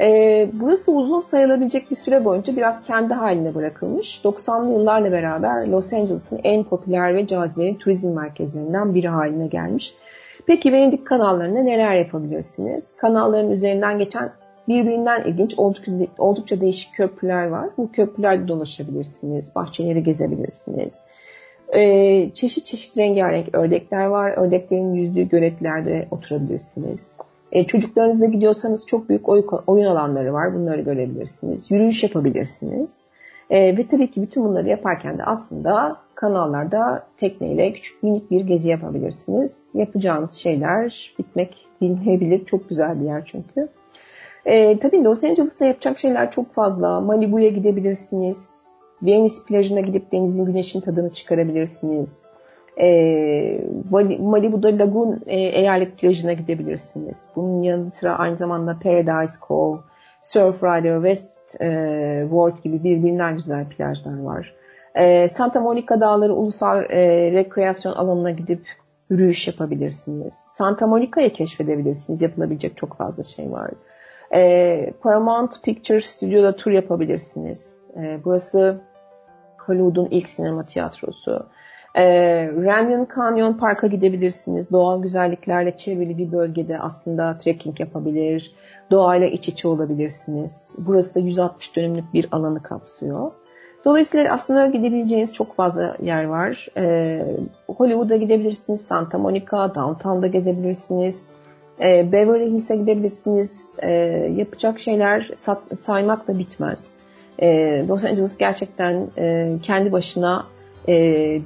E, 0.00 0.48
burası 0.52 0.92
uzun 0.92 1.18
sayılabilecek 1.18 1.90
bir 1.90 1.96
süre 1.96 2.24
boyunca 2.24 2.56
biraz 2.56 2.82
kendi 2.82 3.14
haline 3.14 3.54
bırakılmış. 3.54 4.20
90'lı 4.24 4.72
yıllarla 4.72 5.12
beraber 5.12 5.66
Los 5.66 5.92
Angeles'ın 5.92 6.40
en 6.44 6.64
popüler 6.64 7.14
ve 7.14 7.26
cazibeli 7.26 7.78
turizm 7.78 8.12
merkezlerinden 8.12 8.94
biri 8.94 9.08
haline 9.08 9.46
gelmiş. 9.46 9.94
Peki 10.46 10.72
Venedik 10.72 11.06
kanallarında 11.06 11.60
neler 11.60 11.94
yapabilirsiniz? 11.94 12.96
Kanalların 12.96 13.50
üzerinden 13.50 13.98
geçen 13.98 14.32
birbirinden 14.68 15.24
ilginç 15.24 15.58
oldukça, 15.58 15.92
oldukça 16.18 16.60
değişik 16.60 16.94
köprüler 16.94 17.46
var. 17.46 17.68
Bu 17.78 17.92
köprülerde 17.92 18.48
dolaşabilirsiniz, 18.48 19.54
bahçeleri 19.54 20.02
gezebilirsiniz. 20.02 20.98
Ee, 21.74 22.30
çeşit 22.34 22.66
çeşit 22.66 22.98
rengarenk 22.98 23.54
ördekler 23.54 24.06
var. 24.06 24.30
Ördeklerin 24.36 24.94
yüzdüğü 24.94 25.28
göletlerde 25.28 26.06
oturabilirsiniz. 26.10 27.18
Ee, 27.52 27.66
çocuklarınızla 27.66 28.26
gidiyorsanız 28.26 28.86
çok 28.86 29.08
büyük 29.08 29.28
oyun 29.66 29.84
alanları 29.84 30.32
var. 30.32 30.54
Bunları 30.54 30.80
görebilirsiniz. 30.80 31.70
Yürüyüş 31.70 32.02
yapabilirsiniz. 32.02 33.00
E, 33.50 33.76
ve 33.76 33.86
tabii 33.86 34.10
ki 34.10 34.22
bütün 34.22 34.44
bunları 34.44 34.68
yaparken 34.68 35.18
de 35.18 35.24
aslında 35.24 35.96
kanallarda 36.14 37.06
tekneyle 37.16 37.72
küçük 37.72 38.02
minik 38.02 38.30
bir 38.30 38.40
gezi 38.40 38.68
yapabilirsiniz. 38.68 39.70
Yapacağınız 39.74 40.32
şeyler 40.32 41.14
bitmek 41.18 41.66
bilmeyebilir. 41.80 42.44
Çok 42.44 42.68
güzel 42.68 43.00
bir 43.00 43.04
yer 43.04 43.22
çünkü. 43.26 43.68
E, 44.46 44.78
tabii 44.78 45.04
Los 45.04 45.24
Angeles'ta 45.24 45.64
yapacak 45.64 45.98
şeyler 45.98 46.30
çok 46.30 46.52
fazla. 46.52 47.00
Malibu'ya 47.00 47.48
gidebilirsiniz. 47.48 48.70
Venice 49.02 49.34
plajına 49.48 49.80
gidip 49.80 50.12
denizin 50.12 50.44
güneşin 50.44 50.80
tadını 50.80 51.12
çıkarabilirsiniz. 51.12 52.26
E, 52.80 53.60
Malibu'da 54.20 54.68
Lagoon 54.68 55.20
e, 55.26 55.40
eyalet 55.40 55.98
plajına 55.98 56.32
gidebilirsiniz. 56.32 57.28
Bunun 57.36 57.62
yanı 57.62 57.90
sıra 57.90 58.18
aynı 58.18 58.36
zamanda 58.36 58.78
Paradise 58.82 59.34
Cove, 59.48 59.78
Surfrider, 60.24 60.94
West 60.94 61.60
e, 61.60 61.66
World 62.22 62.62
gibi 62.62 62.84
birbirinden 62.84 63.34
güzel 63.34 63.68
plajlar 63.68 64.22
var. 64.22 64.54
E, 64.94 65.28
Santa 65.28 65.60
Monica 65.60 66.00
Dağları 66.00 66.34
Ulusal 66.34 66.84
e, 66.90 67.32
Rekreasyon 67.32 67.92
Alanı'na 67.92 68.30
gidip 68.30 68.60
yürüyüş 69.10 69.46
yapabilirsiniz. 69.46 70.34
Santa 70.50 70.86
Monica'yı 70.86 71.32
keşfedebilirsiniz. 71.32 72.22
Yapılabilecek 72.22 72.76
çok 72.76 72.96
fazla 72.96 73.22
şey 73.22 73.52
var. 73.52 73.70
E, 74.34 74.92
Paramount 75.00 75.62
Pictures 75.62 76.06
Studio'da 76.06 76.56
tur 76.56 76.70
yapabilirsiniz. 76.70 77.90
E, 77.96 78.18
burası 78.24 78.80
Hollywood'un 79.58 80.08
ilk 80.10 80.28
sinema 80.28 80.66
tiyatrosu. 80.66 81.46
E, 81.94 82.04
Randon 82.46 83.08
Canyon 83.16 83.52
Park'a 83.52 83.86
gidebilirsiniz. 83.86 84.72
Doğal 84.72 85.02
güzelliklerle 85.02 85.76
çevrili 85.76 86.18
bir 86.18 86.32
bölgede 86.32 86.78
aslında 86.78 87.36
trekking 87.36 87.80
yapabilir, 87.80 88.54
doğayla 88.90 89.26
iç 89.26 89.48
içe 89.48 89.68
olabilirsiniz. 89.68 90.74
Burası 90.78 91.14
da 91.14 91.20
160 91.20 91.76
dönümlük 91.76 92.14
bir 92.14 92.28
alanı 92.32 92.62
kapsıyor. 92.62 93.32
Dolayısıyla 93.84 94.32
aslında 94.32 94.66
gidebileceğiniz 94.66 95.34
çok 95.34 95.56
fazla 95.56 95.96
yer 96.02 96.24
var. 96.24 96.68
E, 96.76 97.20
Hollywood'a 97.68 98.16
gidebilirsiniz, 98.16 98.80
Santa 98.80 99.18
Monica, 99.18 99.74
Downtown'da 99.74 100.26
gezebilirsiniz. 100.26 101.28
E, 101.80 102.12
Beverly 102.12 102.50
Hills'e 102.50 102.76
gidebilirsiniz. 102.76 103.74
E, 103.82 103.92
yapacak 104.36 104.78
şeyler 104.78 105.30
saymak 105.82 106.28
da 106.28 106.38
bitmez. 106.38 106.98
E, 107.38 107.88
Los 107.88 108.04
Angeles 108.04 108.38
gerçekten 108.38 109.06
e, 109.18 109.52
kendi 109.62 109.92
başına 109.92 110.44
e, 110.88 110.94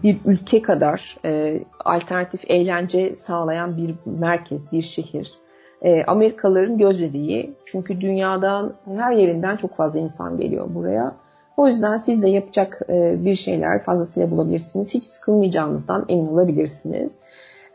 bir 0.03 0.17
ülke 0.25 0.63
kadar 0.63 1.17
e, 1.25 1.61
alternatif 1.85 2.41
eğlence 2.47 3.17
sağlayan 3.17 3.77
bir 3.77 3.95
merkez, 4.07 4.73
bir 4.73 4.83
şehir. 4.83 5.33
E, 5.83 6.05
Amerikalıların 6.05 6.79
göz 6.79 7.03
bebeği. 7.03 7.55
Çünkü 7.67 8.01
dünyadan 8.01 8.75
her 8.97 9.13
yerinden 9.13 9.57
çok 9.57 9.77
fazla 9.77 10.01
insan 10.01 10.39
geliyor 10.39 10.75
buraya. 10.75 11.17
O 11.57 11.67
yüzden 11.67 11.97
siz 11.97 12.23
de 12.23 12.29
yapacak 12.29 12.81
e, 12.89 13.25
bir 13.25 13.35
şeyler 13.35 13.83
fazlasıyla 13.83 14.31
bulabilirsiniz. 14.31 14.95
Hiç 14.95 15.05
sıkılmayacağınızdan 15.05 16.05
emin 16.09 16.27
olabilirsiniz. 16.27 17.17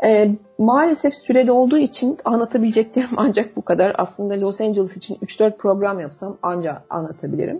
E, 0.03 0.31
maalesef 0.57 1.15
sürede 1.15 1.51
olduğu 1.51 1.77
için 1.77 2.17
anlatabileceklerim 2.25 3.09
ancak 3.17 3.55
bu 3.55 3.61
kadar. 3.61 3.95
Aslında 3.97 4.41
Los 4.41 4.61
Angeles 4.61 4.97
için 4.97 5.15
3-4 5.15 5.57
program 5.57 5.99
yapsam 5.99 6.37
ancak 6.41 6.81
anlatabilirim. 6.89 7.59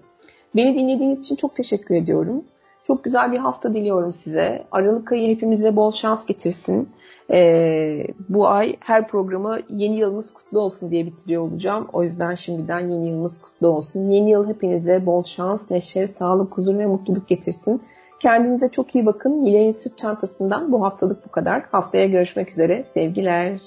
Beni 0.55 0.79
dinlediğiniz 0.79 1.19
için 1.19 1.35
çok 1.35 1.55
teşekkür 1.55 1.95
ediyorum. 1.95 2.43
Çok 2.83 3.03
güzel 3.03 3.31
bir 3.31 3.37
hafta 3.37 3.73
diliyorum 3.73 4.13
size. 4.13 4.63
Aralık 4.71 5.11
ayı 5.11 5.35
hepimize 5.35 5.75
bol 5.75 5.91
şans 5.91 6.25
getirsin. 6.25 6.89
Ee, 7.31 8.07
bu 8.29 8.47
ay 8.47 8.75
her 8.79 9.07
programı 9.07 9.59
yeni 9.69 9.95
yılımız 9.95 10.33
kutlu 10.33 10.59
olsun 10.59 10.91
diye 10.91 11.05
bitiriyor 11.05 11.41
olacağım. 11.41 11.87
O 11.93 12.03
yüzden 12.03 12.35
şimdiden 12.35 12.79
yeni 12.79 13.07
yılımız 13.07 13.41
kutlu 13.41 13.67
olsun. 13.67 14.09
Yeni 14.09 14.29
yıl 14.29 14.47
hepinize 14.47 15.05
bol 15.05 15.23
şans, 15.23 15.71
neşe, 15.71 16.07
sağlık, 16.07 16.57
huzur 16.57 16.77
ve 16.79 16.85
mutluluk 16.85 17.27
getirsin. 17.27 17.81
Kendinize 18.19 18.69
çok 18.69 18.95
iyi 18.95 19.05
bakın. 19.05 19.43
Nilay'ın 19.43 19.71
sırt 19.71 19.97
çantasından 19.97 20.71
bu 20.71 20.83
haftalık 20.83 21.25
bu 21.25 21.31
kadar. 21.31 21.63
Haftaya 21.71 22.07
görüşmek 22.07 22.51
üzere. 22.51 22.83
Sevgiler. 22.83 23.61